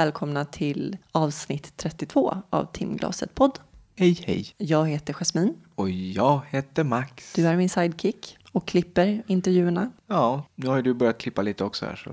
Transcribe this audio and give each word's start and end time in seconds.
Välkomna 0.00 0.44
till 0.44 0.96
avsnitt 1.12 1.76
32 1.76 2.36
av 2.50 2.64
Timglaset 2.72 3.34
podd. 3.34 3.58
Hej 3.96 4.24
hej. 4.26 4.54
Jag 4.56 4.88
heter 4.88 5.14
Jasmin. 5.14 5.54
Och 5.74 5.90
jag 5.90 6.40
heter 6.50 6.84
Max. 6.84 7.32
Du 7.34 7.46
är 7.46 7.56
min 7.56 7.68
sidekick 7.68 8.36
och 8.52 8.68
klipper 8.68 9.22
intervjuerna. 9.26 9.90
Ja, 10.06 10.44
nu 10.54 10.66
har 10.68 10.76
ju 10.76 10.82
du 10.82 10.94
börjat 10.94 11.18
klippa 11.18 11.42
lite 11.42 11.64
också 11.64 11.86
här 11.86 11.96
så 11.96 12.10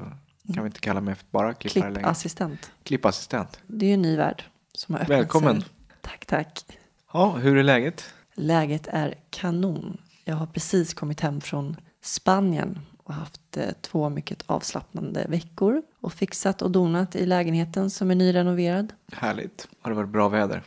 kan 0.54 0.63
vi 0.63 0.68
inte 0.68 0.80
kalla 0.80 1.02
mig 1.02 1.16
för 1.16 1.26
bara 1.32 1.54
klippare 1.54 1.84
längre. 1.84 2.00
Klippassistent. 2.00 2.72
Klippassistent. 2.84 3.60
Det 3.68 3.86
är 3.86 3.88
ju 3.88 3.94
en 3.94 4.02
ny 4.02 4.18
värld 4.18 4.44
som 4.74 4.96
har 4.96 5.02
öppnat 5.02 5.20
Välkommen. 5.20 5.62
sig. 5.62 5.70
Tack, 6.02 6.26
tack. 6.26 6.66
Ja, 7.13 7.32
hur 7.32 7.58
är 7.58 7.63
läget? 7.63 8.04
Läget 8.34 8.88
är 8.88 9.16
kanon. 9.30 9.98
Jag 10.26 10.35
har 10.35 10.48
precis 10.48 10.94
kommit 10.94 11.20
hem 11.20 11.41
från 11.41 11.76
Spanien 12.02 12.80
och 13.08 13.14
haft 13.14 13.58
eh, 13.58 13.70
två 13.82 14.10
mycket 14.10 14.44
avslappnande 14.46 15.26
veckor 15.30 15.82
och 16.02 16.14
fixat 16.14 16.62
och 16.62 16.72
donat 16.72 17.16
i 17.16 17.26
lägenheten 17.26 17.90
som 17.90 18.12
är 18.12 18.16
nyrenoverad. 18.16 18.94
Härligt. 19.12 19.68
Har 19.82 19.92
det 19.92 19.96
varit 19.96 20.10
bra 20.10 20.30
väder? 20.30 20.64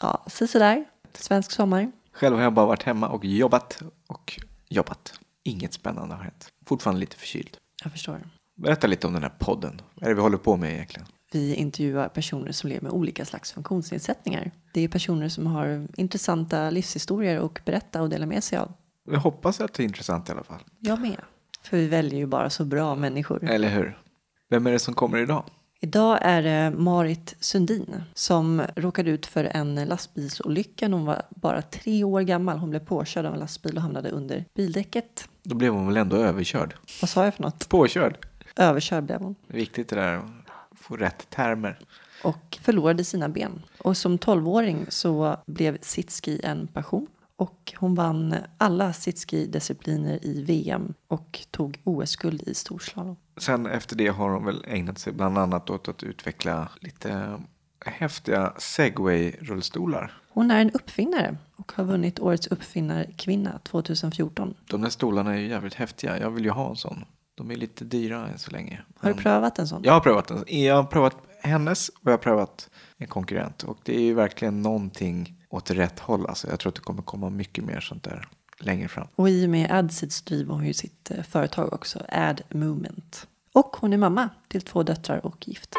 Ja, 0.00 0.24
sådär. 0.28 0.84
Svensk 1.12 1.50
sommar. 1.50 1.92
Själv 2.12 2.36
har 2.36 2.42
jag 2.42 2.52
bara 2.54 2.66
varit 2.66 2.82
hemma 2.82 3.08
och 3.08 3.24
jobbat 3.24 3.82
och 4.06 4.40
jobbat. 4.68 5.20
Inget 5.42 5.72
spännande 5.72 6.14
har 6.14 6.22
hänt. 6.22 6.48
Fortfarande 6.66 7.00
lite 7.00 7.16
förkyld. 7.16 7.56
Jag 7.82 7.92
förstår. 7.92 8.20
Berätta 8.56 8.86
lite 8.86 9.06
om 9.06 9.12
den 9.12 9.22
här 9.22 9.32
podden. 9.38 9.80
Vad 9.94 10.04
är 10.04 10.08
det 10.08 10.14
vi 10.14 10.20
håller 10.20 10.38
på 10.38 10.56
med 10.56 10.72
egentligen? 10.72 11.06
Vi 11.32 11.54
intervjuar 11.54 12.08
personer 12.08 12.52
som 12.52 12.68
lever 12.68 12.82
med 12.82 12.92
olika 12.92 13.24
slags 13.24 13.52
funktionsnedsättningar. 13.52 14.50
Det 14.74 14.80
är 14.80 14.88
personer 14.88 15.28
som 15.28 15.46
har 15.46 15.88
intressanta 15.96 16.70
livshistorier 16.70 17.44
att 17.44 17.64
berätta 17.64 18.02
och 18.02 18.08
dela 18.08 18.26
med 18.26 18.44
sig 18.44 18.58
av. 18.58 18.72
Jag 19.10 19.20
hoppas 19.20 19.60
att 19.60 19.74
det 19.74 19.82
är 19.82 19.84
intressant 19.84 20.28
i 20.28 20.32
alla 20.32 20.44
fall. 20.44 20.60
Jag 20.78 21.00
med. 21.00 21.16
För 21.62 21.76
vi 21.76 21.88
väljer 21.88 22.18
ju 22.18 22.26
bara 22.26 22.50
så 22.50 22.64
bra 22.64 22.94
människor. 22.94 23.44
Eller 23.50 23.68
hur? 23.68 23.98
Vem 24.50 24.66
är 24.66 24.72
det 24.72 24.78
som 24.78 24.94
kommer 24.94 25.18
idag? 25.18 25.44
Idag 25.82 26.18
är 26.22 26.42
det 26.42 26.70
Marit 26.78 27.36
Sundin 27.40 28.02
som 28.14 28.62
råkade 28.76 29.10
ut 29.10 29.26
för 29.26 29.44
en 29.44 29.74
lastbilsolycka 29.74 30.88
när 30.88 30.96
hon 30.96 31.06
var 31.06 31.22
bara 31.30 31.62
tre 31.62 32.04
år 32.04 32.20
gammal. 32.20 32.58
Hon 32.58 32.70
blev 32.70 32.80
påkörd 32.80 33.26
av 33.26 33.32
en 33.34 33.40
lastbil 33.40 33.76
och 33.76 33.82
hamnade 33.82 34.10
under 34.10 34.44
bildäcket. 34.54 35.28
Då 35.42 35.56
blev 35.56 35.72
hon 35.72 35.86
väl 35.86 35.96
ändå 35.96 36.16
överkörd? 36.16 36.74
Vad 37.00 37.08
sa 37.08 37.24
jag 37.24 37.34
för 37.34 37.42
något? 37.42 37.68
Påkörd? 37.68 38.26
Överkörd 38.56 39.04
blev 39.04 39.20
hon. 39.20 39.34
Viktigt 39.46 39.88
det 39.88 39.96
där 39.96 40.16
att 40.16 40.24
få 40.78 40.96
rätt 40.96 41.30
termer. 41.30 41.78
och 42.24 42.58
förlorade 42.62 43.04
sina 43.04 43.28
ben. 43.28 43.62
Och 43.78 43.96
som 43.96 44.18
12-åring 44.18 44.86
så 44.88 45.36
blev 45.46 45.78
sitski 45.80 46.40
en 46.44 46.66
passion. 46.66 47.06
Och 47.40 47.72
hon 47.76 47.94
vann 47.94 48.34
alla 48.58 48.92
sitski-discipliner 48.92 50.24
i 50.24 50.42
VM 50.42 50.94
och 51.08 51.46
tog 51.50 51.80
OS-guld 51.84 52.42
i 52.42 52.54
storslalom. 52.54 53.16
Sen 53.36 53.66
efter 53.66 53.96
det 53.96 54.08
har 54.08 54.30
hon 54.30 54.44
väl 54.44 54.64
ägnat 54.68 54.98
sig 54.98 55.12
bland 55.12 55.38
annat 55.38 55.70
åt 55.70 55.88
att 55.88 56.02
utveckla 56.02 56.68
lite 56.80 57.40
häftiga 57.86 58.52
segway-rullstolar. 58.58 60.12
Hon 60.28 60.50
är 60.50 60.60
en 60.60 60.70
uppfinnare 60.70 61.36
och 61.56 61.72
har 61.72 61.84
vunnit 61.84 62.20
Årets 62.20 62.46
uppfinnarkvinna 62.46 63.58
2014. 63.58 64.54
De 64.70 64.82
där 64.82 64.90
stolarna 64.90 65.34
är 65.34 65.38
ju 65.38 65.48
jävligt 65.48 65.74
häftiga. 65.74 66.20
Jag 66.20 66.30
vill 66.30 66.44
ju 66.44 66.50
ha 66.50 66.70
en 66.70 66.76
sån. 66.76 67.04
De 67.34 67.50
är 67.50 67.56
lite 67.56 67.84
dyra 67.84 68.28
än 68.28 68.38
så 68.38 68.50
länge. 68.50 68.82
Har 68.96 69.08
du 69.08 69.14
Men 69.14 69.22
prövat 69.22 69.58
en 69.58 69.68
sån? 69.68 69.82
Jag 69.84 69.92
har 69.92 70.00
prövat 70.00 70.28
den. 70.28 70.44
Jag 70.46 70.74
har 70.74 70.84
prövat 70.84 71.16
hennes 71.42 71.88
och 71.88 72.00
jag 72.02 72.12
har 72.12 72.18
prövat 72.18 72.70
en 72.96 73.06
konkurrent. 73.06 73.62
Och 73.62 73.78
det 73.82 73.96
är 73.96 74.02
ju 74.02 74.14
verkligen 74.14 74.62
någonting 74.62 75.39
åt 75.50 75.70
rätt 75.70 75.98
håll. 75.98 76.26
Alltså 76.26 76.48
jag 76.48 76.60
tror 76.60 76.70
att 76.70 76.76
det 76.76 76.80
kommer 76.80 77.02
komma 77.02 77.30
mycket 77.30 77.64
mer 77.64 77.80
sånt 77.80 78.02
där 78.02 78.28
längre 78.58 78.88
fram. 78.88 79.06
Och 79.14 79.28
i 79.28 79.46
och 79.46 79.50
med 79.50 79.70
AdSeed 79.70 80.12
så 80.12 80.24
driver 80.24 80.54
hon 80.54 80.66
ju 80.66 80.72
sitt 80.72 81.10
eh, 81.10 81.22
företag 81.22 81.72
också, 81.72 82.02
Ad 82.08 82.42
Movement. 82.48 83.26
Och 83.52 83.76
hon 83.80 83.92
är 83.92 83.96
mamma 83.96 84.28
till 84.48 84.62
två 84.62 84.82
döttrar 84.82 85.26
och 85.26 85.48
gift. 85.48 85.74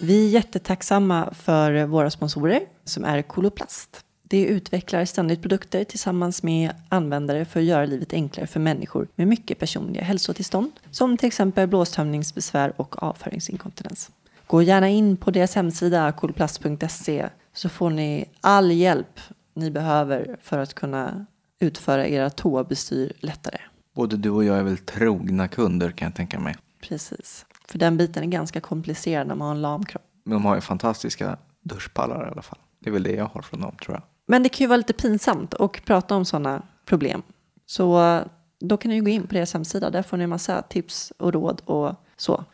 Vi 0.00 0.26
är 0.26 0.30
jättetacksamma 0.30 1.34
för 1.34 1.84
våra 1.84 2.10
sponsorer 2.10 2.60
som 2.84 3.04
är 3.04 3.22
Koloplast. 3.22 4.05
Det 4.28 4.46
utvecklar 4.46 5.04
ständigt 5.04 5.42
produkter 5.42 5.84
tillsammans 5.84 6.42
med 6.42 6.70
användare 6.88 7.44
för 7.44 7.60
att 7.60 7.66
göra 7.66 7.86
livet 7.86 8.12
enklare 8.12 8.46
för 8.46 8.60
människor 8.60 9.08
med 9.14 9.28
mycket 9.28 9.58
personliga 9.58 10.04
hälsotillstånd 10.04 10.72
som 10.90 11.16
till 11.16 11.26
exempel 11.26 11.68
blåstömningsbesvär 11.68 12.72
och 12.76 13.02
avföringsinkontinens. 13.02 14.10
Gå 14.46 14.62
gärna 14.62 14.88
in 14.88 15.16
på 15.16 15.30
deras 15.30 15.54
hemsida 15.54 16.12
koloplast.se 16.12 17.28
så 17.52 17.68
får 17.68 17.90
ni 17.90 18.24
all 18.40 18.72
hjälp 18.72 19.20
ni 19.54 19.70
behöver 19.70 20.36
för 20.42 20.58
att 20.58 20.74
kunna 20.74 21.26
utföra 21.60 22.06
era 22.06 22.30
toabestyr 22.30 23.12
lättare. 23.20 23.58
Både 23.94 24.16
du 24.16 24.30
och 24.30 24.44
jag 24.44 24.58
är 24.58 24.62
väl 24.62 24.78
trogna 24.78 25.48
kunder 25.48 25.90
kan 25.90 26.06
jag 26.06 26.14
tänka 26.14 26.40
mig. 26.40 26.56
Precis. 26.80 27.46
För 27.68 27.78
den 27.78 27.96
biten 27.96 28.22
är 28.22 28.26
ganska 28.26 28.60
komplicerad 28.60 29.26
när 29.26 29.34
man 29.34 29.48
har 29.48 29.54
en 29.54 29.62
lam 29.62 29.84
kropp. 29.84 30.02
Men 30.24 30.32
de 30.32 30.44
har 30.44 30.54
ju 30.54 30.60
fantastiska 30.60 31.36
duschpallar 31.62 32.28
i 32.28 32.30
alla 32.30 32.42
fall. 32.42 32.58
Det 32.78 32.90
är 32.90 32.92
väl 32.92 33.02
det 33.02 33.12
jag 33.12 33.24
har 33.24 33.42
från 33.42 33.60
dem 33.60 33.76
tror 33.84 33.96
jag. 33.96 34.02
Men 34.26 34.42
det 34.42 34.48
kan 34.48 34.64
ju 34.64 34.68
vara 34.68 34.76
lite 34.76 34.92
pinsamt 34.92 35.54
att 35.54 35.84
prata 35.84 36.16
om 36.16 36.24
sådana 36.24 36.62
problem. 36.84 37.22
Så 37.66 38.02
eh, 38.02 38.22
då 38.60 38.76
kan 38.76 38.90
ni 38.90 39.00
gå 39.00 39.08
in 39.08 39.26
på 39.26 39.34
deras 39.34 39.54
hemsida. 39.54 39.90
Där 39.90 40.02
får 40.02 40.16
ni 40.16 40.24
en 40.24 40.30
massa 40.30 40.62
tips 40.62 41.12
och 41.18 41.32
råd 41.32 41.62
och 41.64 41.94
så. 42.16 42.44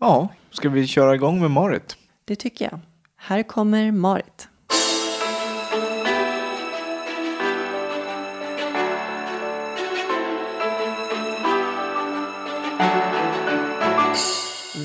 Ja, 0.00 0.28
ska 0.50 0.68
vi 0.68 0.86
köra 0.86 1.14
igång 1.14 1.40
med 1.40 1.50
Marit? 1.50 1.96
Det 2.24 2.36
tycker 2.36 2.64
jag. 2.64 2.80
Här 3.16 3.42
kommer 3.42 3.92
Marit. 3.92 4.48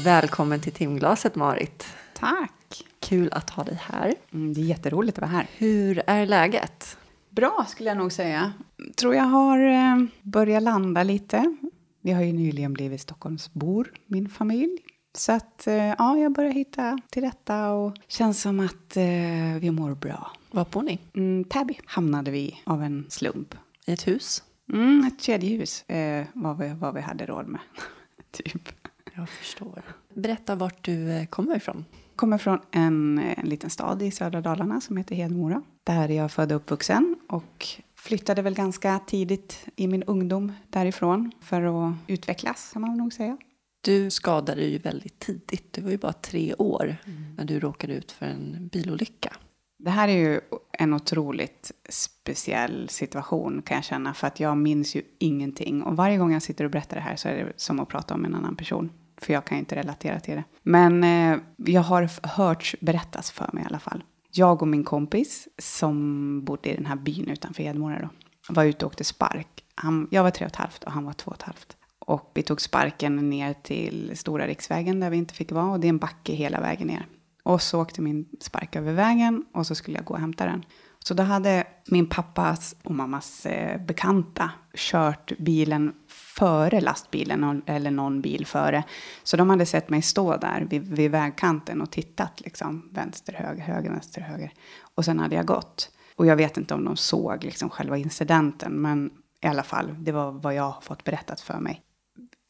Välkommen 0.06 0.62
till 0.62 0.72
timglaset 0.72 1.36
Marit. 1.36 1.86
Tack! 2.14 2.86
Kul 3.00 3.30
att 3.32 3.50
ha 3.50 3.64
dig 3.64 3.80
här. 3.82 4.14
Mm, 4.34 4.54
det 4.54 4.62
är 4.62 4.66
jätteroligt 4.66 5.18
att 5.18 5.22
vara 5.22 5.32
här. 5.32 5.48
Hur 5.58 6.02
är 6.08 6.26
läget? 6.26 6.98
Bra 7.30 7.66
skulle 7.70 7.90
jag 7.90 7.98
nog 7.98 8.12
säga. 8.12 8.54
Tror 8.96 9.16
jag 9.16 9.24
har 9.24 9.60
eh, 9.60 10.06
börjat 10.22 10.64
landa 10.64 11.04
lite. 11.04 11.56
Vi 12.02 12.12
har 12.12 12.24
ju 12.24 12.34
nyligen 12.34 12.74
blivit 12.74 13.02
Stockholmsbor, 13.02 13.94
min 14.06 14.30
familj. 14.30 14.78
Så 15.18 15.32
att 15.32 15.68
eh, 15.68 15.76
ja, 15.76 16.18
jag 16.18 16.34
börjar 16.34 16.52
hitta 16.52 16.98
till 17.12 17.24
rätta 17.24 17.72
och 17.72 17.96
känns 18.08 18.42
som 18.42 18.60
att 18.60 18.98
eh, 18.98 19.60
vi 19.60 19.72
mår 19.72 19.96
bra. 19.96 20.32
Var 20.52 20.66
bor 20.72 20.82
ni? 20.82 21.00
Mm, 21.14 21.44
Täby 21.44 21.80
hamnade 21.86 22.32
vi 22.32 22.62
av 22.64 22.84
en 22.84 23.06
slump. 23.10 23.56
I 23.86 23.94
ett 23.94 24.08
hus? 24.08 24.44
Mm, 24.74 25.08
ett 25.08 25.22
kedjehus 25.22 25.90
eh, 25.90 26.26
var 26.34 26.54
vi, 26.54 26.74
vad 26.74 26.94
vi 26.94 27.02
hade 27.02 27.26
råd 27.26 27.48
med. 27.48 27.62
typ. 28.32 28.70
Jag 29.18 29.30
förstår. 29.30 29.81
Berätta 30.14 30.56
vart 30.56 30.86
du 30.86 31.12
eh, 31.12 31.26
kommer 31.26 31.56
ifrån. 31.56 31.86
Kommer 32.16 32.38
från 32.38 32.59
en, 32.72 33.20
en 33.20 33.50
liten 33.50 33.70
stad 33.70 34.02
i 34.02 34.12
södra 34.12 34.42
Dalarna 34.42 34.81
som 34.81 34.98
heter 34.98 35.16
Hedemora. 35.16 35.62
Där 35.84 36.12
är 36.12 36.16
jag 36.16 36.31
född 36.31 36.52
och 36.52 36.56
uppvuxen 36.56 37.16
och 37.30 37.68
flyttade 37.96 38.42
väl 38.42 38.56
ganska 38.56 39.00
tidigt 39.08 39.68
i 39.75 39.88
min 39.88 40.04
ungdom 40.04 40.52
därifrån 40.70 41.31
för 41.42 41.62
att 41.62 41.96
utvecklas 42.08 42.70
kan 42.74 42.81
man 42.81 42.98
nog 42.98 43.14
säga. 43.14 43.38
Du 43.81 44.09
skadade 44.09 44.62
ju 44.62 44.78
väldigt 44.78 45.20
tidigt. 45.20 45.74
Du 45.74 45.81
var 45.81 45.92
ju 45.92 45.98
bara 45.98 46.14
tre 46.14 46.54
år 46.54 46.98
när 47.38 47.46
du 47.46 47.59
råkade 47.59 47.94
ut 47.94 48.12
för 48.12 48.25
en 48.25 48.68
bilolycka. 48.72 49.34
Det 49.80 49.90
här 49.90 50.08
är 50.08 50.18
ju 50.18 50.40
en 50.72 50.94
otroligt 50.94 51.72
speciell 51.89 52.89
situation 52.89 53.62
kan 53.62 53.75
jag 53.75 53.84
känna 53.84 54.13
för 54.13 54.28
att 54.28 54.39
jag 54.39 54.57
minns 54.57 54.95
ju 54.95 55.01
ingenting 55.19 55.84
och 55.84 55.95
varje 55.95 56.18
gång 56.18 56.34
jag 56.34 56.42
sitter 56.42 56.66
och 56.66 56.72
berättar 56.72 56.95
det 56.95 57.04
här 57.04 57.16
så 57.16 57.28
är 57.28 57.45
det 57.45 57.54
som 57.56 57.80
att 57.80 57.89
prata 57.89 58.13
om 58.13 58.25
en 58.25 58.36
annan 58.36 58.56
person. 58.56 58.89
För 59.17 59.33
jag 59.33 59.45
kan 59.45 59.57
ju 59.57 59.59
inte 59.59 59.75
relatera 59.75 60.19
till 60.19 60.35
det. 60.35 60.44
Men 60.63 61.03
eh, 61.03 61.38
jag 61.57 61.81
har 61.81 62.09
hört 62.27 62.75
berättas 62.81 63.31
för 63.31 63.50
mig 63.53 63.63
i 63.63 63.67
alla 63.67 63.79
fall. 63.79 64.03
Jag 64.31 64.62
och 64.62 64.67
min 64.67 64.83
kompis 64.83 65.47
som 65.57 66.45
bodde 66.45 66.69
i 66.69 66.75
den 66.75 66.85
här 66.85 66.95
byn 66.95 67.27
utanför 67.29 67.63
Hedemora 67.63 68.00
då. 68.00 68.09
Var 68.53 68.63
ute 68.63 68.85
och 68.85 68.91
åkte 68.91 69.03
spark. 69.03 69.47
Han, 69.75 70.07
jag 70.12 70.23
var 70.23 70.31
tre 70.31 70.45
och 70.45 70.51
ett 70.51 70.56
halvt 70.56 70.83
och 70.83 70.91
han 70.91 71.06
var 71.06 71.13
två 71.13 71.31
och 71.31 71.38
ett 71.38 71.41
halvt. 71.41 71.77
Och 72.00 72.31
vi 72.33 72.44
tog 72.44 72.62
sparken 72.62 73.29
ner 73.29 73.53
till 73.53 74.12
Stora 74.15 74.47
riksvägen 74.47 75.00
där 75.00 75.09
vi 75.09 75.17
inte 75.17 75.33
fick 75.33 75.51
vara. 75.51 75.71
Och 75.71 75.79
det 75.79 75.88
är 75.88 75.89
en 75.89 75.97
backe 75.97 76.33
hela 76.33 76.62
vägen 76.62 76.88
ner. 76.88 77.06
Och 77.44 77.62
så 77.62 77.81
åkte 77.81 78.01
min 78.01 78.25
spark 78.39 78.75
över 78.75 78.94
vägen 78.94 79.45
och 79.53 79.67
så 79.67 79.75
skulle 79.75 79.97
jag 79.97 80.06
gå 80.06 80.13
och 80.13 80.19
hämta 80.19 80.45
den. 80.45 80.65
Så 81.00 81.13
då 81.13 81.23
hade 81.23 81.63
min 81.85 82.09
pappas 82.09 82.75
och 82.83 82.95
mammas 82.95 83.45
eh, 83.45 83.81
bekanta 83.85 84.51
kört 84.75 85.38
bilen 85.38 85.94
före 86.38 86.82
lastbilen 86.82 87.62
eller 87.66 87.92
någon 87.92 88.22
bil 88.22 88.46
före. 88.46 88.84
Så 89.24 89.38
de 89.38 89.50
hade 89.50 89.66
sett 89.66 89.90
mig 89.90 90.02
stå 90.02 90.38
där 90.38 90.68
vid, 90.70 90.96
vid 90.96 91.12
vägkanten 91.12 91.82
och 91.82 91.92
tittat 91.92 92.42
liksom 92.42 92.90
vänster, 92.92 93.34
höger, 93.34 93.64
höger, 93.64 93.90
vänster, 93.90 94.22
höger. 94.22 94.52
Och 94.96 95.06
sen 95.06 95.20
hade 95.20 95.36
jag 95.36 95.46
gått. 95.46 95.92
Och 96.16 96.26
jag 96.26 96.36
vet 96.36 96.58
inte 96.58 96.74
om 96.74 96.86
de 96.86 96.98
såg 96.98 97.44
liksom 97.44 97.70
själva 97.70 97.98
incidenten, 97.98 98.72
men 98.74 99.12
i 99.42 99.48
alla 99.48 99.64
fall, 99.64 99.96
det 100.00 100.12
var 100.12 100.32
vad 100.32 100.54
jag 100.56 100.64
har 100.64 100.82
fått 100.82 101.04
berättat 101.04 101.42
för 101.42 101.60
mig. 101.60 101.82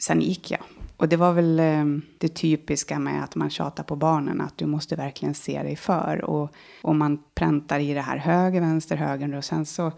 Sen 0.04 0.22
gick 0.22 0.52
jag. 0.52 0.62
Och 0.98 1.10
det 1.10 1.18
var 1.18 1.34
väl 1.34 1.60
ehm, 1.60 2.02
det 2.18 2.28
typiska 2.28 3.00
med 3.00 3.24
att 3.24 3.36
man 3.36 3.50
tjatar 3.50 3.84
på 3.84 3.96
barnen, 3.96 4.42
att 4.42 4.58
du 4.58 4.66
måste 4.66 4.96
verkligen 4.96 5.34
se 5.34 5.64
dig 5.64 5.76
för. 5.76 6.26
Och, 6.26 6.52
och 6.82 6.96
man 6.96 7.24
präntar 7.36 7.80
i 7.80 7.94
det 7.94 8.02
här 8.02 8.18
höger, 8.18 8.62
vänster, 8.62 8.96
höger 8.96 9.36
och 9.36 9.46
sen 9.46 9.66
så. 9.66 9.92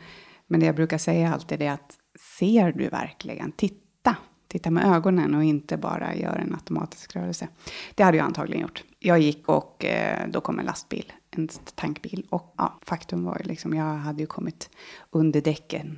Men 0.48 0.60
det 0.60 0.66
jag 0.66 0.75
brukar 0.75 0.98
säga 0.98 1.34
alltid 1.34 1.62
är 1.62 1.72
att 1.72 1.98
ser 2.39 2.71
du 2.71 2.89
verkligen, 2.89 3.51
titta 3.51 3.87
Titta 4.47 4.71
med 4.71 4.95
ögonen 4.95 5.35
och 5.35 5.43
inte 5.43 5.77
bara 5.77 6.15
göra 6.15 6.41
en 6.41 6.53
automatisk 6.53 7.15
rörelse. 7.15 7.47
Det 7.95 8.03
hade 8.03 8.17
jag 8.17 8.25
antagligen 8.25 8.61
gjort. 8.61 8.83
Jag 8.99 9.19
gick 9.19 9.49
och 9.49 9.85
eh, 9.85 10.27
då 10.29 10.41
kom 10.41 10.59
en 10.59 10.65
lastbil, 10.65 11.13
en 11.31 11.47
tankbil. 11.75 12.25
Och 12.29 12.53
ja, 12.57 12.79
faktum 12.81 13.23
var 13.23 13.37
ju 13.39 13.43
liksom, 13.43 13.73
jag 13.73 13.93
hade 13.93 14.19
ju 14.21 14.27
kommit 14.27 14.69
under 15.09 15.41
däcken 15.41 15.97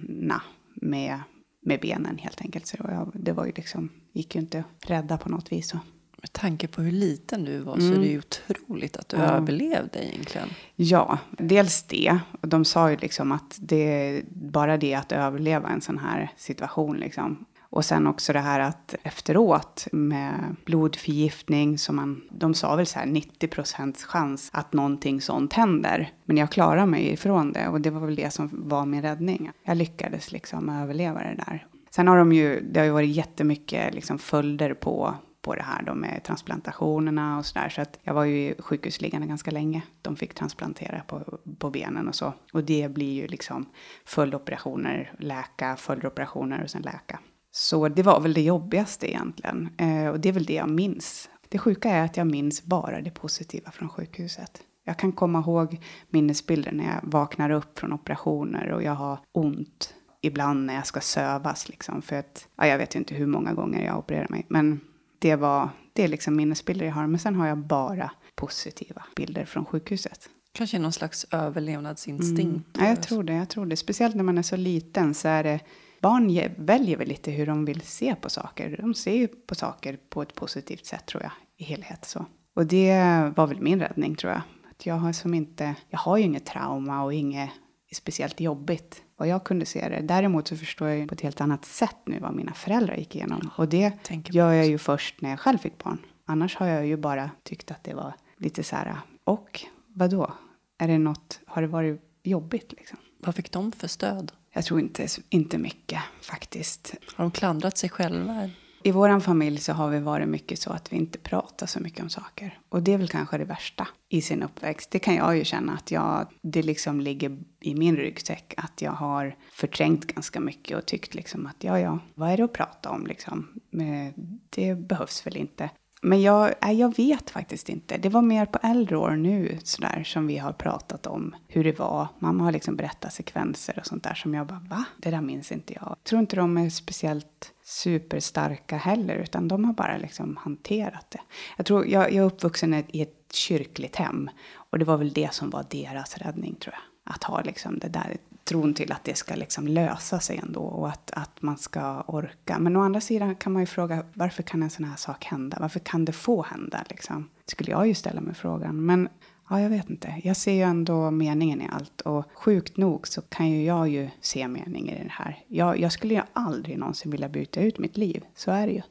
med, 0.76 1.20
med 1.62 1.80
benen 1.82 2.18
helt 2.18 2.42
enkelt. 2.42 2.68
Så 2.68 2.78
jag, 2.80 3.12
det 3.14 3.32
var 3.32 3.46
ju 3.46 3.52
liksom, 3.56 3.90
gick 4.14 4.36
ju 4.36 4.42
inte 4.42 4.60
att 4.60 4.90
rädda 4.90 5.18
på 5.18 5.30
något 5.30 5.52
vis. 5.52 5.70
Så. 5.70 5.80
Med 6.22 6.34
tanke 6.34 6.68
på 6.68 6.82
hur 6.82 6.92
liten 6.92 7.46
du 7.46 7.58
var 7.58 7.74
mm. 7.74 7.88
så 7.88 7.96
är 7.96 8.00
det 8.00 8.08
ju 8.08 8.18
otroligt 8.18 8.98
att 8.98 9.10
du 9.10 9.18
ja. 9.18 9.24
överlevde 9.24 10.06
egentligen. 10.06 10.50
Ja, 10.76 11.18
dels 11.32 11.84
det. 11.84 12.20
De 12.42 12.66
sa 12.66 12.92
ju 12.92 12.98
liksom 12.98 13.32
att 13.32 13.58
det 13.60 14.22
bara 14.30 14.78
det 14.78 14.94
att 14.94 15.12
överleva 15.12 15.70
en 15.70 15.82
sån 15.82 15.98
här 15.98 16.32
situation 16.38 16.98
liksom. 16.98 17.46
Och 17.72 17.86
sen 17.86 18.08
också 18.08 18.34
det 18.34 18.40
här 18.40 18.60
att 18.60 18.96
efteråt 19.04 19.88
med 19.92 20.56
blodförgiftning, 20.66 21.78
som 21.78 21.96
man, 21.96 22.22
de 22.32 22.54
sa 22.54 22.76
väl 22.76 22.86
så 22.86 23.00
här 23.00 23.06
90 23.06 23.48
procents 23.48 24.04
chans 24.04 24.50
att 24.54 24.74
någonting 24.74 25.22
sånt 25.22 25.54
händer. 25.54 26.12
Men 26.26 26.38
jag 26.38 26.52
klarade 26.52 26.86
mig 26.86 27.10
ifrån 27.10 27.54
det 27.54 27.68
och 27.68 27.82
det 27.82 27.90
var 27.90 28.06
väl 28.06 28.16
det 28.16 28.34
som 28.34 28.50
var 28.52 28.86
min 28.86 29.02
räddning. 29.02 29.52
Jag 29.64 29.78
lyckades 29.78 30.32
liksom 30.32 30.70
överleva 30.70 31.20
det 31.20 31.36
där. 31.46 31.66
Sen 31.90 32.08
har 32.08 32.18
de 32.18 32.34
ju, 32.34 32.62
det 32.62 32.80
har 32.80 32.86
ju 32.86 32.92
varit 32.92 33.16
jättemycket 33.16 33.94
liksom 33.94 34.20
följder 34.20 34.74
på 34.74 35.16
på 35.50 35.56
det 35.56 35.64
här 35.64 35.84
då 35.84 35.96
med 35.96 36.24
transplantationerna 36.24 37.38
och 37.38 37.46
sådär. 37.46 37.70
Så 37.70 37.82
att 37.82 38.00
jag 38.04 38.14
var 38.14 38.26
ju 38.26 38.56
sjukhusliggande 38.60 39.28
ganska 39.28 39.52
länge. 39.52 39.82
De 40.02 40.16
fick 40.16 40.34
transplantera 40.34 41.02
på, 41.08 41.40
på 41.60 41.70
benen 41.70 42.08
och 42.08 42.16
så. 42.16 42.34
Och 42.54 42.64
det 42.64 42.92
blir 42.92 43.14
ju 43.14 43.28
liksom 43.28 43.66
följdoperationer, 44.06 45.14
läka, 45.20 45.76
följdoperationer 45.76 46.64
och 46.64 46.70
sen 46.70 46.82
läka. 46.82 47.20
Så 47.52 47.88
det 47.88 48.04
var 48.04 48.22
väl 48.22 48.34
det 48.34 48.42
jobbigaste 48.42 49.12
egentligen. 49.12 49.70
Eh, 49.78 50.08
och 50.08 50.20
det 50.20 50.30
är 50.30 50.34
väl 50.34 50.46
det 50.46 50.54
jag 50.54 50.70
minns. 50.70 51.30
Det 51.50 51.58
sjuka 51.58 51.90
är 51.90 52.06
att 52.06 52.18
jag 52.18 52.28
minns 52.28 52.64
bara 52.64 53.02
det 53.02 53.12
positiva 53.12 53.72
från 53.72 53.90
sjukhuset. 53.90 54.62
Jag 54.86 54.98
kan 54.98 55.12
komma 55.12 55.40
ihåg 55.40 55.82
minnesbilder 56.10 56.72
när 56.72 56.86
jag 56.86 57.00
vaknar 57.04 57.50
upp 57.50 57.80
från 57.80 57.94
operationer 57.94 58.72
och 58.72 58.84
jag 58.84 58.96
har 58.96 59.20
ont 59.32 59.94
ibland 60.22 60.66
när 60.66 60.76
jag 60.76 60.88
ska 60.88 61.00
sövas. 61.00 61.70
Liksom, 61.70 62.02
för 62.02 62.16
att, 62.16 62.48
ja, 62.58 62.68
jag 62.68 62.78
vet 62.78 62.96
ju 62.96 63.00
inte 63.00 63.16
hur 63.16 63.28
många 63.28 63.54
gånger 63.54 63.86
jag 63.86 63.98
opererar 63.98 64.28
mig. 64.30 64.46
Men 64.50 64.80
det, 65.20 65.36
var, 65.36 65.70
det 65.94 66.04
är 66.04 66.08
liksom 66.08 66.36
minnesbilder 66.36 66.86
jag 66.86 66.94
har. 66.94 67.08
Men 67.08 67.20
sen 67.20 67.36
har 67.36 67.48
jag 67.48 67.58
bara 67.58 68.12
positiva 68.36 69.04
bilder 69.16 69.46
från 69.46 69.66
sjukhuset. 69.66 70.30
Kanske 70.52 70.80
någon 70.80 70.94
slags 70.94 71.26
överlevnadsinstinkt. 71.32 72.78
Mm. 72.78 72.88
Ja, 72.88 72.88
jag 72.88 73.04
tror 73.04 73.24
det. 73.24 73.34
Jag 73.34 73.50
tror 73.50 73.66
det. 73.66 73.78
Speciellt 73.78 74.16
när 74.16 74.24
man 74.24 74.38
är 74.38 74.42
så 74.42 74.56
liten 74.56 75.14
så 75.14 75.28
är 75.28 75.44
det 75.44 75.60
barn 76.02 76.56
väljer 76.66 76.98
väl 76.98 77.08
lite 77.08 77.32
hur 77.32 77.46
de 77.46 77.66
vill 77.66 77.82
se 77.82 78.16
på 78.16 78.30
saker. 78.30 78.78
De 78.82 78.94
ser 78.94 79.16
ju 79.16 79.28
på 79.28 79.56
saker 79.56 80.00
på 80.10 80.22
ett 80.22 80.36
positivt 80.36 80.86
sätt 80.86 81.06
tror 81.06 81.24
jag, 81.24 81.32
i 81.58 81.64
helhet 81.64 82.06
så. 82.06 82.26
Och 82.56 82.66
det 82.66 82.94
var 83.36 83.48
väl 83.48 83.62
min 83.62 83.80
räddning 83.80 84.16
tror 84.16 84.34
jag. 84.34 84.42
Att 84.72 84.86
jag 84.86 84.96
har 84.96 85.14
som 85.14 85.34
inte, 85.34 85.76
jag 85.90 86.00
har 86.00 86.18
ju 86.18 86.24
inget 86.24 86.46
trauma 86.46 87.04
och 87.04 87.14
inget 87.14 87.50
speciellt 87.96 88.40
jobbigt 88.40 89.04
vad 89.18 89.28
jag 89.28 89.44
kunde 89.44 89.66
se 89.66 89.90
det. 89.90 90.02
Däremot 90.02 90.48
så 90.48 90.58
förstår 90.58 90.88
jag 90.88 90.98
ju 90.98 91.08
på 91.08 91.14
ett 91.14 91.22
helt 91.22 91.42
annat 91.42 91.66
sätt 91.66 91.98
nu 92.06 92.20
vad 92.20 92.36
mina 92.36 92.54
föräldrar 92.54 92.96
gick 92.96 93.16
igenom. 93.16 93.50
Och 93.56 93.70
det 93.70 93.94
gör 94.30 94.52
jag 94.52 94.68
ju 94.68 94.78
först 94.78 95.22
när 95.22 95.30
jag 95.30 95.40
själv 95.40 95.58
fick 95.58 95.84
barn. 95.84 95.98
Annars 96.26 96.56
har 96.56 96.68
jag 96.68 96.86
ju 96.86 96.98
bara 96.98 97.32
tyckt 97.44 97.72
att 97.72 97.84
det 97.84 97.94
var 97.94 98.14
lite 98.38 98.64
så 98.64 98.76
här, 98.76 98.96
och 99.24 99.62
vad 99.88 100.10
då? 100.10 100.34
Är 100.78 100.88
det 100.88 100.98
något, 100.98 101.40
har 101.48 101.62
det 101.62 101.68
varit 101.68 102.02
jobbigt 102.24 102.72
liksom? 102.72 102.98
Vad 103.18 103.36
fick 103.36 103.52
de 103.52 103.72
för 103.72 103.88
stöd? 103.88 104.32
Jag 104.54 104.66
tror 104.66 104.80
inte, 104.80 105.08
inte 105.30 105.58
mycket 105.58 106.00
faktiskt. 106.22 106.96
Har 107.16 107.24
de 107.24 107.32
klandrat 107.32 107.78
sig 107.78 107.90
själva? 107.90 108.50
I 108.84 108.92
vår 108.92 109.20
familj 109.20 109.58
så 109.58 109.74
har 109.74 109.90
vi 109.90 110.00
varit 110.00 110.28
mycket 110.28 110.60
så 110.60 110.72
att 110.72 110.94
vi 110.94 110.98
inte 110.98 111.20
pratar 111.20 111.68
så 111.68 111.80
mycket 111.80 112.04
om 112.04 112.10
saker. 112.10 112.60
Och 112.70 112.84
det 112.84 112.94
är 112.94 112.98
väl 112.98 113.08
kanske 113.08 113.38
det 113.38 113.46
värsta 113.46 113.88
i 114.10 114.22
sin 114.22 114.44
uppväxt. 114.44 114.92
Det 114.92 115.00
kan 115.00 115.16
jag 115.16 115.38
ju 115.38 115.44
känna 115.44 115.74
att 115.74 115.92
jag, 115.92 116.28
det 116.42 116.62
liksom 116.62 117.02
ligger 117.02 117.38
i 117.60 117.76
min 117.76 117.96
ryggsäck 117.96 118.54
att 118.58 118.82
jag 118.82 118.92
har 118.92 119.36
förträngt 119.52 120.08
ganska 120.08 120.40
mycket 120.40 120.78
och 120.78 120.86
tyckt 120.86 121.16
liksom 121.16 121.48
att 121.48 121.64
ja, 121.64 121.80
ja, 121.80 122.00
vad 122.16 122.32
är 122.32 122.38
det 122.38 122.44
att 122.44 122.54
prata 122.54 122.90
om 122.90 123.08
liksom? 123.08 123.48
Eh, 123.74 124.24
det 124.50 124.76
behövs 124.76 125.26
väl 125.26 125.38
inte. 125.38 125.70
Men 126.02 126.22
jag, 126.22 126.54
nej, 126.62 126.80
jag 126.80 126.98
vet 126.98 127.30
faktiskt 127.30 127.70
inte. 127.70 127.98
Det 127.98 128.10
var 128.10 128.22
mer 128.22 128.46
på 128.46 128.60
äldre 128.64 128.98
år 128.98 129.12
nu 129.12 129.58
sådär, 129.64 130.04
som 130.04 130.28
vi 130.28 130.38
har 130.38 130.54
pratat 130.54 131.08
om 131.08 131.36
hur 131.48 131.64
det 131.64 131.80
var. 131.80 132.08
Mamma 132.20 132.44
har 132.44 132.52
liksom 132.52 132.76
berättat 132.76 133.14
sekvenser 133.14 133.80
och 133.80 133.86
sånt 133.86 134.04
där 134.04 134.14
som 134.14 134.34
jag 134.34 134.48
bara, 134.48 134.62
va? 134.70 134.86
Det 134.98 135.10
där 135.10 135.22
minns 135.22 135.52
inte 135.52 135.74
jag. 135.74 135.84
Jag 135.90 136.04
tror 136.04 136.20
inte 136.20 136.36
de 136.36 136.58
är 136.58 136.70
speciellt 136.70 137.54
superstarka 137.64 138.78
heller, 138.78 139.16
utan 139.16 139.48
de 139.48 139.66
har 139.66 139.74
bara 139.74 139.98
liksom 139.98 140.38
hanterat 140.38 141.06
det. 141.10 141.22
Jag 141.58 141.66
tror, 141.66 141.88
jag, 141.88 142.04
jag 142.04 142.16
är 142.16 142.22
uppvuxen 142.22 142.84
i 142.88 143.02
ett 143.02 143.34
kyrkligt 143.34 143.96
hem 143.96 144.30
och 144.54 144.80
det 144.80 144.86
var 144.86 144.98
väl 144.98 145.14
det 145.14 145.34
som 145.34 145.50
var 145.50 145.66
deras 145.70 146.18
räddning 146.18 146.56
tror 146.56 146.74
jag. 146.74 147.14
Att 147.14 147.24
ha 147.24 147.42
liksom 147.42 147.80
det 147.80 147.88
där 147.88 148.18
tron 148.50 148.74
till 148.74 148.92
att 148.92 149.04
det 149.04 149.18
ska 149.18 149.36
liksom 149.36 149.68
lösa 149.68 150.20
sig 150.20 150.38
ändå 150.38 150.62
och 150.62 150.90
att, 150.90 151.12
att 151.12 151.42
man 151.42 151.58
ska 151.58 152.02
orka. 152.02 152.60
Men 152.60 152.76
å 152.76 152.82
andra 152.82 153.02
sidan 153.02 153.36
kan 153.36 153.54
man 153.54 153.62
ju 153.62 153.66
fråga 153.66 154.04
varför 154.14 154.44
kan 154.44 154.64
en 154.64 154.70
sån 154.70 154.86
här 154.86 154.96
sak 154.96 155.26
hända? 155.26 155.58
Varför 155.60 155.80
kan 155.80 156.06
det 156.06 156.12
få 156.12 156.42
hända 156.42 156.84
liksom? 156.90 157.30
Skulle 157.46 157.72
jag 157.72 157.88
ju 157.88 157.94
ställa 157.94 158.22
mig 158.22 158.36
frågan. 158.36 158.86
Men 158.86 159.10
ja, 159.50 159.62
jag 159.62 159.70
vet 159.70 159.90
inte. 159.90 160.22
Jag 160.24 160.38
ser 160.38 160.54
ju 160.54 160.62
ändå 160.62 161.12
meningen 161.12 161.62
i 161.62 161.68
allt 161.72 162.02
och 162.02 162.26
sjukt 162.34 162.78
nog 162.78 163.08
så 163.08 163.22
kan 163.22 163.50
ju 163.50 163.64
jag 163.64 163.90
ju 163.90 164.10
se 164.22 164.48
mening 164.48 164.90
i 164.90 165.04
det 165.04 165.12
här. 165.12 165.44
Jag, 165.48 165.80
jag 165.80 165.92
skulle 165.92 166.14
ju 166.14 166.22
aldrig 166.34 166.78
någonsin 166.78 167.12
vilja 167.12 167.30
byta 167.30 167.62
ut 167.62 167.80
mitt 167.80 167.98
liv. 167.98 168.24
Så 168.36 168.52
är 168.52 168.68
det 168.68 168.74
ju. 168.74 168.82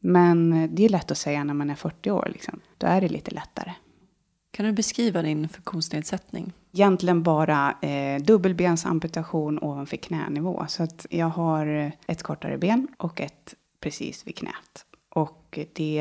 Men 0.00 0.68
det 0.74 0.84
är 0.84 0.88
lätt 0.88 1.10
att 1.10 1.18
säga 1.18 1.44
när 1.44 1.54
man 1.54 1.70
är 1.70 1.74
40 1.74 2.10
år 2.10 2.28
liksom. 2.32 2.60
Då 2.78 2.86
är 2.86 3.00
det 3.00 3.08
lite 3.08 3.30
lättare. 3.30 3.72
Kan 4.56 4.66
du 4.66 4.72
beskriva 4.72 5.22
din 5.22 5.48
funktionsnedsättning? 5.48 6.52
Egentligen 6.72 7.22
bara 7.22 7.76
eh, 7.82 8.22
dubbelbensamputation 8.22 9.58
ovanför 9.62 9.96
knänivå. 9.96 10.64
Så 10.68 10.82
att 10.82 11.06
jag 11.10 11.26
har 11.26 11.92
ett 12.06 12.22
kortare 12.22 12.58
ben 12.58 12.88
och 12.96 13.20
ett 13.20 13.54
precis 13.80 14.26
vid 14.26 14.36
knät. 14.36 14.86
Och 15.14 15.58
det 15.72 15.98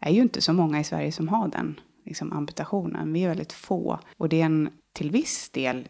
är 0.00 0.10
ju 0.10 0.22
inte 0.22 0.40
så 0.40 0.52
många 0.52 0.80
i 0.80 0.84
Sverige 0.84 1.12
som 1.12 1.28
har 1.28 1.48
den 1.48 1.80
liksom, 2.04 2.32
amputationen. 2.32 3.12
Vi 3.12 3.24
är 3.24 3.28
väldigt 3.28 3.52
få. 3.52 3.98
Och 4.16 4.28
det 4.28 4.40
är 4.40 4.46
en 4.46 4.70
till 4.92 5.10
viss 5.10 5.50
del 5.50 5.88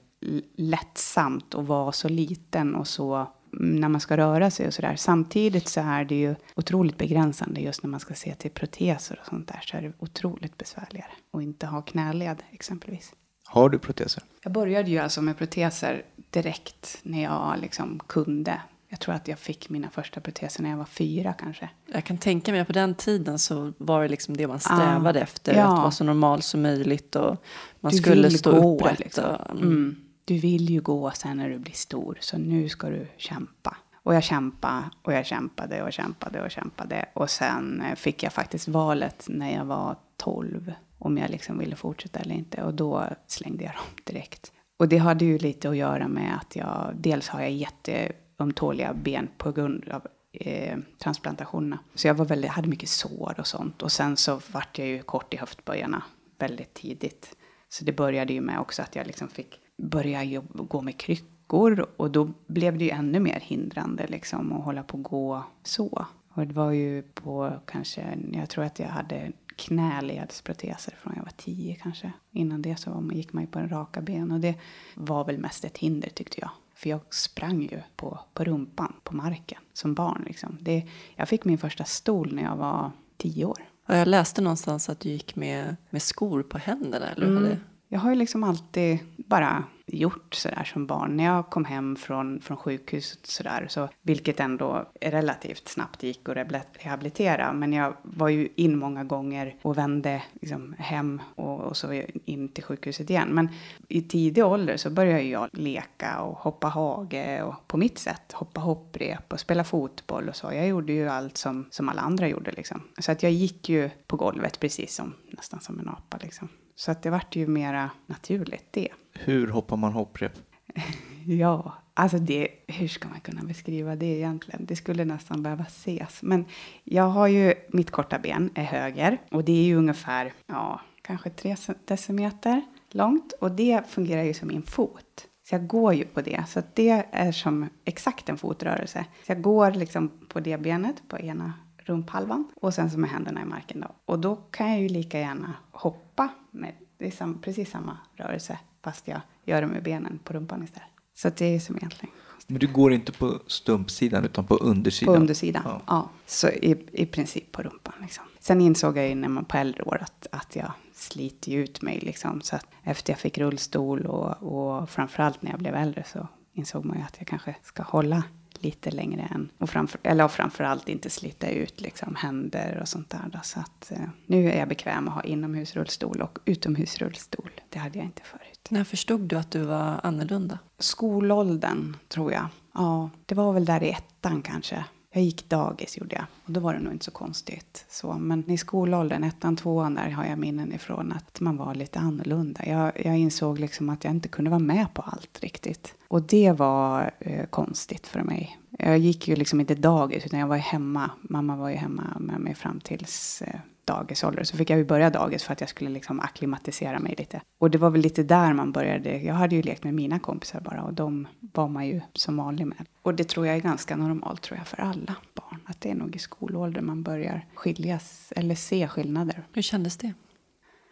lättsamt 0.57 1.55
att 1.55 1.67
vara 1.67 1.93
så 1.93 2.09
liten 2.09 2.75
och 2.75 2.87
så 2.87 3.26
när 3.52 3.88
man 3.88 4.00
ska 4.00 4.17
röra 4.17 4.50
sig 4.50 4.67
och 4.67 4.75
sådär. 4.75 4.97
Samtidigt 4.97 5.69
så 5.69 5.81
är 5.81 6.05
det 6.05 6.14
ju 6.14 6.35
otroligt 6.55 6.99
begränsande 6.99 7.61
just 7.61 7.83
när 7.83 7.90
man 7.90 8.00
ska 8.00 8.14
se 8.14 8.35
till 8.35 8.50
proteser 8.50 9.19
och 9.21 9.26
sånt 9.26 9.49
där. 9.49 9.61
Så 9.64 9.76
är 9.76 9.83
det 9.83 9.93
otroligt 9.99 10.59
besvärligare 10.59 11.11
att 11.33 11.43
inte 11.43 11.67
ha 11.67 11.83
knäled 11.83 12.43
exempelvis. 12.50 13.12
Har 13.45 13.69
du 13.69 13.78
proteser? 13.78 14.23
Jag 14.43 14.52
började 14.52 14.90
ju 14.90 14.99
alltså 14.99 15.23
med 15.23 15.38
proteser 15.38 16.02
direkt 16.31 16.99
när 17.02 17.23
jag 17.23 17.55
liksom 17.61 18.00
kunde. 18.07 18.61
Jag 18.88 19.00
tror 19.00 19.14
att 19.14 19.28
jag 19.28 19.38
fick 19.38 19.69
mina 19.69 19.90
första 19.90 20.21
proteser 20.21 20.62
när 20.62 20.71
jag 20.71 20.76
var 20.76 20.85
fyra 20.85 21.33
kanske. 21.33 21.71
Jag 21.87 22.05
kan 22.05 22.19
tänka 22.19 22.52
mig 22.52 22.61
att 22.61 22.67
på 22.67 22.73
den 22.73 22.95
tiden 22.95 23.38
så 23.38 23.73
var 23.78 24.02
det 24.02 24.09
liksom 24.09 24.37
det 24.37 24.47
man 24.47 24.61
strävade 24.61 25.19
ah, 25.19 25.23
efter. 25.23 25.55
Ja. 25.55 25.64
Att 25.64 25.78
vara 25.78 25.90
så 25.90 26.05
normal 26.05 26.43
som 26.43 26.62
möjligt 26.62 27.17
och 27.17 27.45
man 27.81 27.93
du 27.93 27.99
skulle 27.99 28.31
stå 28.31 28.61
gå, 28.61 28.75
upprätt. 28.75 28.99
Liksom. 28.99 29.25
Och, 29.25 29.50
mm. 29.50 29.62
Mm 29.62 30.08
du 30.28 30.38
vill 30.38 30.70
ju 30.70 30.80
gå 30.80 31.11
sen 31.11 31.37
när 31.37 31.49
du 31.49 31.58
blir 31.58 31.73
stor, 31.73 32.18
så 32.20 32.38
nu 32.38 32.68
ska 32.68 32.88
du 32.88 33.06
kämpa. 33.16 33.76
Och 34.02 34.14
jag 34.14 34.25
kämpade 34.25 34.90
och 35.02 35.12
jag 35.12 35.26
kämpade 35.26 35.82
och 35.82 35.92
kämpade 35.92 36.42
och 36.42 36.50
kämpade. 36.50 37.04
Och 37.14 37.30
sen 37.30 37.80
eh, 37.80 37.94
fick 37.94 38.23
jag 38.23 38.32
faktiskt 38.32 38.68
valet 38.68 39.25
när 39.28 39.54
jag 39.54 39.64
var 39.64 39.97
12 40.16 40.73
om 40.99 41.18
jag 41.18 41.30
liksom 41.30 41.58
ville 41.58 41.76
fortsätta 41.76 42.20
eller 42.20 42.35
inte. 42.35 42.62
Och 42.62 42.75
då 42.75 43.04
slängde 43.26 43.64
jag 43.64 43.73
dem 43.73 44.04
direkt. 44.04 44.52
Och 44.78 44.88
det 44.88 44.99
hade 44.99 45.25
ju 45.25 45.38
lite 45.38 45.68
att 45.68 45.76
göra 45.76 46.08
med 46.08 46.37
att 46.37 46.56
jag, 46.56 46.92
dels 46.94 47.28
har 47.28 47.40
jag 47.40 47.50
jätteömtåliga 47.50 48.94
ben 48.94 49.28
på 49.38 49.52
grund 49.52 49.88
av 49.88 50.06
eh, 50.32 50.78
transplantationerna. 50.99 51.78
Så 51.94 52.06
jag 52.06 52.14
var 52.14 52.25
väldigt, 52.25 52.50
hade 52.50 52.68
mycket 52.68 52.88
sår 52.88 53.35
och 53.38 53.47
sånt. 53.47 53.82
Och 53.82 53.92
sen 53.92 54.16
så 54.16 54.40
vart 54.52 54.78
jag 54.78 54.88
ju 54.88 55.02
kort 55.02 55.35
i 55.35 55.37
höftböjarna 55.37 56.02
väldigt 56.38 56.75
tidigt. 56.75 57.37
Så 57.68 57.85
det 57.85 57.92
började 57.92 58.32
ju 58.32 58.40
med 58.40 58.61
också 58.61 58.82
att 58.82 58.97
jag 58.97 59.06
liksom 59.06 59.28
fick 59.28 59.61
börja 59.78 60.42
gå 60.52 60.80
med 60.80 60.99
kryckor 60.99 61.87
och 61.97 62.11
då 62.11 62.30
blev 62.47 62.78
det 62.78 62.85
ju 62.85 62.90
ännu 62.90 63.20
mer 63.20 63.40
hindrande 63.40 64.06
liksom 64.06 64.52
att 64.52 64.64
hålla 64.64 64.82
på 64.82 64.97
och 64.97 65.02
gå 65.02 65.42
så. 65.62 66.06
Och 66.28 66.47
det 66.47 66.54
var 66.54 66.70
ju 66.70 67.02
på 67.02 67.52
kanske, 67.66 68.18
jag 68.32 68.49
tror 68.49 68.64
att 68.64 68.78
jag 68.78 68.88
hade 68.88 69.32
knäledsproteser 69.56 70.94
från 71.00 71.12
jag 71.16 71.23
var 71.23 71.32
tio 71.37 71.75
kanske. 71.75 72.12
Innan 72.32 72.62
det 72.62 72.76
så 72.76 73.11
gick 73.12 73.32
man 73.32 73.42
ju 73.42 73.50
på 73.50 73.58
en 73.58 73.68
raka 73.68 74.00
ben 74.00 74.30
och 74.30 74.40
det 74.40 74.54
var 74.94 75.25
väl 75.25 75.38
mest 75.38 75.64
ett 75.64 75.78
hinder 75.78 76.08
tyckte 76.08 76.40
jag. 76.40 76.50
För 76.75 76.90
jag 76.90 77.00
sprang 77.11 77.62
ju 77.62 77.80
på, 77.97 78.20
på 78.35 78.44
rumpan 78.44 78.92
på 79.02 79.16
marken 79.16 79.58
som 79.73 79.94
barn. 79.94 80.23
Liksom. 80.26 80.58
Det, 80.61 80.87
jag 81.16 81.28
fick 81.28 81.44
min 81.44 81.58
första 81.58 81.85
stol 81.85 82.35
när 82.35 82.42
jag 82.42 82.56
var 82.56 82.90
tio 83.16 83.44
år. 83.44 83.58
jag 83.87 84.08
läste 84.08 84.42
någonstans 84.42 84.88
att 84.88 85.00
du 85.00 85.08
gick 85.08 85.37
med, 85.37 85.76
med 85.90 86.02
skor 86.02 86.42
på 86.42 86.58
händerna. 86.58 87.06
Eller 87.06 87.26
mm. 87.26 87.56
Jag 87.88 88.00
har 88.00 88.11
ju 88.11 88.16
liksom 88.16 88.45
alltid 88.45 88.99
bara 89.16 89.64
gjort 89.87 90.35
sådär 90.35 90.64
som 90.64 90.87
barn. 90.87 91.16
När 91.16 91.25
jag 91.25 91.50
kom 91.50 91.64
hem 91.64 91.97
från, 91.97 92.40
från 92.40 92.57
sjukhuset 92.57 93.26
sådär, 93.26 93.66
så, 93.68 93.88
vilket 94.02 94.40
ändå 94.40 94.88
relativt 95.00 95.68
snabbt 95.68 96.02
gick 96.02 96.28
att 96.28 96.37
rehabilitera. 96.73 97.52
Men 97.52 97.73
jag 97.73 97.95
var 98.02 98.28
ju 98.28 98.49
in 98.57 98.78
många 98.78 99.04
gånger 99.04 99.57
och 99.62 99.78
vände 99.78 100.23
liksom, 100.40 100.75
hem 100.78 101.23
och, 101.35 101.61
och 101.61 101.76
så 101.76 102.02
in 102.25 102.49
till 102.49 102.64
sjukhuset 102.64 103.11
igen. 103.11 103.28
Men 103.28 103.49
i 103.88 104.02
tidig 104.02 104.45
ålder 104.45 104.76
så 104.76 104.90
började 104.90 105.23
jag 105.23 105.49
leka 105.52 106.21
och 106.21 106.38
hoppa 106.38 106.66
hage 106.66 107.42
och 107.42 107.54
på 107.66 107.76
mitt 107.76 107.99
sätt 107.99 108.33
hoppa 108.33 108.61
hopprep 108.61 109.33
och 109.33 109.40
spela 109.40 109.64
fotboll 109.64 110.28
och 110.28 110.37
så. 110.37 110.52
Jag 110.52 110.68
gjorde 110.68 110.92
ju 110.92 111.09
allt 111.09 111.37
som, 111.37 111.66
som 111.71 111.88
alla 111.88 112.00
andra 112.00 112.28
gjorde 112.28 112.50
liksom. 112.50 112.83
Så 112.99 113.12
att 113.12 113.23
jag 113.23 113.33
gick 113.33 113.68
ju 113.68 113.90
på 114.07 114.16
golvet 114.16 114.61
precis 114.61 114.95
som 114.95 115.14
nästan 115.30 115.61
som 115.61 115.78
en 115.80 115.88
apa 115.88 116.18
liksom. 116.23 116.49
Så 116.78 116.90
att 116.90 117.02
det 117.02 117.11
vart 117.11 117.37
ju 117.37 117.47
mera 117.47 117.90
naturligt 118.06 118.66
det. 118.70 118.88
Hur 119.12 119.49
hoppar 119.49 119.76
man 119.76 119.92
hopprep? 119.92 120.32
ja, 121.26 121.75
alltså 121.94 122.18
det, 122.18 122.49
hur 122.66 122.88
ska 122.88 123.08
man 123.08 123.20
kunna 123.20 123.42
beskriva 123.42 123.97
det 123.97 124.06
egentligen? 124.06 124.66
Det 124.66 124.76
skulle 124.76 125.04
nästan 125.04 125.42
behöva 125.42 125.64
ses. 125.64 126.23
Men 126.23 126.44
jag 126.85 127.08
har 127.08 127.26
ju, 127.26 127.54
mitt 127.68 127.90
korta 127.90 128.18
ben 128.18 128.50
är 128.54 128.64
höger 128.64 129.18
och 129.30 129.44
det 129.44 129.52
är 129.52 129.64
ju 129.64 129.76
ungefär, 129.76 130.32
ja, 130.47 130.80
kanske 131.02 131.30
tre 131.30 131.56
decimeter 131.85 132.62
långt 132.90 133.32
och 133.32 133.50
det 133.50 133.82
fungerar 133.88 134.23
ju 134.23 134.35
som 134.35 134.49
min 134.49 134.62
fot. 134.62 135.26
Så 135.49 135.54
jag 135.54 135.66
går 135.66 135.94
ju 135.94 136.04
på 136.04 136.20
det. 136.20 136.44
Så 136.49 136.62
det 136.75 137.06
är 137.12 137.32
som 137.32 137.68
exakt 137.85 138.28
en 138.28 138.38
fotrörelse. 138.38 139.04
Så 139.26 139.32
jag 139.32 139.42
går 139.42 139.70
liksom 139.70 140.11
på 140.28 140.40
det 140.40 140.58
benet 140.58 141.08
på 141.08 141.18
ena 141.18 141.52
rumphalvan 141.76 142.49
och 142.61 142.75
sen 142.75 142.90
så 142.90 142.99
med 142.99 143.11
händerna 143.11 143.42
i 143.42 143.44
marken 143.44 143.80
då. 143.80 143.88
Och 144.04 144.18
då 144.18 144.37
kan 144.37 144.70
jag 144.70 144.80
ju 144.80 144.88
lika 144.88 145.18
gärna 145.18 145.54
hoppa 145.70 146.08
med 146.51 146.75
det 146.99 147.07
är 147.07 147.11
sam, 147.11 147.41
precis 147.41 147.71
samma 147.71 147.99
rörelse 148.17 148.59
fast 148.83 149.09
jag 149.09 149.21
gör 149.45 149.61
det 149.61 149.67
med 149.67 149.83
benen 149.83 150.19
på 150.25 150.33
rumpan 150.33 150.63
istället. 150.63 150.89
Så 151.15 151.31
det 151.37 151.45
är 151.45 151.61
som 151.61 151.77
egentligen. 151.77 152.15
Men 152.47 152.59
du 152.59 152.67
går 152.67 152.93
inte 152.93 153.13
på 153.13 153.41
stumpsidan 153.47 154.25
utan 154.25 154.47
på 154.47 154.57
undersidan? 154.57 155.15
På 155.15 155.21
undersidan, 155.21 155.63
ja. 155.65 155.83
ja. 155.87 156.11
Så 156.27 156.49
i, 156.49 156.87
i 156.93 157.07
princip 157.07 157.53
på 157.53 157.63
rumpan 157.63 157.95
liksom. 158.01 158.25
Sen 158.41 158.61
insåg 158.61 158.99
jag 158.99 159.09
ju 159.09 159.15
när 159.15 159.29
man 159.29 159.45
på 159.45 159.57
äldre 159.57 159.83
år 159.83 159.99
att, 160.03 160.27
att 160.33 160.57
jag 160.57 160.73
sliter 160.95 161.53
ut 161.53 161.83
mig 161.83 161.99
liksom. 162.01 162.41
Så 162.41 162.57
att 162.57 162.67
efter 162.83 163.13
jag 163.13 163.21
fick 163.21 163.39
rullstol 163.39 164.07
och, 164.07 164.43
och 164.43 164.91
framförallt 164.91 165.43
när 165.43 165.51
jag 165.51 165.61
blev 165.61 165.75
äldre 165.75 166.05
så 166.13 166.29
insåg 166.53 166.85
man 166.85 166.97
ju 166.97 167.03
att 167.03 167.15
jag 167.19 167.27
kanske 167.27 167.57
ska 167.63 167.83
hålla 167.83 168.23
lite 168.65 168.91
längre 168.91 169.23
än, 169.23 169.50
och 169.59 169.71
framför, 169.71 170.00
eller 170.03 170.29
framförallt 170.29 170.88
inte 170.88 171.11
slita 171.11 171.50
ut 171.50 171.81
liksom 171.81 172.15
händer 172.15 172.79
och 172.81 172.88
sånt 172.88 173.11
där. 173.11 173.25
Då. 173.33 173.38
Så 173.43 173.61
att 173.61 173.91
eh, 173.91 174.09
nu 174.27 174.50
är 174.50 174.59
jag 174.59 174.69
bekväm 174.69 175.09
att 175.09 175.15
ha 175.15 175.23
inomhusrullstol 175.23 176.21
och 176.23 176.38
utomhusrullstol. 176.45 177.50
Det 177.69 177.79
hade 177.79 177.99
jag 177.99 178.05
inte 178.05 178.23
förut. 178.23 178.69
När 178.71 178.85
förstod 178.85 179.21
du 179.21 179.37
att 179.37 179.50
du 179.50 179.61
var 179.61 180.00
annorlunda? 180.03 180.59
Skolåldern 180.79 181.97
tror 182.09 182.33
jag. 182.33 182.47
Ja, 182.75 183.11
det 183.27 183.35
var 183.35 183.53
väl 183.53 183.65
där 183.65 183.83
i 183.83 183.91
ettan 183.91 184.43
kanske. 184.43 184.85
Jag 185.12 185.23
gick 185.23 185.49
dagis 185.49 185.99
gjorde 185.99 186.17
jag. 186.17 186.25
Och 186.45 186.53
då 186.53 186.61
var 186.61 186.75
det 186.75 186.81
nog 186.81 186.93
inte 186.93 187.05
så 187.05 187.11
konstigt. 187.11 187.85
Så, 187.88 188.12
men 188.12 188.50
i 188.50 188.59
skolåldern, 188.59 189.25
ettan, 189.25 189.57
tvåan, 189.57 189.95
där 189.95 190.11
har 190.11 190.25
jag 190.25 190.38
minnen 190.38 190.73
ifrån 190.73 191.12
att 191.12 191.41
man 191.41 191.57
var 191.57 191.75
lite 191.75 191.99
annorlunda. 191.99 192.67
Jag, 192.67 192.93
jag 193.05 193.19
insåg 193.19 193.59
liksom 193.59 193.88
att 193.88 194.05
jag 194.05 194.11
inte 194.11 194.29
kunde 194.29 194.50
vara 194.50 194.59
med 194.59 194.95
på 194.95 195.03
allt 195.03 195.41
riktigt. 195.41 195.95
Och 196.09 196.23
det 196.23 196.53
var 196.53 197.11
eh, 197.19 197.47
konstigt 197.47 198.07
för 198.07 198.23
mig. 198.23 198.59
Jag 198.79 198.99
gick 198.99 199.29
ju 199.29 199.37
liksom 199.37 199.61
inte 199.61 199.75
dagis 199.75 200.27
utan 200.27 200.41
jag 200.41 200.47
var 200.47 200.57
hemma. 200.57 201.11
Mamma 201.23 201.57
var 201.57 201.69
ju 201.69 201.77
hemma 201.77 202.17
med 202.21 202.41
mig 202.41 202.55
fram 202.55 202.81
tills 202.81 203.43
eh, 203.43 203.61
dagisålder. 203.88 204.45
Så 204.45 204.57
fick 204.57 204.71
jag 204.71 204.78
ju 204.78 204.85
börja 204.85 205.11
dagis 205.11 205.45
för 205.45 205.52
att 205.52 205.61
jag 205.61 205.71
skulle 205.71 205.90
liksom 205.90 206.21
akklimatisera 206.21 206.99
mig 206.99 207.14
lite. 207.18 207.40
Och 207.59 207.71
det 207.71 207.78
var 207.78 207.90
väl 207.90 208.00
lite 208.00 208.23
där 208.23 208.52
man 208.52 208.73
började. 208.73 209.18
Jag 209.18 209.35
hade 209.35 209.57
ju 209.57 209.62
lekt 209.62 209.85
med 209.85 209.95
mina 209.95 210.18
kompisar 210.18 210.61
bara 210.61 210.83
och 210.83 210.95
de 210.95 211.26
var 211.40 211.68
man 211.68 211.87
ju 211.87 212.00
som 212.12 212.37
vanlig 212.37 212.66
med. 212.66 212.87
Och 213.02 213.14
det 213.14 213.25
tror 213.25 213.47
jag 213.47 213.57
är 213.57 213.61
ganska 213.61 213.97
normalt 213.97 214.42
tror 214.42 214.59
jag 214.59 214.66
för 214.66 214.80
alla 214.80 215.16
barn. 215.35 215.61
Att 215.66 215.80
det 215.80 215.90
är 215.90 215.95
nog 215.95 216.16
i 216.16 216.18
skolåldern 216.18 216.87
man 216.87 217.02
börjar 217.02 217.47
skiljas 217.54 218.33
eller 218.37 218.54
se 218.54 218.88
skillnader. 218.88 219.42
Hur 219.52 219.62
kändes 219.62 219.97
det? 219.97 220.12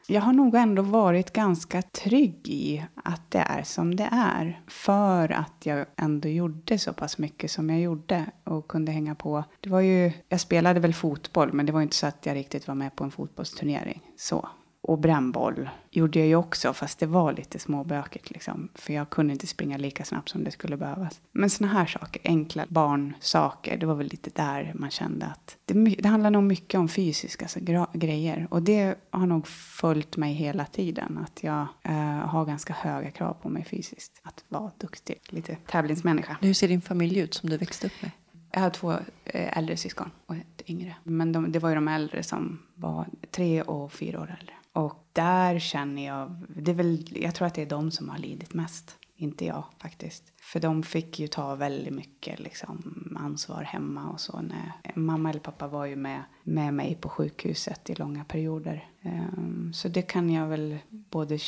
Jag 0.08 0.20
har 0.20 0.32
nog 0.32 0.54
ändå 0.54 0.82
varit 0.82 1.32
ganska 1.32 1.82
trygg 1.82 2.48
i 2.48 2.84
att 2.94 3.30
det 3.30 3.38
är 3.38 3.62
som 3.62 3.96
det 3.96 4.08
är. 4.12 4.60
För 4.66 5.32
att 5.32 5.66
jag 5.66 5.86
ändå 5.96 6.28
gjorde 6.28 6.78
så 6.78 6.92
pass 6.92 7.18
mycket 7.18 7.50
som 7.50 7.70
jag 7.70 7.80
gjorde 7.80 8.26
och 8.44 8.68
kunde 8.68 8.92
hänga 8.92 9.14
på. 9.14 9.44
Det 9.60 9.70
var 9.70 9.80
ju, 9.80 10.12
jag 10.28 10.40
spelade 10.40 10.80
väl 10.80 10.94
fotboll 10.94 11.52
men 11.52 11.66
det 11.66 11.72
var 11.72 11.82
inte 11.82 11.96
så 11.96 12.06
att 12.06 12.26
jag 12.26 12.34
riktigt 12.34 12.68
var 12.68 12.74
med 12.74 12.96
på 12.96 13.04
en 13.04 13.10
fotbollsturnering. 13.10 14.02
Så 14.16 14.48
och 14.86 14.98
brännboll 14.98 15.68
gjorde 15.90 16.18
jag 16.18 16.28
ju 16.28 16.36
också, 16.36 16.72
fast 16.72 16.98
det 16.98 17.06
var 17.06 17.32
lite 17.32 17.58
småbökigt 17.58 18.30
liksom. 18.30 18.68
För 18.74 18.92
jag 18.92 19.10
kunde 19.10 19.32
inte 19.32 19.46
springa 19.46 19.76
lika 19.76 20.04
snabbt 20.04 20.28
som 20.28 20.44
det 20.44 20.50
skulle 20.50 20.76
behövas. 20.76 21.20
Men 21.32 21.50
såna 21.50 21.68
här 21.68 21.86
saker, 21.86 22.22
enkla 22.24 22.64
barnsaker, 22.68 23.76
det 23.76 23.86
var 23.86 23.94
väl 23.94 24.06
lite 24.06 24.30
där 24.34 24.72
man 24.74 24.90
kände 24.90 25.26
att 25.26 25.56
det, 25.64 25.74
det 25.74 26.08
handlar 26.08 26.30
nog 26.30 26.42
mycket 26.42 26.78
om 26.78 26.88
fysiska 26.88 27.44
alltså, 27.44 27.60
grejer. 27.92 28.46
Och 28.50 28.62
det 28.62 28.94
har 29.10 29.26
nog 29.26 29.46
följt 29.48 30.16
mig 30.16 30.34
hela 30.34 30.64
tiden, 30.64 31.18
att 31.24 31.42
jag 31.42 31.66
äh, 31.82 31.92
har 32.04 32.44
ganska 32.44 32.72
höga 32.72 33.10
krav 33.10 33.34
på 33.42 33.48
mig 33.48 33.64
fysiskt. 33.64 34.20
Att 34.22 34.44
vara 34.48 34.70
duktig, 34.78 35.20
lite 35.28 35.56
tävlingsmänniska. 35.56 36.36
Hur 36.40 36.54
ser 36.54 36.68
din 36.68 36.80
familj 36.80 37.18
ut 37.18 37.34
som 37.34 37.50
du 37.50 37.56
växte 37.56 37.86
upp 37.86 38.02
med? 38.02 38.10
Jag 38.52 38.60
har 38.60 38.70
två 38.70 38.92
eh, 39.24 39.58
äldre 39.58 39.76
syskon 39.76 40.10
och 40.26 40.36
ett 40.36 40.62
yngre. 40.66 40.96
Men 41.02 41.32
de, 41.32 41.52
det 41.52 41.58
var 41.58 41.68
ju 41.68 41.74
de 41.74 41.88
äldre 41.88 42.22
som 42.22 42.58
var 42.74 43.06
tre 43.30 43.62
och 43.62 43.92
fyra 43.92 44.20
år 44.20 44.36
äldre. 44.40 44.54
Och 44.76 45.06
där 45.12 45.58
känner 45.58 46.06
jag, 46.06 46.36
det 46.48 46.70
är 46.70 46.74
väl, 46.74 47.04
jag 47.10 47.34
tror 47.34 47.46
att 47.46 47.54
det 47.54 47.62
är 47.62 47.66
de 47.66 47.90
som 47.90 48.08
har 48.08 48.18
lidit 48.18 48.54
mest. 48.54 48.96
Inte 49.16 49.44
jag 49.44 49.64
faktiskt. 49.78 50.32
För 50.40 50.60
de 50.60 50.82
fick 50.82 51.20
ju 51.20 51.28
ta 51.28 51.54
väldigt 51.54 51.94
mycket 51.94 52.40
liksom, 52.40 53.16
ansvar 53.20 53.62
hemma 53.62 54.10
och 54.10 54.20
så. 54.20 54.40
När, 54.40 54.72
mamma 54.94 55.30
eller 55.30 55.40
pappa 55.40 55.66
var 55.66 55.84
ju 55.84 55.96
med, 55.96 56.22
med 56.42 56.74
mig 56.74 56.98
på 57.00 57.08
sjukhuset 57.08 57.90
i 57.90 57.94
långa 57.94 58.24
perioder. 58.24 58.90
Um, 59.02 59.72
så 59.74 59.88
det 59.88 60.02
kan 60.02 60.30
jag 60.30 60.46
väl 60.46 60.78
både 60.88 61.38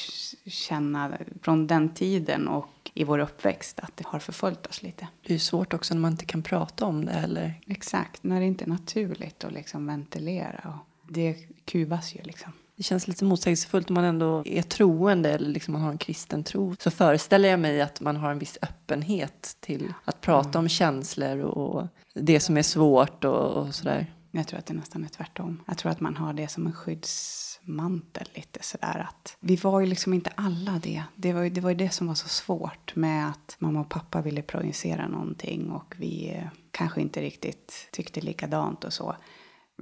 känna 0.46 1.18
från 1.42 1.66
den 1.66 1.94
tiden 1.94 2.48
och 2.48 2.90
i 2.94 3.04
vår 3.04 3.18
uppväxt 3.18 3.80
att 3.80 3.96
det 3.96 4.06
har 4.06 4.18
förföljt 4.18 4.66
oss 4.66 4.82
lite. 4.82 5.08
Det 5.26 5.34
är 5.34 5.38
svårt 5.38 5.74
också 5.74 5.94
när 5.94 6.00
man 6.00 6.12
inte 6.12 6.26
kan 6.26 6.42
prata 6.42 6.86
om 6.86 7.04
det 7.04 7.12
eller? 7.12 7.60
Exakt, 7.66 8.22
när 8.22 8.40
det 8.40 8.46
inte 8.46 8.64
är 8.64 8.68
naturligt 8.68 9.44
att 9.44 9.52
liksom 9.52 9.86
ventilera. 9.86 10.74
Och 10.74 11.12
det 11.12 11.34
kuvas 11.64 12.14
ju 12.14 12.22
liksom. 12.22 12.52
Det 12.78 12.84
känns 12.84 13.08
lite 13.08 13.24
motsägelsefullt 13.24 13.90
om 13.90 13.94
man 13.94 14.04
ändå 14.04 14.42
är 14.46 14.62
troende 14.62 15.30
eller 15.32 15.48
liksom 15.48 15.72
man 15.72 15.82
har 15.82 15.90
en 15.90 15.98
kristen 15.98 16.44
tro. 16.44 16.76
Så 16.78 16.90
föreställer 16.90 17.48
jag 17.48 17.60
mig 17.60 17.80
att 17.80 18.00
man 18.00 18.16
har 18.16 18.30
en 18.30 18.38
viss 18.38 18.58
öppenhet 18.62 19.56
till 19.60 19.92
att 20.04 20.20
prata 20.20 20.48
mm. 20.48 20.60
om 20.60 20.68
känslor 20.68 21.38
och 21.38 21.86
det 22.14 22.40
som 22.40 22.56
är 22.56 22.62
svårt 22.62 23.24
och, 23.24 23.56
och 23.56 23.74
sådär. 23.74 24.06
Jag 24.30 24.46
tror 24.46 24.58
att 24.58 24.66
det 24.66 24.74
nästan 24.74 25.04
är 25.04 25.08
tvärtom. 25.08 25.62
Jag 25.66 25.78
tror 25.78 25.92
att 25.92 26.00
man 26.00 26.16
har 26.16 26.32
det 26.32 26.48
som 26.48 26.66
en 26.66 26.72
skyddsmantel 26.72 28.28
lite 28.34 28.62
sådär 28.62 29.06
att 29.08 29.36
vi 29.40 29.56
var 29.56 29.80
ju 29.80 29.86
liksom 29.86 30.14
inte 30.14 30.30
alla 30.34 30.80
det. 30.82 31.02
Det 31.14 31.32
var 31.32 31.42
ju 31.42 31.50
det, 31.50 31.60
var 31.60 31.70
ju 31.70 31.76
det 31.76 31.90
som 31.90 32.06
var 32.06 32.14
så 32.14 32.28
svårt 32.28 32.96
med 32.96 33.28
att 33.28 33.56
mamma 33.58 33.80
och 33.80 33.88
pappa 33.88 34.20
ville 34.20 34.42
projicera 34.42 35.08
någonting 35.08 35.70
och 35.70 35.94
vi 35.98 36.34
eh, 36.34 36.48
kanske 36.70 37.00
inte 37.00 37.20
riktigt 37.20 37.88
tyckte 37.92 38.20
likadant 38.20 38.84
och 38.84 38.92
så 38.92 39.16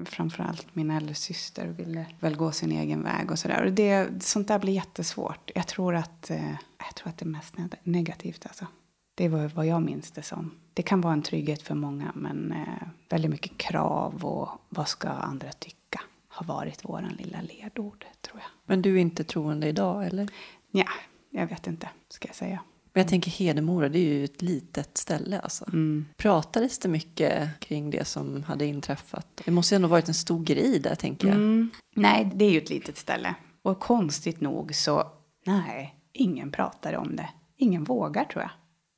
framförallt 0.05 0.75
min 0.75 0.91
äldre 0.91 1.15
syster 1.15 1.67
ville 1.67 2.07
väl 2.21 2.37
gå 2.37 2.53
sin 2.53 2.73
egen 2.73 3.03
väg 3.03 3.31
och 3.31 3.39
sådär. 3.39 3.65
Och 3.65 3.73
det, 3.73 4.23
sånt 4.23 4.49
där 4.49 4.59
blir 4.59 4.73
jättesvårt. 4.73 5.51
Jag 5.55 5.67
tror 5.67 5.95
att, 5.95 6.31
eh, 6.31 6.51
jag 6.79 6.95
tror 6.97 7.09
att 7.09 7.19
det 7.19 7.25
är 7.25 7.29
mest 7.29 7.55
negativt 7.83 8.47
alltså. 8.47 8.67
Det 9.15 9.29
var 9.29 9.49
vad 9.49 9.67
jag 9.67 9.83
minns 9.83 10.11
det 10.11 10.23
som. 10.23 10.51
Det 10.75 10.83
kan 10.83 11.01
vara 11.01 11.13
en 11.13 11.23
trygghet 11.23 11.63
för 11.63 11.75
många 11.75 12.13
men 12.15 12.53
eh, 12.53 12.89
väldigt 13.09 13.31
mycket 13.31 13.59
krav 13.59 14.25
och 14.25 14.49
vad 14.69 14.89
ska 14.89 15.09
andra 15.09 15.53
tycka 15.53 16.01
har 16.29 16.47
varit 16.47 16.85
våran 16.85 17.13
lilla 17.13 17.41
ledord 17.41 18.07
tror 18.21 18.39
jag. 18.41 18.51
Men 18.65 18.83
du 18.83 18.95
är 18.95 19.01
inte 19.01 19.25
troende 19.25 19.69
idag 19.69 20.07
eller? 20.07 20.29
Ja, 20.71 20.89
jag 21.31 21.47
vet 21.47 21.67
inte 21.67 21.89
ska 22.09 22.29
jag 22.29 22.37
säga. 22.37 22.61
Men 22.97 23.01
jag 23.03 23.09
tänker 23.09 23.31
Hedemora, 23.31 23.89
det 23.89 23.99
är 23.99 24.03
ju 24.03 24.25
ett 24.25 24.43
litet 24.43 24.99
ställe 24.99 25.41
alltså. 25.41 25.65
Mm. 25.69 26.07
Pratades 26.17 26.79
det 26.79 26.89
mycket 26.89 27.61
kring 27.61 27.91
det 27.91 28.05
som 28.05 28.43
hade 28.43 28.67
inträffat? 28.67 29.43
Det 29.45 29.51
måste 29.51 29.75
ju 29.75 29.77
ändå 29.77 29.89
varit 29.89 30.09
en 30.09 30.15
stor 30.15 30.45
grej 30.45 30.79
där 30.79 30.95
tänker 30.95 31.29
jag. 31.29 31.37
Mm. 31.37 31.71
Nej, 31.97 32.31
det 32.35 32.45
är 32.45 32.51
ju 32.51 32.59
ett 32.59 32.71
litet 32.71 32.97
ställe. 32.97 33.35
Och 33.63 33.81
konstigt 33.81 34.41
nog 34.41 34.75
så, 34.75 35.11
nej, 35.47 35.95
ingen 36.13 36.53
pratar 36.53 36.93
om 36.97 37.17
det. 37.17 37.29
Ingen 37.57 37.85
vågar 37.85 38.25
tror 38.25 38.43
jag. 38.43 38.51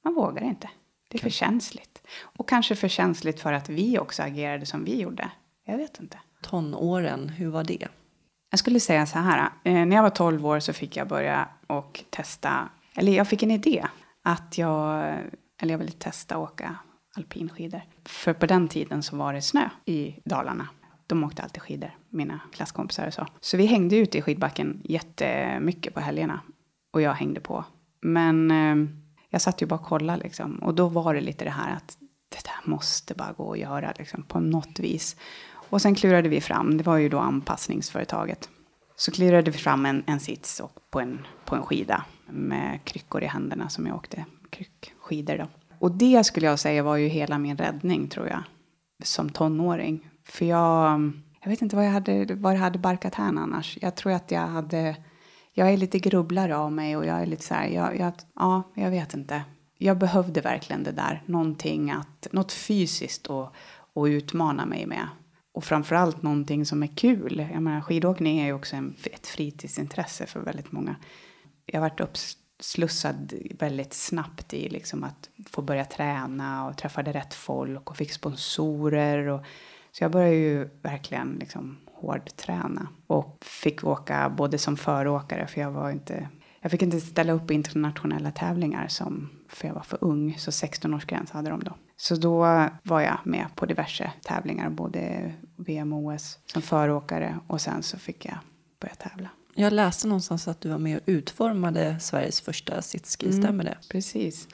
Man 0.04 0.14
vågar 0.14 0.42
inte. 0.42 0.70
Det 1.08 1.18
är 1.18 1.22
för 1.22 1.30
känsligt. 1.30 2.02
Och 2.20 2.48
kanske 2.48 2.74
för 2.74 2.88
känsligt 2.88 3.40
för 3.40 3.52
att 3.52 3.68
vi 3.68 3.98
också 3.98 4.22
agerade 4.22 4.66
som 4.66 4.84
vi 4.84 5.00
gjorde. 5.00 5.30
Jag 5.66 5.76
vet 5.76 6.00
inte. 6.00 6.18
Tonåren, 6.42 7.28
hur 7.28 7.48
var 7.48 7.64
det? 7.64 7.88
Jag 8.50 8.58
skulle 8.58 8.80
säga 8.80 9.06
så 9.06 9.18
här. 9.18 9.50
Eh, 9.64 9.86
när 9.86 9.96
jag 9.96 10.02
var 10.02 10.10
12 10.10 10.46
år 10.46 10.60
så 10.60 10.72
fick 10.72 10.96
jag 10.96 11.08
börja 11.08 11.48
och 11.66 12.04
testa 12.10 12.68
eller 12.98 13.12
jag 13.12 13.28
fick 13.28 13.42
en 13.42 13.50
idé 13.50 13.86
att 14.22 14.58
jag, 14.58 15.14
eller 15.62 15.74
jag 15.74 15.78
ville 15.78 15.90
testa 15.90 16.34
att 16.34 16.52
åka 16.52 16.76
alpinskidor. 17.16 17.82
För 18.04 18.32
på 18.32 18.46
den 18.46 18.68
tiden 18.68 19.02
så 19.02 19.16
var 19.16 19.32
det 19.32 19.42
snö 19.42 19.68
i 19.84 20.14
Dalarna. 20.24 20.68
De 21.06 21.24
åkte 21.24 21.42
alltid 21.42 21.62
skidor, 21.62 21.90
mina 22.08 22.40
klasskompisar 22.52 23.06
och 23.06 23.14
så. 23.14 23.26
Så 23.40 23.56
vi 23.56 23.66
hängde 23.66 23.96
ute 23.96 24.18
i 24.18 24.22
skidbacken 24.22 24.80
jättemycket 24.84 25.94
på 25.94 26.00
helgerna. 26.00 26.40
Och 26.92 27.02
jag 27.02 27.12
hängde 27.12 27.40
på 27.40 27.64
Men 28.00 28.50
eh, 28.50 28.90
jag 29.30 29.40
satt 29.40 29.62
ju 29.62 29.66
bara 29.66 29.80
och 29.80 29.86
kollade 29.86 30.22
liksom. 30.22 30.58
Och 30.58 30.74
då 30.74 30.88
var 30.88 31.14
det 31.14 31.20
lite 31.20 31.44
det 31.44 31.50
här 31.50 31.76
att 31.76 31.98
det 32.28 32.44
där 32.44 32.70
måste 32.70 33.14
bara 33.14 33.32
gå 33.32 33.52
att 33.52 33.58
göra 33.58 33.92
liksom, 33.98 34.22
på 34.22 34.40
något 34.40 34.78
vis. 34.78 35.16
Och 35.70 35.82
sen 35.82 35.94
klurade 35.94 36.28
vi 36.28 36.40
fram, 36.40 36.78
det 36.78 36.84
var 36.84 36.96
ju 36.96 37.08
då 37.08 37.18
anpassningsföretaget. 37.18 38.48
Så 38.96 39.12
klurade 39.12 39.50
vi 39.50 39.58
fram 39.58 39.86
en, 39.86 40.04
en 40.06 40.20
sits 40.20 40.60
och 40.60 40.72
på, 40.90 41.00
en, 41.00 41.26
på 41.44 41.56
en 41.56 41.62
skida 41.62 42.04
med 42.30 42.84
kryckor 42.84 43.22
i 43.22 43.26
händerna 43.26 43.68
som 43.68 43.86
jag 43.86 43.96
åkte 43.96 44.24
kryckskidor 44.50 45.38
då. 45.38 45.46
Och 45.78 45.90
det 45.90 46.24
skulle 46.24 46.46
jag 46.46 46.58
säga 46.58 46.82
var 46.82 46.96
ju 46.96 47.08
hela 47.08 47.38
min 47.38 47.56
räddning 47.56 48.08
tror 48.08 48.28
jag. 48.28 48.42
Som 49.02 49.30
tonåring. 49.30 50.08
För 50.24 50.44
jag, 50.44 51.12
jag 51.42 51.50
vet 51.50 51.62
inte 51.62 51.76
vad 51.76 51.86
jag 51.86 51.90
hade, 51.90 52.34
vad 52.34 52.54
jag 52.54 52.60
hade 52.60 52.78
barkat 52.78 53.14
här 53.14 53.28
annars. 53.28 53.78
Jag 53.80 53.94
tror 53.94 54.12
att 54.12 54.30
jag 54.30 54.46
hade, 54.46 54.96
jag 55.52 55.72
är 55.72 55.76
lite 55.76 55.98
grubblare 55.98 56.56
av 56.56 56.72
mig 56.72 56.96
och 56.96 57.06
jag 57.06 57.22
är 57.22 57.26
lite 57.26 57.42
så 57.42 57.54
här, 57.54 57.68
jag, 57.68 57.98
jag, 57.98 58.12
ja, 58.34 58.62
jag 58.74 58.90
vet 58.90 59.14
inte. 59.14 59.42
Jag 59.78 59.98
behövde 59.98 60.40
verkligen 60.40 60.82
det 60.82 60.92
där, 60.92 61.22
någonting 61.26 61.90
att, 61.90 62.28
något 62.32 62.52
fysiskt 62.52 63.30
att, 63.30 63.52
att 63.94 64.08
utmana 64.08 64.66
mig 64.66 64.86
med. 64.86 65.08
Och 65.52 65.64
framförallt 65.64 66.22
någonting 66.22 66.66
som 66.66 66.82
är 66.82 66.96
kul. 66.96 67.48
Jag 67.52 67.62
menar, 67.62 67.80
skidåkning 67.80 68.38
är 68.38 68.46
ju 68.46 68.52
också 68.52 68.76
en, 68.76 68.94
ett 69.12 69.26
fritidsintresse 69.26 70.26
för 70.26 70.40
väldigt 70.40 70.72
många. 70.72 70.96
Jag 71.72 71.80
varit 71.80 72.00
uppslussad 72.00 73.32
väldigt 73.58 73.94
snabbt 73.94 74.54
i 74.54 74.68
liksom 74.68 75.04
att 75.04 75.28
få 75.50 75.62
börja 75.62 75.84
träna 75.84 76.66
och 76.66 76.76
träffade 76.76 77.12
rätt 77.12 77.34
folk 77.34 77.90
och 77.90 77.96
fick 77.96 78.12
sponsorer. 78.12 79.26
Och, 79.26 79.40
så 79.92 80.04
jag 80.04 80.10
började 80.10 80.36
ju 80.36 80.68
verkligen 80.82 81.36
liksom 81.40 81.78
hårdträna 81.94 82.88
och 83.06 83.44
fick 83.44 83.84
åka 83.84 84.34
både 84.36 84.58
som 84.58 84.76
föråkare 84.76 85.46
för 85.46 85.60
jag 85.60 85.70
var 85.70 85.90
inte 85.90 86.28
jag 86.60 86.70
fick 86.70 86.82
inte 86.82 87.00
ställa 87.00 87.32
upp 87.32 87.50
i 87.50 87.54
internationella 87.54 88.30
tävlingar 88.30 88.88
som, 88.88 89.30
för 89.48 89.66
jag 89.66 89.74
var 89.74 89.82
för 89.82 89.98
ung, 90.00 90.34
så 90.38 90.50
16-årsgräns 90.50 91.32
hade 91.32 91.50
de 91.50 91.64
då. 91.64 91.72
Så 91.96 92.14
då 92.14 92.38
var 92.82 93.00
jag 93.00 93.18
med 93.24 93.46
på 93.54 93.66
diverse 93.66 94.12
tävlingar, 94.22 94.70
både 94.70 95.32
VM 95.56 95.92
och 95.92 96.04
OS 96.04 96.38
som 96.46 96.62
föråkare 96.62 97.38
och 97.46 97.60
sen 97.60 97.82
så 97.82 97.98
fick 97.98 98.26
jag 98.26 98.38
börja 98.80 98.94
tävla. 98.94 99.28
Jag 99.60 99.72
läste 99.72 100.08
någonstans 100.08 100.48
att 100.48 100.60
du 100.60 100.68
var 100.68 100.78
med 100.78 100.96
och 100.96 101.02
utformade 101.06 101.96
Sveriges 102.00 102.40
första 102.40 102.82
sitski, 102.82 103.26
mm, 103.26 103.42
stämmer 103.42 103.64
det? 103.64 103.78
Precis. 103.88 104.48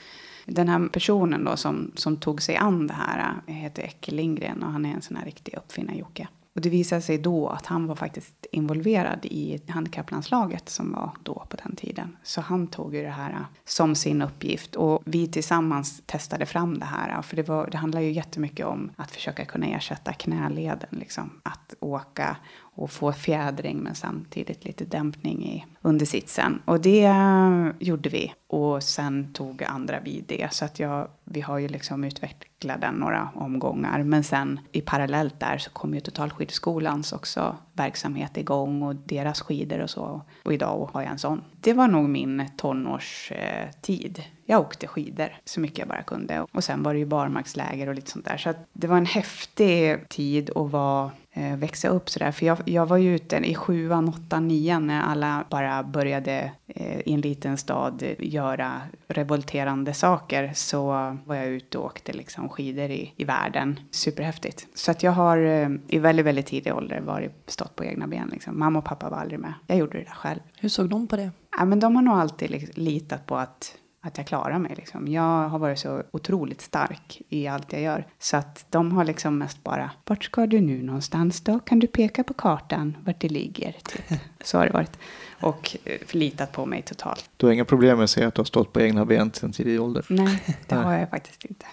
Den 0.47 0.69
här 0.69 0.89
personen 0.89 1.45
då 1.45 1.57
som, 1.57 1.93
som 1.95 2.17
tog 2.17 2.43
sig 2.43 2.57
an 2.57 2.87
det 2.87 2.95
här 2.95 3.35
heter 3.47 3.83
Ecke 3.83 4.13
Lindgren 4.13 4.63
och 4.63 4.73
han 4.73 4.87
är 4.87 4.95
en 4.95 5.03
sån 5.03 5.17
här 5.17 5.25
riktig 5.25 5.55
uppfinnar-Jocke. 5.55 6.29
Och 6.55 6.61
det 6.61 6.69
visade 6.69 7.03
sig 7.03 7.19
då 7.19 7.49
att 7.49 7.67
han 7.67 7.87
var 7.87 7.95
faktiskt 7.95 8.47
involverad 8.53 9.19
i 9.23 9.61
handikapplandslaget 9.69 10.69
som 10.69 10.93
var 10.93 11.11
då 11.23 11.47
på 11.49 11.57
den 11.57 11.77
tiden. 11.77 12.17
Så 12.23 12.41
han 12.41 12.67
tog 12.67 12.95
ju 12.95 13.03
det 13.03 13.11
här 13.11 13.47
som 13.65 13.95
sin 13.95 14.23
uppgift 14.23 14.77
och 14.77 15.03
vi 15.05 15.27
tillsammans 15.27 16.03
testade 16.07 16.47
fram 16.47 16.79
det 16.79 16.85
här. 16.85 17.23
För 17.23 17.37
det, 17.37 17.43
var, 17.43 17.69
det 17.71 17.77
handlar 17.77 18.01
ju 18.01 18.13
jättemycket 18.13 18.67
om 18.67 18.91
att 18.97 19.11
försöka 19.11 19.45
kunna 19.45 19.67
ersätta 19.67 20.13
knäleden. 20.13 20.89
Liksom. 20.91 21.41
Att 21.43 21.75
åka 21.81 22.37
och 22.75 22.91
få 22.91 23.13
fjädring 23.13 23.79
men 23.79 23.95
samtidigt 23.95 24.65
lite 24.65 24.85
dämpning 24.85 25.45
i 25.45 25.65
undersitsen. 25.83 26.63
Och 26.65 26.81
det 26.81 27.05
eh, 27.05 27.69
gjorde 27.79 28.09
vi. 28.09 28.33
Och 28.47 28.83
sen 28.83 29.33
tog 29.33 29.63
andra 29.63 30.01
vid 30.01 30.25
det. 30.29 30.53
Så 30.53 30.65
att 30.65 30.79
jag, 30.79 31.09
vi 31.25 31.41
har 31.41 31.59
ju 31.59 31.69
liksom 31.69 32.05
utvecklat 32.05 32.81
den 32.81 32.95
några 32.95 33.29
omgångar. 33.35 34.03
Men 34.03 34.25
sen 34.25 34.61
i 34.73 34.81
parallellt 34.81 35.41
där 35.41 35.59
så 35.59 35.71
kom 35.71 35.95
ju 35.95 36.01
Totalskidskolans 36.01 37.13
också 37.13 37.57
verksamhet 37.73 38.37
igång 38.37 38.83
och 38.83 38.97
deras 38.97 39.41
skidor 39.41 39.81
och 39.81 39.91
så. 39.91 40.23
Och 40.45 40.55
idag 40.55 40.91
har 40.93 41.03
jag 41.03 41.11
en 41.11 41.19
sån. 41.19 41.45
Det 41.61 41.73
var 41.73 41.89
nog 41.89 42.09
min 42.09 42.49
tonårstid. 42.57 44.19
Eh, 44.19 44.25
jag 44.47 44.61
åkte 44.61 44.87
skidor 44.87 45.29
så 45.45 45.61
mycket 45.61 45.79
jag 45.79 45.89
bara 45.89 46.03
kunde. 46.03 46.47
Och 46.53 46.65
sen 46.65 46.83
var 46.83 46.93
det 46.95 46.99
ju 46.99 47.07
barmarksläger 47.07 47.89
och 47.89 47.95
lite 47.95 48.11
sånt 48.11 48.25
där. 48.25 48.37
Så 48.37 48.51
att 48.51 48.69
det 48.73 48.87
var 48.87 48.97
en 48.97 49.07
häftig 49.07 50.09
tid 50.09 50.51
att 50.57 50.71
vara 50.71 51.11
växa 51.57 51.89
upp 51.89 52.11
sådär. 52.11 52.33
För 52.33 52.47
jag, 52.47 52.59
jag 52.65 52.87
var 52.87 52.97
ju 52.97 53.15
ute 53.15 53.37
i 53.37 53.55
sjuan, 53.55 54.09
åttan, 54.09 54.49
nian 54.49 54.87
när 54.87 55.03
alla 55.03 55.45
bara 55.51 55.83
började 55.83 56.53
eh, 56.67 57.01
i 57.01 57.13
en 57.13 57.21
liten 57.21 57.57
stad 57.57 58.05
göra 58.19 58.81
revolterande 59.09 59.95
saker. 59.95 60.53
Så 60.55 60.87
var 61.25 61.35
jag 61.35 61.47
ute 61.47 61.79
och 61.79 61.85
åkte 61.85 62.13
liksom 62.13 62.49
skidor 62.49 62.91
i, 62.91 63.13
i 63.17 63.25
världen. 63.25 63.81
Superhäftigt. 63.91 64.67
Så 64.75 64.91
att 64.91 65.03
jag 65.03 65.13
har 65.13 65.39
eh, 65.39 65.69
i 65.89 65.99
väldigt, 65.99 66.27
väldigt 66.27 66.47
tidig 66.47 66.75
ålder 66.75 67.01
varit, 67.01 67.51
stått 67.51 67.77
på 67.77 67.85
egna 67.85 68.07
ben. 68.07 68.29
Liksom. 68.33 68.59
Mamma 68.59 68.79
och 68.79 68.85
pappa 68.85 69.11
var 69.11 69.19
aldrig 69.19 69.41
med. 69.41 69.55
Jag 69.67 69.79
gjorde 69.79 69.99
det 69.99 70.05
där 70.05 70.11
själv. 70.11 70.41
Hur 70.59 70.69
såg 70.69 70.89
de 70.89 71.07
på 71.07 71.17
det? 71.17 71.31
Ja, 71.59 71.65
men 71.65 71.81
de 71.81 71.97
har 71.97 72.03
nog 72.03 72.15
alltid 72.15 72.79
litat 72.79 73.27
på 73.27 73.37
att 73.37 73.75
att 74.05 74.19
jag 74.19 74.27
klarar 74.27 74.59
mig. 74.59 74.75
Liksom. 74.77 75.09
Jag 75.09 75.49
har 75.49 75.59
varit 75.59 75.79
så 75.79 76.03
otroligt 76.11 76.61
stark 76.61 77.23
i 77.29 77.47
allt 77.47 77.73
jag 77.73 77.83
gör. 77.83 78.07
Så 78.19 78.37
att 78.37 78.67
de 78.71 78.93
har 78.93 79.05
liksom 79.05 79.39
mest 79.39 79.65
bara, 79.65 79.91
vart 80.05 80.25
ska 80.25 80.47
du 80.47 80.61
nu 80.61 80.83
någonstans 80.83 81.41
då? 81.41 81.61
Kan 81.61 81.79
du 81.79 81.87
peka 81.87 82.25
på 82.25 82.35
kartan 82.35 82.97
vart 83.05 83.21
det 83.21 83.29
ligger? 83.29 83.73
Typ. 83.73 84.21
Så 84.45 84.59
har 84.59 84.67
det 84.67 84.73
varit. 84.73 84.99
Och 85.41 85.77
eh, 85.85 85.99
litat 86.11 86.53
på 86.53 86.67
mig 86.67 86.83
totalt. 86.83 87.31
Du 87.37 87.47
har 87.47 87.53
inga 87.53 87.65
problem 87.65 87.97
med 87.97 88.05
att 88.05 88.11
säga 88.11 88.29
att 88.29 88.35
du 88.35 88.41
har 88.41 88.45
stått 88.45 88.73
på 88.73 88.81
egna 88.81 89.05
ben 89.05 89.33
sedan 89.33 89.53
tidig 89.53 89.81
ålder? 89.81 90.05
Nej, 90.09 90.43
det 90.69 90.75
har 90.75 90.95
jag 90.95 91.11
faktiskt 91.11 91.45
inte. 91.45 91.67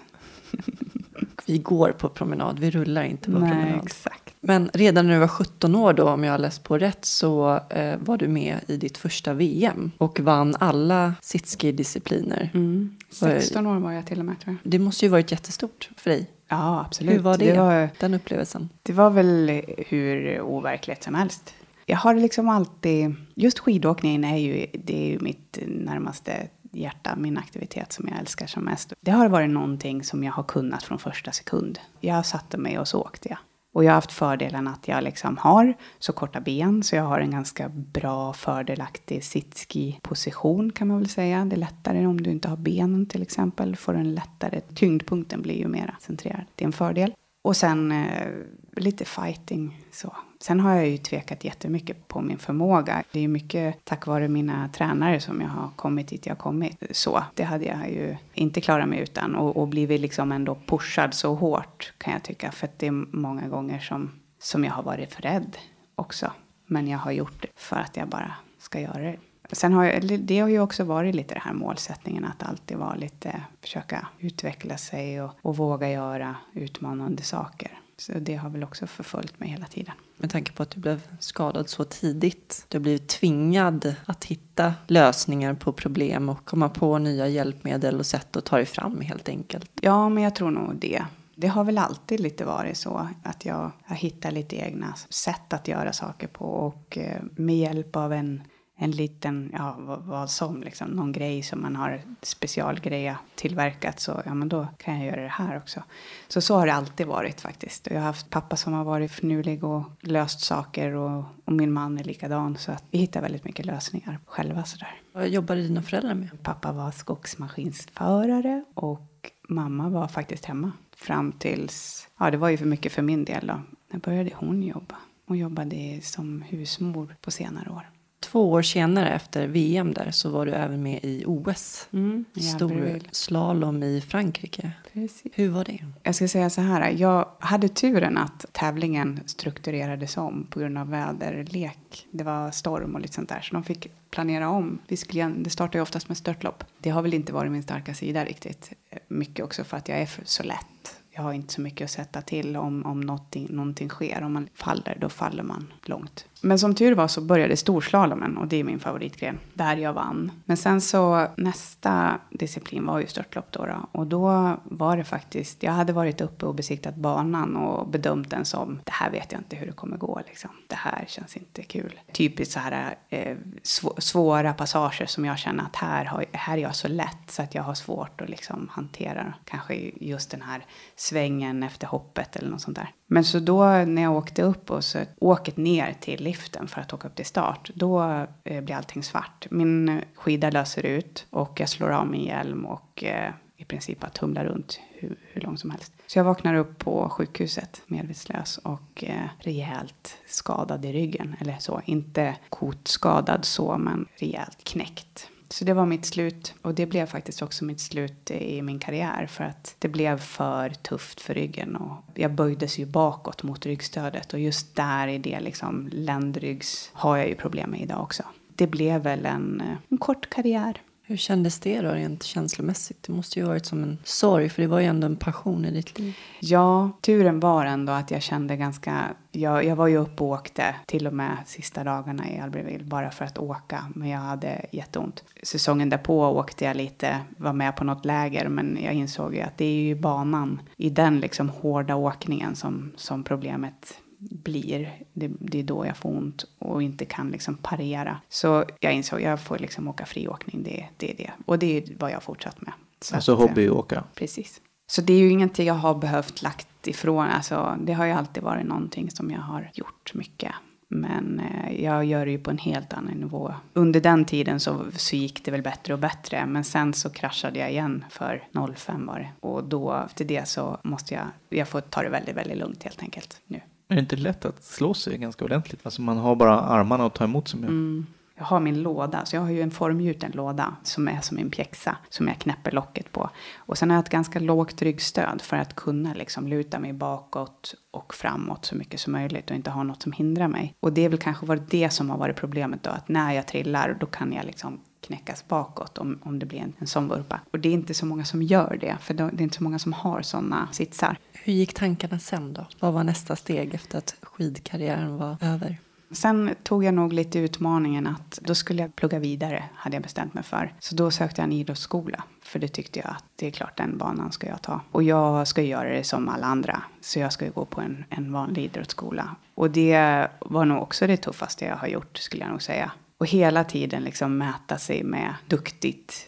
Vi 1.46 1.58
går 1.58 1.92
på 1.92 2.10
promenad, 2.10 2.60
vi 2.60 2.72
rullar 2.72 3.04
inte 3.04 3.32
på 3.32 3.40
Nej, 3.40 3.52
promenad. 3.52 3.86
Exakt. 3.86 4.34
Men 4.42 4.70
redan 4.74 5.08
när 5.08 5.14
du 5.14 5.20
var 5.20 5.28
17 5.28 5.76
år 5.76 5.94
då, 5.94 6.10
om 6.10 6.24
jag 6.24 6.32
har 6.32 6.40
läst 6.40 6.64
på 6.64 6.78
rätt, 6.78 7.06
så 7.06 7.60
eh, 7.70 7.98
var 8.00 8.18
du 8.18 8.28
med 8.28 8.60
i 8.68 8.78
ditt 8.78 8.98
första 8.98 9.34
VM 9.34 9.92
och 9.98 10.20
vann 10.20 10.56
alla 10.60 11.14
sitski-discipliner. 11.22 12.50
Mm. 12.54 12.96
16 13.10 13.68
år 13.68 13.80
var 13.80 13.92
jag 13.92 14.06
till 14.06 14.20
och 14.20 14.26
med 14.26 14.40
tror 14.40 14.58
jag. 14.64 14.72
Det 14.72 14.80
måste 14.80 15.06
ju 15.06 15.10
varit 15.10 15.32
jättestort 15.32 15.90
för 15.98 16.10
dig. 16.10 16.30
Ja, 16.48 16.86
absolut. 16.88 17.14
Hur 17.14 17.20
var 17.20 17.38
det, 17.38 17.52
det 17.52 17.60
var, 17.60 17.90
den 18.00 18.14
upplevelsen? 18.14 18.70
Det 18.84 18.94
var 18.94 19.10
väl 19.10 19.62
hur 19.78 20.42
overkligt 20.42 21.04
som 21.04 21.16
helst. 21.16 21.54
Jag 21.86 21.98
har 21.98 22.16
liksom 22.16 22.50
alltid, 22.50 23.16
just 23.36 23.60
skidåkningen 23.60 24.24
är 24.24 24.38
ju, 24.38 24.66
det 24.74 25.04
är 25.04 25.12
ju 25.12 25.20
mitt 25.20 25.60
närmaste 25.68 26.48
hjärta, 26.72 27.16
min 27.16 27.38
aktivitet 27.38 27.94
som 27.94 28.08
jag 28.08 28.20
älskar 28.20 28.48
som 28.48 28.64
mest. 28.64 28.94
Det 29.02 29.12
har 29.12 29.30
varit 29.30 29.50
någonting 29.50 30.04
som 30.04 30.24
jag 30.24 30.34
har 30.34 30.44
kunnat 30.44 30.84
från 30.84 31.00
första 31.00 31.32
sekund. 31.32 31.80
Jag 32.00 32.26
satte 32.26 32.58
mig 32.58 32.80
och 32.80 32.88
så 32.88 33.02
åkte 33.02 33.30
jag. 33.30 33.38
Och 33.74 33.84
jag 33.84 33.90
har 33.90 33.96
haft 33.96 34.12
fördelen 34.12 34.68
att 34.68 34.88
jag 34.88 35.04
liksom 35.04 35.38
har 35.38 35.74
så 36.00 36.14
korta 36.14 36.42
ben 36.42 36.84
så 36.84 36.96
jag 36.96 37.04
har 37.04 37.20
en 37.20 37.32
ganska 37.32 37.70
bra 37.70 38.34
fördelaktig 38.34 39.24
sitski-position 39.24 40.72
kan 40.72 40.88
man 40.88 40.98
väl 40.98 41.10
säga. 41.10 41.46
Det 41.46 41.56
är 41.56 41.58
lättare 41.58 42.06
om 42.06 42.24
du 42.24 42.30
inte 42.30 42.50
har 42.50 42.58
benen 42.58 43.06
till 43.06 43.22
exempel. 43.22 43.76
Får 43.76 43.94
en 43.94 44.16
lättare, 44.16 44.62
tyngdpunkten 44.62 45.42
blir 45.42 45.58
ju 45.58 45.68
mera 45.68 45.96
centrerad. 46.00 46.46
Det 46.56 46.64
är 46.64 46.68
en 46.68 46.74
fördel. 46.74 47.14
Och 47.44 47.58
sen 47.58 47.92
eh, 47.92 48.28
lite 48.76 49.06
fighting 49.06 49.80
så. 49.92 50.16
Sen 50.42 50.60
har 50.60 50.76
jag 50.76 50.88
ju 50.88 50.98
tvekat 50.98 51.44
jättemycket 51.44 52.08
på 52.08 52.22
min 52.22 52.38
förmåga. 52.38 53.04
Det 53.12 53.20
är 53.20 53.28
mycket 53.28 53.86
tack 53.86 54.08
vare 54.08 54.28
mina 54.28 54.70
tränare 54.70 55.20
som 55.20 55.42
jag 55.42 55.48
har 55.48 55.70
kommit 55.76 56.08
dit 56.08 56.26
jag 56.26 56.36
har 56.36 56.40
kommit. 56.40 56.84
Så 56.92 57.24
det 57.34 57.44
hade 57.44 57.66
jag 57.66 57.90
ju 57.90 58.16
inte 58.34 58.62
klarat 58.62 58.90
mig 58.90 59.00
utan. 59.00 59.36
Och, 59.36 59.58
och 59.58 59.68
blivit 59.68 60.02
liksom 60.02 60.32
ändå 60.32 60.58
pushad 60.66 61.14
så 61.14 61.36
hårt 61.36 61.94
kan 61.98 62.14
jag 62.14 62.24
tycka. 62.24 62.52
För 62.52 62.68
att 62.68 62.80
det 62.80 62.88
är 62.88 63.18
många 63.18 63.48
gånger 63.48 63.80
som, 63.80 64.12
som 64.40 64.64
jag 64.64 64.72
har 64.72 64.84
varit 64.84 65.14
för 65.14 65.22
rädd 65.22 65.58
också. 65.96 66.32
Men 66.68 66.88
jag 66.88 67.00
har 67.00 67.12
gjort 67.12 67.42
det 67.42 67.48
för 67.56 67.76
att 67.76 67.98
jag 67.98 68.08
bara 68.08 68.34
ska 68.60 68.80
göra 68.80 69.02
det. 69.04 69.18
Sen 69.52 69.74
har 69.74 69.86
jag, 69.86 70.20
det 70.20 70.40
har 70.40 70.50
ju 70.50 70.60
också 70.60 70.84
varit 70.84 71.16
lite 71.16 71.34
den 71.34 71.44
här 71.46 71.54
målsättningen 71.54 72.26
att 72.26 72.44
alltid 72.44 72.78
vara 72.78 72.96
lite, 72.96 73.42
försöka 73.62 74.08
utveckla 74.20 74.78
sig 74.78 75.22
och, 75.22 75.32
och 75.42 75.58
våga 75.58 75.90
göra 75.92 76.36
utmanande 76.54 77.24
saker. 77.24 77.81
Så 78.02 78.12
det 78.20 78.36
har 78.36 78.50
väl 78.50 78.64
också 78.64 78.88
förföljt 78.88 79.40
mig 79.40 79.50
hela 79.50 79.66
tiden. 79.66 79.94
Med 80.18 80.30
tanke 80.30 80.52
på 80.52 80.64
att 80.64 80.70
du 80.70 80.80
blev 80.80 81.02
skadad 81.20 81.70
så 81.70 81.84
tidigt. 81.84 82.66
Du 82.68 82.78
har 82.78 82.82
blivit 82.82 83.08
tvingad 83.08 83.96
att 84.06 84.26
hitta 84.26 84.74
lösningar 84.88 85.54
på 85.54 85.74
problem 85.74 86.30
och 86.30 86.46
komma 86.46 86.70
på 86.70 86.98
nya 86.98 87.28
hjälpmedel 87.28 88.00
och 88.00 88.06
sätt 88.06 88.36
att 88.36 88.46
ta 88.46 88.56
dig 88.56 88.66
fram 88.66 89.02
helt 89.02 89.30
enkelt. 89.30 89.72
Ja, 89.82 90.10
men 90.10 90.24
jag 90.24 90.36
tror 90.36 90.52
nog 90.52 90.76
det. 90.76 91.06
Det 91.36 91.48
har 91.48 91.64
väl 91.64 91.78
alltid 91.78 92.20
lite 92.20 92.46
varit 92.46 92.78
så 92.78 93.10
att 93.24 93.46
jag, 93.46 93.72
jag 93.88 93.96
hittar 93.96 94.32
lite 94.32 94.56
egna 94.56 94.94
sätt 95.10 95.54
att 95.54 95.68
göra 95.68 95.94
saker 95.94 96.28
på 96.28 96.46
och 96.46 96.98
eh, 96.98 97.22
med 97.36 97.58
hjälp 97.58 97.96
av 97.96 98.14
en 98.14 98.42
en 98.84 98.91
liten, 98.91 99.52
ja 99.54 99.76
vad, 99.80 100.00
vad, 100.04 100.30
som, 100.30 100.63
liksom, 100.63 100.88
någon 100.88 101.12
grej 101.12 101.44
som 101.44 101.62
man 101.62 101.76
har 101.76 102.02
specialgreja 102.22 103.17
tillverkat 103.36 104.00
så 104.00 104.22
ja 104.26 104.34
men 104.34 104.50
då 104.50 104.67
kan 104.78 104.98
jag 104.98 105.06
göra 105.06 105.22
det 105.22 105.28
här 105.28 105.58
också. 105.58 105.84
Så 106.28 106.41
så 106.41 106.56
har 106.56 106.65
det 106.65 106.74
alltid 106.74 107.08
varit 107.08 107.41
faktiskt. 107.41 107.88
Och 107.88 107.94
jag 107.94 108.00
har 108.00 108.06
haft 108.06 108.30
pappa 108.30 108.56
som 108.56 108.74
har 108.74 108.84
varit 108.84 109.12
förnulig 109.12 109.63
och 109.63 109.84
löst 110.00 110.39
saker 110.39 110.91
och, 110.94 111.24
och 111.46 111.54
min 111.54 111.72
man 111.72 111.98
är 111.98 112.04
likadan 112.04 112.58
så 112.58 112.72
att 112.72 112.84
vi 112.91 112.98
hittar 112.98 113.22
väldigt 113.22 113.44
mycket 113.44 113.65
lösningar 113.65 114.20
själva 114.26 114.63
sådär. 114.63 115.02
Vad 115.12 115.30
jobbade 115.30 115.62
dina 115.62 115.82
föräldrar 115.82 116.15
med? 116.15 116.44
Pappa 116.44 116.72
var 116.72 116.91
skogsmaskinsförare 116.91 118.63
och 118.74 119.32
mamma 119.50 119.89
var 119.89 120.08
faktiskt 120.08 120.46
hemma 120.46 120.72
fram 120.96 121.32
tills, 121.32 122.08
ja 122.17 122.32
det 122.32 122.38
var 122.38 122.50
ju 122.50 122.58
för 122.58 122.65
mycket 122.65 122.91
för 122.91 123.02
min 123.02 123.26
del 123.26 123.48
då. 123.48 123.62
När 123.91 124.00
började 124.00 124.32
hon 124.36 124.63
jobba? 124.63 124.96
Hon 125.28 125.38
jobbade 125.38 126.00
som 126.02 126.41
husmor 126.41 127.15
på 127.22 127.32
senare 127.32 127.70
år. 127.70 127.86
Två 128.22 128.52
år 128.52 128.62
senare 128.62 129.10
efter 129.10 129.48
VM 129.48 129.94
där 129.94 130.12
så 130.12 130.30
var 130.30 130.46
du 130.46 130.52
även 130.52 130.84
med 130.84 131.00
i 131.04 131.24
OS. 131.28 131.88
Mm, 131.94 132.26
Stor 132.56 133.00
slalom 133.12 133.84
i 133.84 134.02
Frankrike. 134.02 134.72
Precis. 134.94 135.32
Hur 135.34 135.50
var 135.50 135.66
det? 135.66 135.86
Jag 136.04 136.16
ska 136.16 136.28
säga 136.28 136.50
så 136.50 136.62
här, 136.62 136.90
jag 136.92 137.28
hade 137.40 137.70
turen 137.70 138.18
att 138.18 138.46
tävlingen 138.52 139.20
strukturerades 139.26 140.18
om 140.18 140.48
på 140.50 140.60
grund 140.60 140.78
av 140.78 140.90
väderlek. 140.90 142.08
Det 142.12 142.24
var 142.24 142.52
storm 142.52 142.96
och 142.96 143.02
lite 143.02 143.14
sånt 143.14 143.30
där, 143.30 143.42
så 143.42 143.54
de 143.54 143.64
fick 143.64 143.88
planera 144.10 144.50
om. 144.50 144.80
Vi 144.88 144.98
skulle, 144.98 145.20
igen- 145.20 145.44
det 145.44 145.50
startar 145.50 145.80
ju 145.80 145.84
oftast 145.84 146.08
med 146.08 146.18
störtlopp. 146.18 146.64
Det 146.78 146.90
har 146.90 147.02
väl 147.02 147.14
inte 147.14 147.34
varit 147.34 147.52
min 147.52 147.64
starka 147.64 147.94
sida 147.94 148.26
riktigt. 148.26 148.72
Mycket 149.08 149.46
också 149.46 149.64
för 149.64 149.78
att 149.78 149.90
jag 149.90 150.00
är 150.02 150.10
så 150.24 150.44
lätt. 150.44 150.96
Jag 151.12 151.22
har 151.22 151.34
inte 151.34 151.54
så 151.54 151.62
mycket 151.62 151.86
att 151.86 151.92
sätta 151.92 152.22
till 152.22 152.56
om, 152.58 152.86
om 152.86 153.02
någonting, 153.02 153.48
någonting 153.50 153.90
sker. 153.90 154.24
Om 154.24 154.34
man 154.34 154.48
faller, 154.54 154.98
då 155.02 155.10
faller 155.10 155.44
man 155.44 155.74
långt. 155.86 156.26
Men 156.42 156.60
som 156.60 156.76
tur 156.76 156.96
var 156.96 157.08
så 157.08 157.22
började 157.22 157.58
storslalomen 157.58 158.38
och 158.38 158.48
det 158.48 158.56
är 158.58 158.64
min 158.64 158.80
favoritgren. 158.80 159.40
Där 159.54 159.78
jag 159.78 159.94
vann. 159.94 160.32
Men 160.46 160.58
sen 160.58 160.82
så 160.82 161.28
nästa 161.38 162.20
disciplin 162.30 162.86
var 162.86 163.00
ju 163.00 163.08
störtlopp 163.08 163.52
då, 163.52 163.66
då. 163.66 164.00
Och 164.00 164.08
då 164.08 164.58
var 164.64 164.98
det 164.98 165.04
faktiskt, 165.04 165.64
jag 165.64 165.72
hade 165.72 165.94
varit 165.94 166.22
uppe 166.22 166.46
och 166.46 166.56
besiktat 166.56 166.96
banan 166.96 167.56
och 167.56 167.88
bedömt 167.88 168.30
den 168.30 168.46
som, 168.46 168.80
det 168.84 168.92
här 168.92 169.12
vet 169.12 169.32
jag 169.32 169.42
inte 169.42 169.56
hur 169.56 169.66
det 169.66 169.72
kommer 169.72 169.98
gå 169.98 170.22
liksom. 170.28 170.50
Det 170.68 170.76
här 170.76 171.06
känns 171.08 171.38
inte 171.38 171.64
kul. 171.64 172.00
Typiskt 172.14 172.54
så 172.54 172.60
här 172.60 172.96
eh, 173.10 173.38
sv- 173.64 174.00
svåra 174.00 174.54
passager 174.54 175.06
som 175.06 175.26
jag 175.26 175.38
känner 175.38 175.64
att 175.64 175.76
här, 175.76 176.06
har, 176.06 176.26
här 176.32 176.58
är 176.58 176.62
jag 176.62 176.76
så 176.76 176.88
lätt 176.88 177.18
så 177.28 177.42
att 177.42 177.56
jag 177.56 177.64
har 177.64 177.74
svårt 177.74 178.22
att 178.22 178.30
liksom 178.30 178.70
hantera 178.72 179.34
kanske 179.46 179.92
just 179.96 180.32
den 180.32 180.42
här 180.42 180.66
svängen 180.96 181.64
efter 181.64 181.88
hoppet 181.88 182.36
eller 182.36 182.50
något 182.50 182.62
sånt 182.62 182.78
där. 182.78 182.90
Men 183.08 183.24
så 183.24 183.40
då 183.40 183.64
när 183.66 184.02
jag 184.02 184.16
åkte 184.16 184.44
upp 184.44 184.72
och 184.72 184.84
så 184.84 185.00
åket 185.20 185.58
ner 185.58 185.96
till 186.00 186.24
liften 186.32 186.67
för 186.67 186.82
att 186.82 186.94
åka 186.94 187.08
upp 187.08 187.15
till 187.15 187.26
start, 187.26 187.72
då 187.74 188.02
eh, 188.44 188.63
blir 188.63 188.76
allting 188.76 189.04
svart. 189.04 189.48
Min 189.52 189.89
eh, 189.89 190.04
skida 190.15 190.50
löser 190.50 190.86
ut 190.86 191.26
och 191.30 191.60
jag 191.60 191.70
slår 191.70 191.89
av 191.89 192.08
min 192.08 192.24
hjälm 192.24 192.65
och 192.65 193.04
eh, 193.04 193.32
i 193.58 193.65
princip 193.65 194.00
bara 194.00 194.12
tumlar 194.12 194.46
runt 194.46 194.80
hur, 194.94 195.15
hur 195.32 195.41
långt 195.41 195.60
som 195.60 195.72
helst. 195.72 195.94
Så 196.08 196.20
jag 196.20 196.24
vaknar 196.24 196.56
upp 196.56 196.80
på 196.80 197.10
sjukhuset 197.10 197.82
medvetslös 197.88 198.58
och 198.58 199.04
eh, 199.04 199.28
rejält 199.39 200.17
skadad 200.28 200.86
i 200.86 200.94
ryggen. 200.94 201.36
Eller 201.39 201.58
så, 201.60 201.82
inte 201.86 202.36
kotskadad 202.50 203.46
så, 203.46 203.78
men 203.78 204.08
rejält 204.15 204.63
knäckt. 204.63 205.28
Så 205.52 205.66
det 205.66 205.74
var 205.74 205.86
mitt 205.86 206.06
slut. 206.06 206.54
Och 206.62 206.74
det 206.74 206.86
blev 206.86 207.06
faktiskt 207.06 207.42
också 207.42 207.66
mitt 207.66 207.80
slut 207.80 208.32
eh, 208.32 208.38
i 208.38 208.62
min 208.62 208.80
karriär. 208.80 209.26
För 209.26 209.44
att 209.44 209.76
det 209.80 209.88
blev 209.88 210.18
för 210.18 210.70
tufft 210.70 211.22
för 211.22 211.34
ryggen. 211.34 211.76
Och 211.76 212.04
jag 212.16 212.32
böjdes 212.32 212.80
ju 212.80 212.86
bakåt 212.86 213.44
mot 213.44 213.66
ryggstödet. 213.66 214.34
Och 214.34 214.40
just 214.40 214.76
där 214.76 215.08
i 215.08 215.18
det 215.18 215.40
liksom 215.40 215.90
ländryggs 215.92 216.90
har 216.94 217.18
jag 217.18 217.28
ju 217.28 217.36
problem 217.36 217.70
med 217.70 217.82
idag 217.82 218.02
också. 218.02 218.24
Det 218.56 218.68
blev 218.68 219.02
väl 219.02 219.26
en, 219.26 219.62
eh, 219.62 219.78
en 219.90 219.98
kort 219.98 220.30
karriär. 220.30 220.82
Hur 221.12 221.17
kändes 221.17 221.60
det 221.60 221.82
då 221.82 221.91
rent 221.91 222.24
känslomässigt? 222.24 223.04
Det 223.04 223.13
måste 223.13 223.39
ju 223.39 223.45
varit 223.45 223.65
som 223.65 223.84
en 223.84 223.97
sorg 224.04 224.50
för 224.50 224.62
det 224.62 224.67
var 224.67 224.80
ju 224.80 224.86
ändå 224.86 225.08
en 225.08 225.15
passion 225.15 225.65
i 225.65 225.71
ditt 225.71 226.00
liv. 226.00 226.08
Mm. 226.08 226.13
Ja, 226.39 226.91
turen 227.02 227.39
var 227.39 227.65
ändå 227.65 227.93
att 227.93 228.12
jag 228.12 228.21
kände 228.21 228.58
ganska... 228.58 229.08
Jag, 229.32 229.65
jag 229.65 229.76
var 229.76 229.88
ju 229.88 229.97
uppe 229.97 230.24
och 230.24 230.30
åkte 230.30 230.76
till 230.86 231.08
och 231.08 231.13
med 231.13 231.38
sista 231.45 231.84
dagarna 231.84 232.30
i 232.30 232.39
Albertville 232.39 232.84
bara 232.84 233.12
för 233.12 233.26
att 233.26 233.38
åka. 233.38 233.86
Men 233.95 234.10
jag 234.10 234.19
hade 234.19 234.65
jätteont. 234.71 235.24
Säsongen 235.43 235.89
därpå 235.89 236.26
åkte 236.26 236.65
jag 236.65 236.78
lite, 236.78 237.19
var 237.38 237.54
med 237.54 237.76
på 237.76 237.84
något 237.84 238.06
läger. 238.06 238.47
Men 238.47 238.78
jag 238.84 238.93
insåg 238.93 239.36
ju 239.36 239.41
att 239.41 239.58
det 239.58 239.65
är 239.65 239.82
ju 239.84 239.95
banan, 239.95 240.62
i 240.78 240.89
den 240.89 241.19
liksom 241.19 241.50
hårda 241.50 241.95
åkningen 241.95 242.56
som, 242.56 242.91
som 242.95 243.24
problemet 243.24 244.01
blir. 244.30 245.04
Det, 245.14 245.32
det 245.40 245.60
är 245.60 245.64
då 245.64 245.86
jag 245.86 245.98
får 245.98 246.10
ont 246.10 246.46
och 246.60 246.84
inte 246.84 247.06
kan 247.06 247.32
liksom 247.32 247.58
parera. 247.58 248.18
Så 248.30 248.66
jag 248.80 248.94
insåg 248.94 249.22
jag 249.22 249.42
får 249.42 249.58
liksom 249.60 249.88
åka 249.88 250.06
friåkning, 250.06 250.64
det, 250.64 250.86
det 250.98 251.12
är 251.12 251.18
det. 251.18 251.32
Och 251.46 251.60
det 251.60 251.78
är 251.78 251.84
vad 252.00 252.12
jag 252.12 252.16
har 252.16 252.22
fortsatt 252.22 252.62
med. 252.62 252.74
Så 253.02 253.16
Alltså 253.16 253.34
att, 253.34 253.40
eh, 253.40 253.48
hobbyåka. 253.48 254.04
Precis. 254.16 254.62
Så 254.92 255.02
det 255.02 255.14
är 255.14 255.20
ju 255.20 255.30
ingenting 255.30 255.68
jag 255.68 255.74
har 255.74 255.96
behövt 255.96 256.42
lagt 256.42 256.88
ifrån. 256.88 257.28
Alltså, 257.28 257.78
det 257.82 257.94
har 257.94 258.06
ju 258.06 258.12
alltid 258.12 258.44
varit 258.44 258.66
någonting 258.66 259.12
som 259.12 259.32
jag 259.32 259.42
har 259.42 259.72
gjort 259.74 260.14
mycket. 260.14 260.52
Men 260.94 261.40
eh, 261.40 261.84
jag 261.84 262.06
gör 262.06 262.26
det 262.26 262.32
ju 262.32 262.40
på 262.40 262.50
en 262.50 262.58
helt 262.58 262.94
annan 262.94 263.14
nivå. 263.14 263.54
Under 263.74 264.02
den 264.02 264.26
tiden 264.26 264.60
så, 264.60 264.86
så 264.94 265.16
gick 265.16 265.46
det 265.46 265.52
väl 265.52 265.62
bättre 265.62 265.94
och 265.94 266.00
bättre. 266.00 266.46
Men 266.46 266.64
sen 266.64 266.94
så 266.94 267.10
kraschade 267.10 267.60
jag 267.60 267.72
igen 267.72 268.06
för 268.10 268.44
05 268.76 269.06
var 269.06 269.20
det. 269.20 269.30
Och 269.40 269.64
då 269.64 270.04
efter 270.06 270.26
det 270.26 270.48
så 270.48 270.80
måste 270.84 271.14
jag, 271.14 271.26
jag 271.50 271.68
får 271.68 271.82
ta 271.82 272.02
det 272.02 272.10
väldigt, 272.10 272.36
väldigt 272.36 272.58
lugnt 272.58 272.84
helt 272.84 273.02
enkelt 273.02 273.42
nu. 273.48 273.62
Är 273.92 273.96
det 273.96 274.02
inte 274.02 274.16
lätt 274.16 274.46
att 274.46 274.64
slå 274.64 274.94
sig 274.94 275.18
ganska 275.18 275.46
ordentligt? 275.46 275.80
Alltså 275.84 276.02
man 276.02 276.18
har 276.18 276.36
bara 276.36 276.60
armarna 276.60 277.06
att 277.06 277.16
ta 277.16 277.24
emot 277.24 277.48
sig 277.48 277.60
med. 277.60 277.70
Mm. 277.70 278.06
Jag 278.36 278.44
har 278.46 278.60
min 278.60 278.82
låda, 278.82 279.26
så 279.26 279.36
jag 279.36 279.42
har 279.42 279.50
ju 279.50 279.62
en 279.62 279.72
formgjuten 279.72 280.32
låda 280.32 280.76
som 280.84 281.08
är 281.08 281.22
som 281.22 281.38
en 281.38 281.50
pjäxa 281.50 281.98
som 282.10 282.28
jag 282.28 282.40
knäpper 282.40 282.72
locket 282.72 283.12
på. 283.12 283.30
Och 283.58 283.78
sen 283.78 283.90
har 283.90 283.98
jag 283.98 284.04
ett 284.04 284.10
ganska 284.10 284.40
lågt 284.40 284.82
ryggstöd 284.82 285.42
för 285.42 285.58
att 285.58 285.76
kunna 285.76 286.14
liksom 286.14 286.48
luta 286.48 286.80
mig 286.80 286.94
bakåt 286.94 287.76
och 287.92 288.14
framåt 288.14 288.66
så 288.66 288.76
mycket 288.76 289.00
som 289.00 289.14
möjligt 289.14 289.50
och 289.50 289.56
inte 289.56 289.70
ha 289.70 289.84
något 289.84 290.02
som 290.02 290.12
hindrar 290.12 290.48
mig. 290.48 290.76
Och 290.80 290.94
det 290.94 291.06
är 291.06 291.10
väl 291.10 291.20
kanske 291.20 291.46
varit 291.46 291.70
det 291.70 291.90
som 291.90 292.10
har 292.10 292.18
varit 292.18 292.36
problemet 292.36 292.84
då, 292.84 292.90
att 292.90 293.10
när 293.10 293.34
jag 293.34 293.48
trillar 293.48 293.98
då 294.00 294.06
kan 294.06 294.34
jag 294.34 294.46
liksom 294.46 294.80
knäckas 295.12 295.47
bakåt 295.47 295.97
om, 295.97 296.19
om 296.24 296.39
det 296.39 296.45
blir 296.45 296.60
en, 296.60 296.74
en 296.80 296.88
sån 296.88 297.08
vurpa. 297.08 297.39
Och 297.52 297.60
det 297.60 297.69
är 297.69 297.74
inte 297.74 297.93
så 297.93 298.06
många 298.06 298.26
som 298.26 298.43
gör 298.43 298.78
det, 298.82 298.97
för 299.02 299.13
det 299.13 299.24
är 299.24 299.41
inte 299.41 299.58
så 299.58 299.63
många 299.63 299.80
som 299.80 299.93
har 299.93 300.21
såna 300.21 300.67
sitsar. 300.71 301.17
Hur 301.34 301.54
gick 301.54 301.74
tankarna 301.74 302.19
sen 302.19 302.54
då? 302.54 302.65
Vad 302.80 302.93
var 302.93 303.04
nästa 303.04 303.36
steg 303.36 303.74
efter 303.74 303.97
att 303.97 304.15
skidkarriären 304.21 305.17
var 305.17 305.38
över? 305.41 305.78
Sen 306.12 306.56
tog 306.63 306.84
jag 306.84 306.93
nog 306.93 307.13
lite 307.13 307.39
utmaningen 307.39 308.08
att 308.08 308.39
då 308.41 308.56
skulle 308.56 308.82
jag 308.82 308.95
plugga 308.95 309.19
vidare, 309.19 309.63
hade 309.76 309.95
jag 309.95 310.04
bestämt 310.04 310.34
mig 310.34 310.43
för. 310.43 310.74
Så 310.80 310.95
då 310.95 311.12
sökte 311.12 311.41
jag 311.41 311.43
en 311.43 311.52
idrottsskola, 311.52 312.24
för 312.43 312.60
det 312.60 312.67
tyckte 312.67 313.00
jag 313.00 313.10
att 313.10 313.24
det 313.36 313.47
är 313.47 313.52
klart 313.52 313.78
den 313.78 313.97
banan 313.97 314.32
ska 314.32 314.47
jag 314.47 314.62
ta. 314.62 314.82
Och 314.91 315.04
jag 315.04 315.47
ska 315.47 315.62
göra 315.62 315.89
det 315.89 316.04
som 316.04 316.30
alla 316.30 316.47
andra, 316.47 316.84
så 317.02 317.19
jag 317.19 317.34
ska 317.34 317.45
ju 317.45 317.52
gå 317.52 317.65
på 317.65 317.82
en, 317.82 318.06
en 318.10 318.34
vanlig 318.34 318.63
idrottsskola. 318.63 319.36
Och 319.56 319.71
det 319.71 320.28
var 320.39 320.65
nog 320.65 320.82
också 320.82 321.08
det 321.08 321.17
tuffaste 321.17 321.65
jag 321.65 321.76
har 321.76 321.88
gjort, 321.88 322.17
skulle 322.17 322.43
jag 322.43 322.52
nog 322.52 322.62
säga. 322.62 322.91
Och 323.22 323.28
hela 323.28 323.64
tiden 323.64 324.04
liksom 324.04 324.38
mäta 324.38 324.78
sig 324.78 325.04
med 325.04 325.36
duktigt 325.48 326.28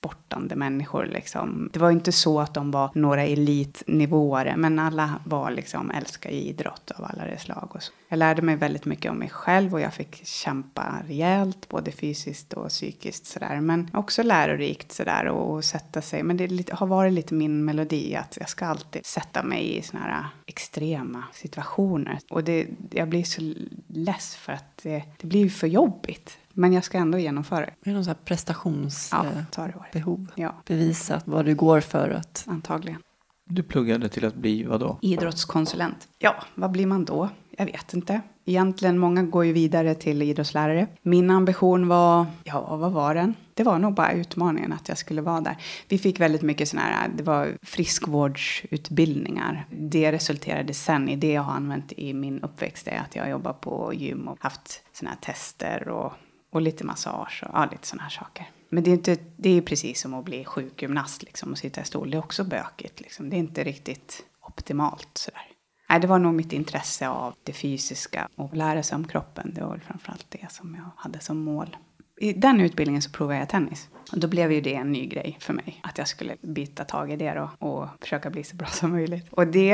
sportande 0.00 0.56
människor. 0.56 1.06
Liksom. 1.06 1.70
Det 1.72 1.78
var 1.78 1.90
inte 1.90 2.12
så 2.12 2.40
att 2.40 2.54
de 2.54 2.70
var 2.70 2.90
några 2.94 3.22
elitnivåer, 3.22 4.56
men 4.56 4.78
alla 4.78 5.20
var 5.24 5.50
liksom 5.50 5.90
älskar 5.90 6.30
idrott 6.30 6.90
av 6.90 7.04
alla 7.04 7.24
dess 7.24 7.42
slag. 7.42 7.68
Och 7.74 7.82
så. 7.82 7.92
Jag 8.08 8.18
lärde 8.18 8.42
mig 8.42 8.56
väldigt 8.56 8.84
mycket 8.84 9.10
om 9.10 9.18
mig 9.18 9.28
själv 9.28 9.74
och 9.74 9.80
jag 9.80 9.94
fick 9.94 10.26
kämpa 10.26 11.02
rejält, 11.06 11.68
både 11.68 11.92
fysiskt 11.92 12.52
och 12.52 12.68
psykiskt 12.68 13.26
sådär. 13.26 13.60
Men 13.60 13.90
också 13.92 14.22
lärorikt 14.22 14.92
sådär 14.92 15.26
och 15.26 15.64
sätta 15.64 16.02
sig. 16.02 16.22
Men 16.22 16.36
det 16.36 16.46
lite, 16.46 16.74
har 16.74 16.86
varit 16.86 17.12
lite 17.12 17.34
min 17.34 17.64
melodi 17.64 18.16
att 18.16 18.36
jag 18.40 18.48
ska 18.48 18.66
alltid 18.66 19.06
sätta 19.06 19.42
mig 19.42 19.76
i 19.76 19.82
sådana 19.82 20.06
här 20.06 20.26
extrema 20.46 21.24
situationer. 21.32 22.18
Och 22.30 22.44
det, 22.44 22.66
jag 22.90 23.08
blir 23.08 23.24
så 23.24 23.54
less 23.86 24.36
för 24.36 24.52
att 24.52 24.76
det, 24.82 25.02
det 25.20 25.26
blir 25.26 25.48
för 25.48 25.66
jobbigt. 25.66 26.38
Men 26.54 26.72
jag 26.72 26.84
ska 26.84 26.98
ändå 26.98 27.18
genomföra 27.18 27.60
det. 27.60 27.66
Är 27.66 27.74
det 27.84 27.92
någon 27.92 28.04
sån 28.04 28.14
här 28.14 28.24
prestationsbehov? 28.24 29.44
Ja, 29.56 29.84
det. 29.92 30.42
Ja, 30.42 30.54
Bevisa 30.66 31.20
vad 31.24 31.44
du 31.44 31.54
går 31.54 31.80
för 31.80 32.10
att... 32.10 32.44
antagligen. 32.48 33.00
Du 33.44 33.62
pluggade 33.62 34.08
till 34.08 34.24
att 34.24 34.34
bli 34.34 34.64
vad 34.64 34.80
då? 34.80 34.98
Idrottskonsulent. 35.02 36.08
Ja, 36.18 36.34
vad 36.54 36.70
blir 36.70 36.86
man 36.86 37.04
då? 37.04 37.28
Jag 37.50 37.66
vet 37.66 37.94
inte. 37.94 38.20
Egentligen, 38.44 38.98
många 38.98 39.22
går 39.22 39.44
ju 39.44 39.52
vidare 39.52 39.94
till 39.94 40.22
idrottslärare. 40.22 40.86
Min 41.02 41.30
ambition 41.30 41.88
var, 41.88 42.26
ja 42.44 42.76
vad 42.76 42.92
var 42.92 43.14
den? 43.14 43.34
Det 43.54 43.62
var 43.62 43.78
nog 43.78 43.94
bara 43.94 44.12
utmaningen 44.12 44.72
att 44.72 44.88
jag 44.88 44.98
skulle 44.98 45.22
vara 45.22 45.40
där. 45.40 45.56
Vi 45.88 45.98
fick 45.98 46.20
väldigt 46.20 46.42
mycket 46.42 46.68
sådana 46.68 46.88
här, 46.88 47.10
det 47.16 47.22
var 47.22 47.48
friskvårdsutbildningar. 47.62 49.66
Det 49.70 50.12
resulterade 50.12 50.74
sen 50.74 51.08
i 51.08 51.16
det 51.16 51.32
jag 51.32 51.42
har 51.42 51.52
använt 51.52 51.92
i 51.92 52.14
min 52.14 52.40
uppväxt, 52.40 52.88
är 52.88 52.98
att 52.98 53.16
jag 53.16 53.30
jobbar 53.30 53.52
på 53.52 53.94
gym 53.94 54.28
och 54.28 54.36
haft 54.40 54.82
sådana 54.92 55.14
här 55.14 55.20
tester 55.32 55.88
och, 55.88 56.12
och 56.50 56.60
lite 56.60 56.84
massage 56.84 57.44
och 57.46 57.50
ja, 57.54 57.68
lite 57.72 57.86
sådana 57.86 58.02
här 58.02 58.10
saker. 58.10 58.50
Men 58.68 58.84
det 58.84 58.90
är, 58.90 58.92
inte, 58.92 59.16
det 59.36 59.50
är 59.50 59.60
precis 59.62 60.00
som 60.00 60.14
att 60.14 60.24
bli 60.24 60.44
sjukgymnast 60.44 61.22
liksom, 61.22 61.52
och 61.52 61.58
sitta 61.58 61.80
i 61.80 61.84
stol. 61.84 62.10
Det 62.10 62.16
är 62.16 62.18
också 62.18 62.44
bökigt. 62.44 63.00
Liksom. 63.00 63.30
Det 63.30 63.36
är 63.36 63.38
inte 63.38 63.64
riktigt 63.64 64.24
optimalt 64.40 65.08
sådär. 65.14 65.42
Nej, 65.88 66.00
det 66.00 66.06
var 66.06 66.18
nog 66.18 66.34
mitt 66.34 66.52
intresse 66.52 67.08
av 67.08 67.34
det 67.42 67.52
fysiska 67.52 68.28
och 68.36 68.56
lära 68.56 68.82
sig 68.82 68.96
om 68.96 69.08
kroppen. 69.08 69.54
Det 69.54 69.60
var 69.60 69.70
väl 69.70 69.80
framförallt 69.80 70.26
det 70.28 70.52
som 70.52 70.74
jag 70.74 70.90
hade 70.96 71.20
som 71.20 71.38
mål. 71.38 71.76
I 72.22 72.32
den 72.32 72.60
utbildningen 72.60 73.02
så 73.02 73.10
provade 73.10 73.38
jag 73.38 73.48
tennis. 73.48 73.88
Och 74.12 74.20
då 74.20 74.28
blev 74.28 74.52
ju 74.52 74.60
det 74.60 74.74
en 74.74 74.92
ny 74.92 75.06
grej 75.06 75.36
för 75.40 75.52
mig. 75.52 75.80
Att 75.82 75.98
jag 75.98 76.08
skulle 76.08 76.36
byta 76.40 76.84
tag 76.84 77.12
i 77.12 77.16
det 77.16 77.34
då 77.34 77.66
och 77.66 77.88
försöka 78.00 78.30
bli 78.30 78.44
så 78.44 78.56
bra 78.56 78.66
som 78.70 78.90
möjligt. 78.90 79.26
Och 79.30 79.46
det, 79.46 79.66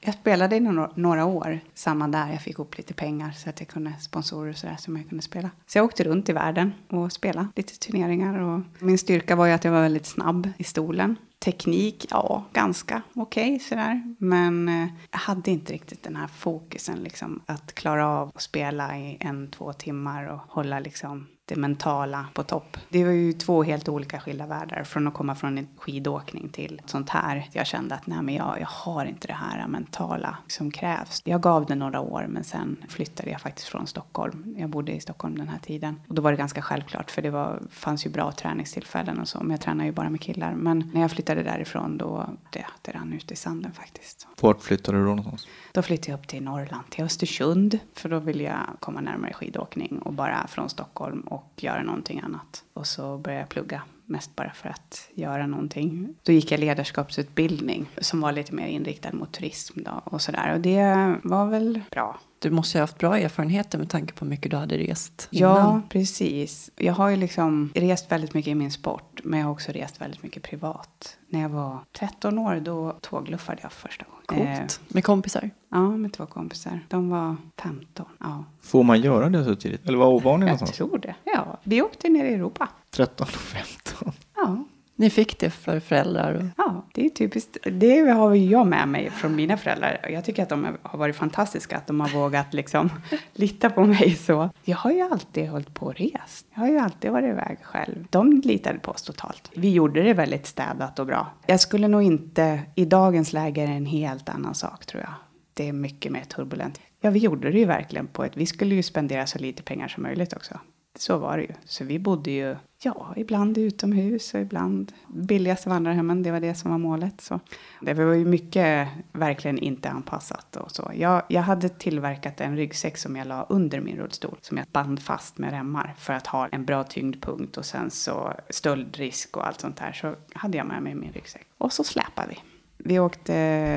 jag 0.00 0.14
spelade 0.14 0.56
i 0.56 0.60
några, 0.60 0.90
några 0.94 1.24
år. 1.24 1.60
Samma 1.74 2.08
där, 2.08 2.32
jag 2.32 2.42
fick 2.42 2.58
upp 2.58 2.76
lite 2.76 2.94
pengar 2.94 3.30
så 3.30 3.50
att 3.50 3.60
jag 3.60 3.68
kunde 3.68 3.92
sponsorer 4.00 4.50
och 4.50 4.56
sådär 4.56 4.76
som 4.78 4.96
jag 4.96 5.08
kunde 5.08 5.22
spela. 5.22 5.50
Så 5.66 5.78
jag 5.78 5.84
åkte 5.84 6.04
runt 6.04 6.28
i 6.28 6.32
världen 6.32 6.72
och 6.88 7.12
spelade 7.12 7.48
lite 7.56 7.78
turneringar. 7.78 8.38
Och 8.38 8.60
min 8.78 8.98
styrka 8.98 9.36
var 9.36 9.46
ju 9.46 9.52
att 9.52 9.64
jag 9.64 9.72
var 9.72 9.82
väldigt 9.82 10.06
snabb 10.06 10.48
i 10.58 10.64
stolen. 10.64 11.16
Teknik, 11.38 12.06
ja, 12.10 12.44
ganska 12.52 13.02
okej 13.14 13.54
okay, 13.54 13.58
sådär. 13.58 14.14
Men 14.18 14.68
eh, 14.68 14.88
jag 15.10 15.18
hade 15.18 15.50
inte 15.50 15.72
riktigt 15.72 16.02
den 16.02 16.16
här 16.16 16.26
fokusen 16.26 16.98
liksom. 16.98 17.42
Att 17.46 17.74
klara 17.74 18.08
av 18.08 18.28
att 18.34 18.42
spela 18.42 18.98
i 18.98 19.16
en, 19.20 19.50
två 19.50 19.72
timmar 19.72 20.26
och 20.26 20.40
hålla 20.48 20.80
liksom 20.80 21.26
det 21.54 21.60
mentala 21.60 22.26
på 22.34 22.42
topp. 22.42 22.76
Det 22.88 23.04
var 23.04 23.12
ju 23.12 23.32
två 23.32 23.62
helt 23.62 23.88
olika 23.88 24.20
skilda 24.20 24.46
världar. 24.46 24.84
Från 24.84 25.06
att 25.08 25.14
komma 25.14 25.34
från 25.34 25.58
en 25.58 25.68
skidåkning 25.76 26.48
till 26.48 26.82
sånt 26.86 27.10
här. 27.10 27.48
Jag 27.52 27.66
kände 27.66 27.94
att 27.94 28.06
nej 28.06 28.22
men 28.22 28.34
jag, 28.34 28.60
jag 28.60 28.66
har 28.66 29.04
inte 29.04 29.26
det 29.26 29.34
här 29.34 29.66
mentala 29.68 30.36
som 30.46 30.70
krävs. 30.70 31.22
Jag 31.24 31.40
gav 31.40 31.66
det 31.66 31.74
några 31.74 32.00
år 32.00 32.26
men 32.28 32.44
sen 32.44 32.76
flyttade 32.88 33.30
jag 33.30 33.40
faktiskt 33.40 33.68
från 33.68 33.86
Stockholm. 33.86 34.54
Jag 34.58 34.70
bodde 34.70 34.92
i 34.92 35.00
Stockholm 35.00 35.38
den 35.38 35.48
här 35.48 35.58
tiden. 35.58 36.00
Och 36.08 36.14
då 36.14 36.22
var 36.22 36.30
det 36.30 36.36
ganska 36.36 36.62
självklart 36.62 37.10
för 37.10 37.22
det 37.22 37.30
var, 37.30 37.62
fanns 37.70 38.06
ju 38.06 38.10
bra 38.10 38.32
träningstillfällen 38.32 39.20
och 39.20 39.28
så. 39.28 39.38
Men 39.38 39.50
jag 39.50 39.60
tränar 39.60 39.84
ju 39.84 39.92
bara 39.92 40.10
med 40.10 40.20
killar. 40.20 40.54
Men 40.54 40.90
när 40.94 41.00
jag 41.00 41.10
flyttade 41.10 41.42
därifrån 41.42 41.98
då 41.98 42.26
det, 42.50 42.66
det 42.82 42.92
rann 42.92 43.12
ut 43.12 43.32
i 43.32 43.36
sanden 43.36 43.72
faktiskt. 43.72 44.26
Vart 44.40 44.62
flyttade 44.62 44.98
du 44.98 45.04
då 45.04 45.14
någonstans? 45.14 45.48
Då 45.72 45.82
flyttade 45.82 46.10
jag 46.10 46.18
upp 46.18 46.28
till 46.28 46.42
Norrland, 46.42 46.90
till 46.90 47.04
Östersund. 47.04 47.78
För 47.94 48.08
då 48.08 48.18
ville 48.18 48.42
jag 48.42 48.66
komma 48.80 49.00
närmare 49.00 49.32
skidåkning 49.32 49.98
och 49.98 50.12
bara 50.12 50.46
från 50.46 50.68
Stockholm 50.68 51.20
och 51.20 51.39
och 51.40 51.64
göra 51.64 51.82
någonting 51.82 52.20
annat. 52.20 52.64
Och 52.72 52.86
så 52.86 53.18
började 53.18 53.42
jag 53.42 53.48
plugga, 53.48 53.82
mest 54.06 54.36
bara 54.36 54.52
för 54.52 54.68
att 54.68 55.08
göra 55.14 55.46
någonting. 55.46 56.14
Då 56.22 56.32
gick 56.32 56.52
jag 56.52 56.60
ledarskapsutbildning 56.60 57.86
som 57.98 58.20
var 58.20 58.32
lite 58.32 58.54
mer 58.54 58.66
inriktad 58.66 59.12
mot 59.12 59.32
turism 59.32 59.82
då 59.82 60.02
och 60.04 60.22
sådär. 60.22 60.54
Och 60.54 60.60
det 60.60 61.16
var 61.22 61.46
väl 61.46 61.80
bra. 61.90 62.20
Du 62.42 62.50
måste 62.50 62.78
ju 62.78 62.80
ha 62.80 62.82
haft 62.82 62.98
bra 62.98 63.18
erfarenheter 63.18 63.78
med 63.78 63.88
tanke 63.90 64.14
på 64.14 64.24
hur 64.24 64.30
mycket 64.30 64.50
du 64.50 64.56
hade 64.56 64.78
rest 64.78 65.28
innan. 65.30 65.50
Ja, 65.56 65.80
precis. 65.88 66.70
Jag 66.76 66.92
har 66.92 67.08
ju 67.08 67.16
liksom 67.16 67.72
rest 67.74 68.12
väldigt 68.12 68.34
mycket 68.34 68.50
i 68.50 68.54
min 68.54 68.70
sport, 68.72 69.20
men 69.24 69.38
jag 69.40 69.46
har 69.46 69.52
också 69.52 69.72
rest 69.72 70.00
väldigt 70.00 70.22
mycket 70.22 70.42
privat. 70.42 71.16
När 71.28 71.40
jag 71.40 71.48
var 71.48 71.78
13 71.98 72.38
år, 72.38 72.60
då 72.60 72.92
tågluffade 73.00 73.58
jag 73.62 73.72
första 73.72 74.04
gången. 74.04 74.46
Coolt. 74.56 74.80
Eh, 74.88 74.94
med 74.94 75.04
kompisar? 75.04 75.50
Ja, 75.70 75.90
med 75.90 76.12
två 76.12 76.26
kompisar. 76.26 76.80
De 76.88 77.10
var 77.10 77.36
15. 77.62 78.06
Ja. 78.20 78.44
Får 78.60 78.82
man 78.82 79.00
göra 79.00 79.28
det 79.28 79.44
så 79.44 79.54
tidigt? 79.56 79.86
Eller 79.88 79.98
var 79.98 80.06
ovan 80.06 80.32
Jag 80.32 80.40
någonstans? 80.40 80.70
tror 80.72 80.98
det. 80.98 81.14
Ja, 81.24 81.58
vi 81.64 81.82
åkte 81.82 82.08
ner 82.08 82.24
i 82.24 82.34
Europa. 82.34 82.68
13 82.90 83.24
och 83.24 83.40
15. 83.40 84.12
Ja. 84.36 84.64
Ni 85.00 85.10
fick 85.10 85.38
det 85.38 85.50
för 85.50 85.80
föräldrar? 85.80 86.34
Och... 86.34 86.42
Ja, 86.56 86.84
det 86.92 87.06
är 87.06 87.10
typiskt. 87.10 87.56
Det 87.72 88.00
har 88.00 88.34
jag 88.34 88.66
med 88.66 88.88
mig 88.88 89.10
från 89.10 89.36
mina 89.36 89.56
föräldrar. 89.56 90.06
Jag 90.12 90.24
tycker 90.24 90.42
att 90.42 90.48
de 90.48 90.76
har 90.82 90.98
varit 90.98 91.16
fantastiska, 91.16 91.76
att 91.76 91.86
de 91.86 92.00
har 92.00 92.08
vågat 92.08 92.54
liksom 92.54 92.90
lita 93.32 93.70
på 93.70 93.84
mig 93.84 94.14
så. 94.14 94.50
Jag 94.64 94.76
har 94.76 94.92
ju 94.92 95.00
alltid 95.00 95.48
hållit 95.48 95.74
på 95.74 95.86
och 95.86 95.94
rest. 95.94 96.46
Jag 96.54 96.60
har 96.60 96.68
ju 96.68 96.78
alltid 96.78 97.10
varit 97.10 97.28
iväg 97.28 97.58
själv. 97.62 98.06
De 98.10 98.40
litade 98.40 98.78
på 98.78 98.90
oss 98.90 99.02
totalt. 99.02 99.50
Vi 99.54 99.70
gjorde 99.70 100.02
det 100.02 100.14
väldigt 100.14 100.46
städat 100.46 100.98
och 100.98 101.06
bra. 101.06 101.26
Jag 101.46 101.60
skulle 101.60 101.88
nog 101.88 102.02
inte, 102.02 102.60
i 102.74 102.84
dagens 102.84 103.32
läge 103.32 103.62
är 103.62 103.66
det 103.66 103.72
en 103.72 103.86
helt 103.86 104.28
annan 104.28 104.54
sak 104.54 104.86
tror 104.86 105.02
jag. 105.02 105.14
Det 105.54 105.68
är 105.68 105.72
mycket 105.72 106.12
mer 106.12 106.24
turbulent. 106.24 106.80
Ja, 107.00 107.10
vi 107.10 107.18
gjorde 107.18 107.50
det 107.50 107.58
ju 107.58 107.64
verkligen 107.64 108.06
på 108.06 108.24
ett, 108.24 108.36
vi 108.36 108.46
skulle 108.46 108.74
ju 108.74 108.82
spendera 108.82 109.26
så 109.26 109.38
lite 109.38 109.62
pengar 109.62 109.88
som 109.88 110.02
möjligt 110.02 110.32
också. 110.32 110.58
Så 110.98 111.18
var 111.18 111.36
det 111.36 111.42
ju. 111.42 111.52
Så 111.64 111.84
vi 111.84 111.98
bodde 111.98 112.30
ju, 112.30 112.56
ja, 112.82 113.14
ibland 113.16 113.58
utomhus 113.58 114.34
och 114.34 114.40
ibland 114.40 114.92
billigaste 115.08 115.68
vandrarhemmen. 115.68 116.22
Det 116.22 116.30
var 116.30 116.40
det 116.40 116.54
som 116.54 116.70
var 116.70 116.78
målet. 116.78 117.20
Så 117.20 117.40
det 117.80 117.94
var 117.94 118.14
ju 118.14 118.24
mycket 118.24 118.88
verkligen 119.12 119.58
inte 119.58 119.90
anpassat 119.90 120.56
och 120.56 120.70
så. 120.70 120.90
Jag, 120.94 121.22
jag 121.28 121.42
hade 121.42 121.68
tillverkat 121.68 122.40
en 122.40 122.56
ryggsäck 122.56 122.98
som 122.98 123.16
jag 123.16 123.26
la 123.26 123.46
under 123.48 123.80
min 123.80 123.96
rullstol. 123.96 124.38
Som 124.40 124.56
jag 124.56 124.66
band 124.66 125.02
fast 125.02 125.38
med 125.38 125.50
remmar 125.50 125.94
för 125.98 126.12
att 126.12 126.26
ha 126.26 126.48
en 126.48 126.64
bra 126.64 126.84
tyngdpunkt 126.84 127.56
och 127.56 127.64
sen 127.64 127.90
så 127.90 128.34
stöldrisk 128.50 129.36
och 129.36 129.46
allt 129.46 129.60
sånt 129.60 129.76
där. 129.76 129.92
Så 129.92 130.14
hade 130.32 130.58
jag 130.58 130.66
med 130.66 130.82
mig 130.82 130.94
min 130.94 131.12
ryggsäck. 131.12 131.46
Och 131.58 131.72
så 131.72 131.84
släpade 131.84 132.28
vi. 132.28 132.38
Vi 132.84 132.98
åkte 132.98 133.32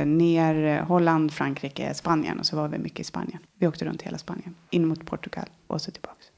ner 0.05 0.81
Holland, 0.81 1.33
Frankrike, 1.33 1.93
Spanien 1.93 2.39
och 2.39 2.45
så 2.45 2.55
var 2.55 2.67
vi 2.67 2.77
mycket 2.77 2.99
i 2.99 3.03
Spanien. 3.03 3.39
Vi 3.57 3.67
åkte 3.67 3.85
runt 3.85 4.01
hela 4.01 4.17
Spanien, 4.17 4.55
in 4.69 4.87
mot 4.87 5.05
Portugal 5.05 5.45
och 5.67 5.81
så 5.81 5.91
tillbaks. 5.91 6.32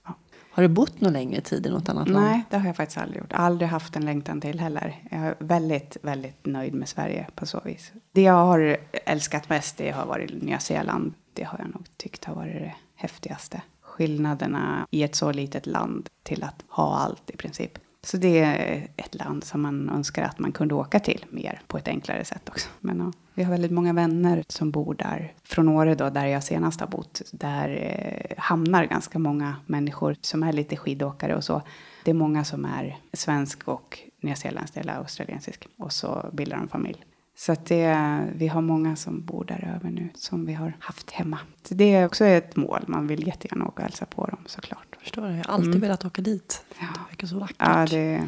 Har 0.56 0.64
du 0.64 0.70
bott 0.70 1.02
någon 1.02 1.14
längre 1.14 1.42
tid 1.42 1.66
i 1.66 1.70
något 1.70 1.90
annat 1.90 2.10
land? 2.10 2.26
Nej, 2.26 2.44
det 2.50 2.58
har 2.58 2.68
jag 2.68 2.76
faktiskt 2.76 2.98
aldrig 2.98 3.22
gjort. 3.22 3.34
Aldrig 3.34 3.70
haft 3.70 3.96
en 3.96 4.06
längtan 4.06 4.42
till 4.42 4.60
heller. 4.60 5.02
Jag 5.12 5.20
är 5.20 5.36
väldigt, 5.40 5.98
väldigt 6.02 6.46
nöjd 6.46 6.74
med 6.74 6.90
Sverige 6.90 7.28
på 7.36 7.46
så 7.46 7.62
vis. 7.66 7.92
Det 8.12 8.22
jag 8.22 8.46
har 8.46 8.78
älskat 8.92 9.50
mest 9.50 9.78
det 9.78 9.92
har 9.92 10.06
varit 10.06 10.44
Nya 10.44 10.60
Zeeland. 10.60 11.14
Det 11.34 11.44
har 11.44 11.60
jag 11.60 11.68
nog 11.68 11.86
tyckt 11.98 12.26
har 12.26 12.36
varit 12.36 12.54
det 12.54 12.76
häftigaste. 12.96 13.62
Skillnaderna 13.82 14.88
i 14.92 15.04
ett 15.04 15.16
så 15.16 15.32
litet 15.32 15.66
land 15.66 16.10
till 16.24 16.44
att 16.44 16.64
ha 16.68 16.98
allt 16.98 17.30
i 17.30 17.38
princip. 17.38 17.78
Så 18.06 18.18
det 18.18 18.40
är 18.40 18.88
ett 18.96 19.16
land 19.16 19.44
som 19.44 19.62
man 19.62 19.90
önskar 19.90 20.24
att 20.24 20.40
man 20.40 20.52
kunde 20.52 20.76
åka 20.76 21.00
till 21.00 21.26
mer 21.30 21.62
på 21.68 21.78
ett 21.78 21.88
enklare 21.88 22.26
sätt 22.26 22.50
också. 22.50 22.70
Men 22.80 23.00
ja, 23.00 23.12
vi 23.34 23.44
har 23.44 23.52
väldigt 23.52 23.72
många 23.72 23.94
vänner 23.94 24.44
som 24.48 24.72
bor 24.72 24.94
där. 24.94 25.34
Från 25.44 25.70
Åre 25.70 25.96
då, 25.96 26.10
där 26.10 26.26
jag 26.26 26.44
senast 26.44 26.80
har 26.80 26.88
bott, 26.88 27.22
där 27.32 27.70
eh, 27.70 28.44
hamnar 28.44 28.86
ganska 28.86 29.20
många 29.20 29.56
människor 29.66 30.16
som 30.22 30.44
är 30.44 30.54
lite 30.54 30.78
skidåkare 30.78 31.36
och 31.36 31.44
så. 31.44 31.62
Det 32.04 32.12
är 32.12 32.16
många 32.16 32.44
som 32.44 32.66
är 32.66 32.98
svensk 33.14 33.68
och 33.68 34.00
nyzeeländsk 34.22 34.78
eller 34.78 34.94
australiensisk 34.94 35.68
och 35.78 35.94
så 35.94 36.30
bildar 36.34 36.58
de 36.58 36.68
familj. 36.68 37.06
Så 37.38 37.52
att 37.52 37.66
det, 37.66 37.98
vi 38.36 38.48
har 38.48 38.62
många 38.62 38.96
som 38.96 39.22
bor 39.26 39.46
där 39.46 39.74
över 39.76 39.90
nu 39.92 40.10
som 40.16 40.46
vi 40.46 40.54
har 40.54 40.74
haft 40.80 41.12
hemma. 41.12 41.40
Så 41.64 41.74
det 41.74 41.96
är 41.96 42.06
också 42.06 42.26
ett 42.26 42.56
mål. 42.56 42.84
Man 42.88 43.08
vill 43.08 43.28
jättegärna 43.28 43.66
åka 43.66 43.76
och 43.76 43.82
hälsa 43.84 44.06
på 44.06 44.26
dem 44.26 44.40
såklart. 44.46 44.86
Jag 44.92 45.00
förstår 45.02 45.22
det. 45.22 45.38
Jag 45.38 45.44
har 45.46 45.54
alltid 45.54 45.68
Mm. 45.70 45.82
velat 45.82 46.06
åka 46.06 46.22
dit. 46.22 46.66
Ja. 46.80 46.86
Det 46.94 47.00
verkar 47.10 47.28
så 47.28 47.40
vackert. 47.40 47.56
Ja, 47.60 47.86
det, 47.90 47.98
är 47.98 48.24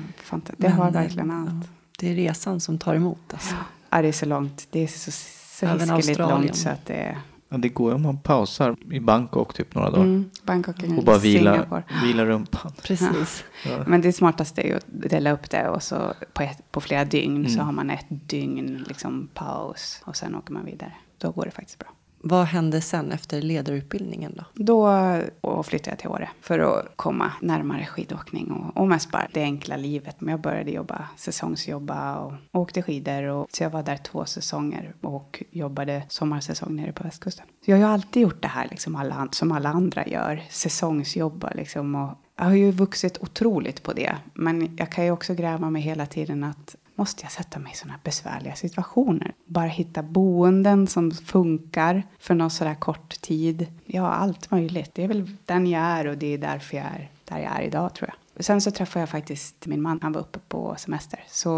det 0.45 0.53
Men, 0.57 0.71
har 0.71 0.91
verkligen 0.91 1.31
allt. 1.31 1.49
ja, 1.49 1.69
det 1.99 2.09
är 2.11 2.15
resan 2.15 2.59
som 2.59 2.77
tar 2.79 2.95
emot. 2.95 3.33
Alltså. 3.33 3.55
Ja, 3.89 4.01
det 4.01 4.07
är 4.07 4.11
så 4.11 4.25
långt. 4.25 4.67
Det 4.71 4.79
är 4.79 4.87
så, 4.87 5.11
så 5.11 5.65
hiskeligt 5.67 6.19
långt 6.19 6.55
så 6.55 6.69
att 6.69 6.85
det 6.85 6.93
är... 6.93 7.17
Ja, 7.49 7.57
det 7.57 7.69
går 7.69 7.89
ju 7.91 7.95
om 7.95 8.01
man 8.01 8.17
pausar 8.17 8.75
i 8.91 8.99
Bangkok 8.99 9.53
typ 9.53 9.75
några 9.75 9.89
dagar. 9.89 10.03
Mm, 10.03 10.29
Bangkok 10.43 10.83
eller 10.83 10.97
Och 10.97 11.03
bara 11.03 11.17
vila, 11.17 11.53
Singapore. 11.53 11.83
vila 12.03 12.25
rumpan. 12.25 12.71
Precis. 12.83 13.43
Ja. 13.65 13.83
Men 13.87 14.01
det 14.01 14.13
smartaste 14.13 14.61
är 14.61 14.67
ju 14.67 14.73
att 14.75 14.85
dela 14.87 15.31
upp 15.31 15.49
det 15.49 15.69
och 15.69 15.83
så 15.83 16.13
på, 16.33 16.41
ett, 16.43 16.71
på 16.71 16.81
flera 16.81 17.05
dygn 17.05 17.45
så 17.49 17.53
Mm. 17.53 17.65
har 17.65 17.73
man 17.73 17.89
ett 17.89 18.05
dygn 18.09 18.85
liksom 18.87 19.29
paus 19.33 20.01
och 20.05 20.15
sen 20.15 20.35
åker 20.35 20.53
man 20.53 20.65
vidare. 20.65 20.91
Då 21.17 21.31
går 21.31 21.45
det 21.45 21.51
faktiskt 21.51 21.79
bra. 21.79 21.89
Vad 22.19 22.45
hände 22.45 22.81
sen 22.81 23.11
efter 23.11 23.41
ledarutbildningen 23.41 24.33
då? 24.35 24.43
Då 24.53 25.63
flyttade 25.63 25.91
jag 25.91 25.99
till 25.99 26.09
Åre 26.09 26.29
för 26.41 26.59
att 26.59 26.85
komma 26.95 27.31
närmare 27.41 27.85
skidåkning 27.85 28.51
och, 28.51 28.81
och 28.81 28.87
mest 28.87 29.11
bara 29.11 29.27
det 29.33 29.43
enkla 29.43 29.77
livet. 29.77 30.21
Men 30.21 30.31
jag 30.31 30.41
började 30.41 30.71
jobba, 30.71 31.07
säsongsjobba 31.17 32.15
och 32.15 32.33
åkte 32.51 32.81
skidor. 32.81 33.23
Och, 33.23 33.47
så 33.51 33.63
jag 33.63 33.69
var 33.69 33.83
där 33.83 33.97
två 33.97 34.25
säsonger 34.25 34.93
och 35.01 35.43
jobbade 35.51 36.03
sommarsäsong 36.09 36.75
nere 36.75 36.91
på 36.91 37.03
västkusten. 37.03 37.45
Så 37.65 37.71
jag 37.71 37.77
har 37.77 37.81
ju 37.81 37.93
alltid 37.93 38.21
gjort 38.21 38.41
det 38.41 38.47
här 38.47 38.67
liksom 38.71 38.95
alla, 38.95 39.27
som 39.31 39.51
alla 39.51 39.69
andra 39.69 40.07
gör, 40.07 40.43
säsongsjobba 40.49 41.51
liksom. 41.55 41.95
Och 41.95 42.09
jag 42.37 42.45
har 42.45 42.53
ju 42.53 42.71
vuxit 42.71 43.17
otroligt 43.17 43.83
på 43.83 43.93
det. 43.93 44.15
Men 44.33 44.77
jag 44.77 44.91
kan 44.91 45.05
ju 45.05 45.11
också 45.11 45.33
gräva 45.33 45.69
mig 45.69 45.81
hela 45.81 46.05
tiden 46.05 46.43
att 46.43 46.75
måste 46.97 47.23
jag 47.23 47.31
sätta 47.31 47.59
mig 47.59 47.71
i 47.71 47.75
sådana 47.75 47.99
besvärliga 48.03 48.55
situationer? 48.55 49.33
Bara 49.45 49.67
hitta 49.67 50.03
boenden 50.03 50.87
som 50.87 51.11
funkar 51.11 52.03
för 52.19 52.35
någon 52.35 52.49
sådär 52.49 52.75
kort 52.75 53.21
tid. 53.21 53.67
Ja, 53.85 54.07
allt 54.07 54.51
möjligt. 54.51 54.91
Det 54.95 55.03
är 55.03 55.07
väl 55.07 55.31
den 55.45 55.67
jag 55.67 55.81
är 55.81 56.07
och 56.07 56.17
det 56.17 56.33
är 56.33 56.37
därför 56.37 56.77
jag 56.77 56.85
är 56.85 57.09
där 57.25 57.39
jag 57.39 57.51
är 57.55 57.61
idag 57.61 57.95
tror 57.95 58.09
jag. 58.09 58.45
Sen 58.45 58.61
så 58.61 58.71
träffade 58.71 59.01
jag 59.01 59.09
faktiskt 59.09 59.65
min 59.65 59.81
man. 59.81 59.99
Han 60.01 60.11
var 60.11 60.21
uppe 60.21 60.39
på 60.39 60.75
semester. 60.77 61.23
Så 61.27 61.49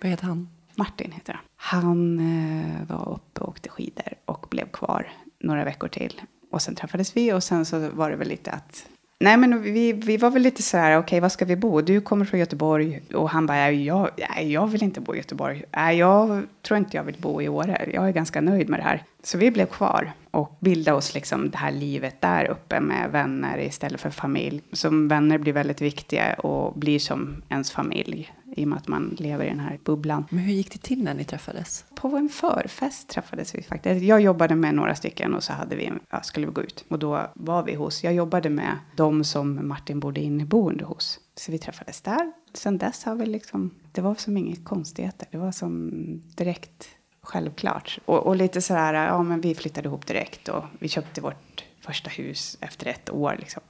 Vad 0.00 0.10
heter 0.10 0.24
han? 0.24 0.48
Martin 0.74 1.12
heter 1.12 1.32
han. 1.32 1.42
Han 1.56 2.18
eh, 2.18 2.86
var 2.88 3.12
uppe 3.14 3.40
och 3.40 3.48
åkte 3.48 3.68
skidor 3.68 4.14
och 4.24 4.46
blev 4.50 4.68
kvar 4.68 5.12
några 5.40 5.64
veckor 5.64 5.88
till. 5.88 6.22
Och 6.50 6.62
sen 6.62 6.74
träffades 6.74 7.16
vi 7.16 7.32
och 7.32 7.42
sen 7.42 7.66
så 7.66 7.88
var 7.88 8.10
det 8.10 8.16
väl 8.16 8.28
lite 8.28 8.50
att 8.50 8.86
Nej 9.20 9.36
men 9.36 9.62
vi, 9.62 9.92
vi 9.92 10.16
var 10.16 10.30
väl 10.30 10.42
lite 10.42 10.62
så 10.62 10.76
här, 10.76 10.98
okej 10.98 11.20
var 11.20 11.28
ska 11.28 11.44
vi 11.44 11.56
bo? 11.56 11.80
Du 11.80 12.00
kommer 12.00 12.24
från 12.24 12.40
Göteborg 12.40 13.02
och 13.14 13.30
han 13.30 13.46
bara, 13.46 13.70
jag, 13.70 14.10
nej, 14.30 14.52
jag 14.52 14.66
vill 14.66 14.82
inte 14.82 15.00
bo 15.00 15.14
i 15.14 15.16
Göteborg. 15.16 15.64
Nej, 15.76 15.98
jag 15.98 16.42
tror 16.62 16.78
inte 16.78 16.96
jag 16.96 17.04
vill 17.04 17.16
bo 17.18 17.42
i 17.42 17.48
Åre. 17.48 17.90
Jag 17.92 18.08
är 18.08 18.12
ganska 18.12 18.40
nöjd 18.40 18.68
med 18.68 18.78
det 18.80 18.84
här. 18.84 19.02
Så 19.22 19.38
vi 19.38 19.50
blev 19.50 19.66
kvar 19.66 20.12
och 20.30 20.56
bildade 20.60 20.96
oss 20.96 21.14
liksom 21.14 21.50
det 21.50 21.58
här 21.58 21.72
livet 21.72 22.20
där 22.20 22.44
uppe 22.44 22.80
med 22.80 23.10
vänner 23.10 23.58
istället 23.58 24.00
för 24.00 24.10
familj. 24.10 24.62
Som 24.72 25.08
vänner 25.08 25.38
blir 25.38 25.52
väldigt 25.52 25.80
viktiga 25.80 26.34
och 26.34 26.78
blir 26.78 26.98
som 26.98 27.42
ens 27.48 27.70
familj 27.70 28.32
i 28.56 28.64
och 28.64 28.68
med 28.68 28.78
att 28.78 28.88
man 28.88 29.16
lever 29.18 29.44
i 29.44 29.48
den 29.48 29.60
här 29.60 29.78
bubblan. 29.84 30.26
Men 30.30 30.38
hur 30.38 30.52
gick 30.52 30.72
det 30.72 30.78
till 30.78 31.02
när 31.02 31.14
ni 31.14 31.24
träffades? 31.24 31.84
På 31.94 32.08
en 32.08 32.28
förfest 32.28 33.08
träffades 33.08 33.54
vi 33.54 33.62
faktiskt. 33.62 34.04
Jag 34.04 34.20
jobbade 34.20 34.54
med 34.54 34.74
några 34.74 34.94
stycken 34.94 35.34
och 35.34 35.42
så 35.42 35.52
hade 35.52 35.76
vi, 35.76 35.92
ja, 36.10 36.22
skulle 36.22 36.46
vi 36.46 36.52
gå 36.52 36.62
ut. 36.62 36.84
Och 36.88 36.98
då 36.98 37.30
var 37.34 37.62
vi 37.62 37.74
hos, 37.74 38.04
jag 38.04 38.14
jobbade 38.14 38.50
med 38.50 38.78
de 38.96 39.24
som 39.24 39.68
Martin 39.68 40.00
bodde 40.00 40.20
inneboende 40.20 40.84
hos. 40.84 41.20
Så 41.36 41.52
vi 41.52 41.58
träffades 41.58 42.00
där. 42.00 42.32
Sen 42.54 42.78
dess 42.78 43.04
har 43.04 43.14
vi 43.14 43.26
liksom, 43.26 43.70
det 43.92 44.00
var 44.00 44.14
som 44.14 44.36
inget 44.36 44.64
konstigheter. 44.64 45.28
Det 45.30 45.38
var 45.38 45.52
som 45.52 45.90
direkt 46.36 46.88
självklart. 47.22 47.98
Och, 48.04 48.26
och 48.26 48.36
lite 48.36 48.60
så 48.60 48.74
här, 48.74 48.94
ja 48.94 49.22
men 49.22 49.40
vi 49.40 49.54
flyttade 49.54 49.88
ihop 49.88 50.06
direkt 50.06 50.48
och 50.48 50.64
vi 50.78 50.88
köpte 50.88 51.20
vårt 51.20 51.64
första 51.84 52.10
hus 52.10 52.58
efter 52.60 52.86
ett 52.86 53.10
år. 53.10 53.36
Liksom. 53.38 53.62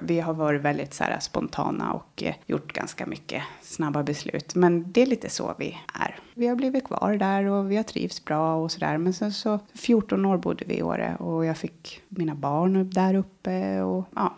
Vi 0.00 0.20
har 0.20 0.34
varit 0.34 0.60
väldigt 0.60 0.94
så 0.94 1.04
här, 1.04 1.20
spontana 1.20 1.92
och 1.92 2.22
eh, 2.22 2.34
gjort 2.46 2.72
ganska 2.72 3.06
mycket 3.06 3.42
snabba 3.62 4.02
beslut. 4.02 4.54
Men 4.54 4.92
det 4.92 5.02
är 5.02 5.06
lite 5.06 5.30
så 5.30 5.54
vi 5.58 5.78
är. 5.94 6.18
Vi 6.34 6.46
har 6.46 6.56
blivit 6.56 6.84
kvar 6.84 7.16
där 7.16 7.44
och 7.44 7.70
vi 7.70 7.76
har 7.76 7.82
trivts 7.82 8.24
bra 8.24 8.54
och 8.54 8.72
sådär. 8.72 8.98
Men 8.98 9.12
sen 9.12 9.32
så 9.32 9.58
14 9.74 10.24
år 10.24 10.38
bodde 10.38 10.64
vi 10.64 10.78
i 10.78 10.82
Åre 10.82 11.16
och 11.16 11.44
jag 11.44 11.56
fick 11.56 12.02
mina 12.08 12.34
barn 12.34 12.90
där 12.90 13.14
uppe 13.14 13.82
och 13.82 14.08
ja, 14.14 14.34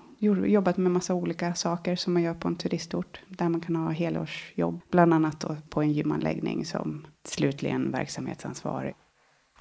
jobbat 0.47 0.77
med 0.77 0.92
massa 0.92 1.14
olika 1.14 1.55
saker 1.55 1.97
som 1.97 2.12
man 2.12 2.23
gör 2.23 2.35
på 2.35 2.49
en 2.49 2.57
turistort. 2.57 3.20
Där 3.29 3.49
man 3.49 3.61
kan 3.61 3.77
ha 3.77 3.90
helårsjobb. 3.90 4.81
Bland 4.90 5.14
annat 5.14 5.40
då 5.40 5.57
på 5.68 5.83
en 5.83 5.92
gymanläggning 5.92 6.64
som 6.64 7.07
slutligen 7.25 7.90
verksamhetsansvarig. 7.90 8.94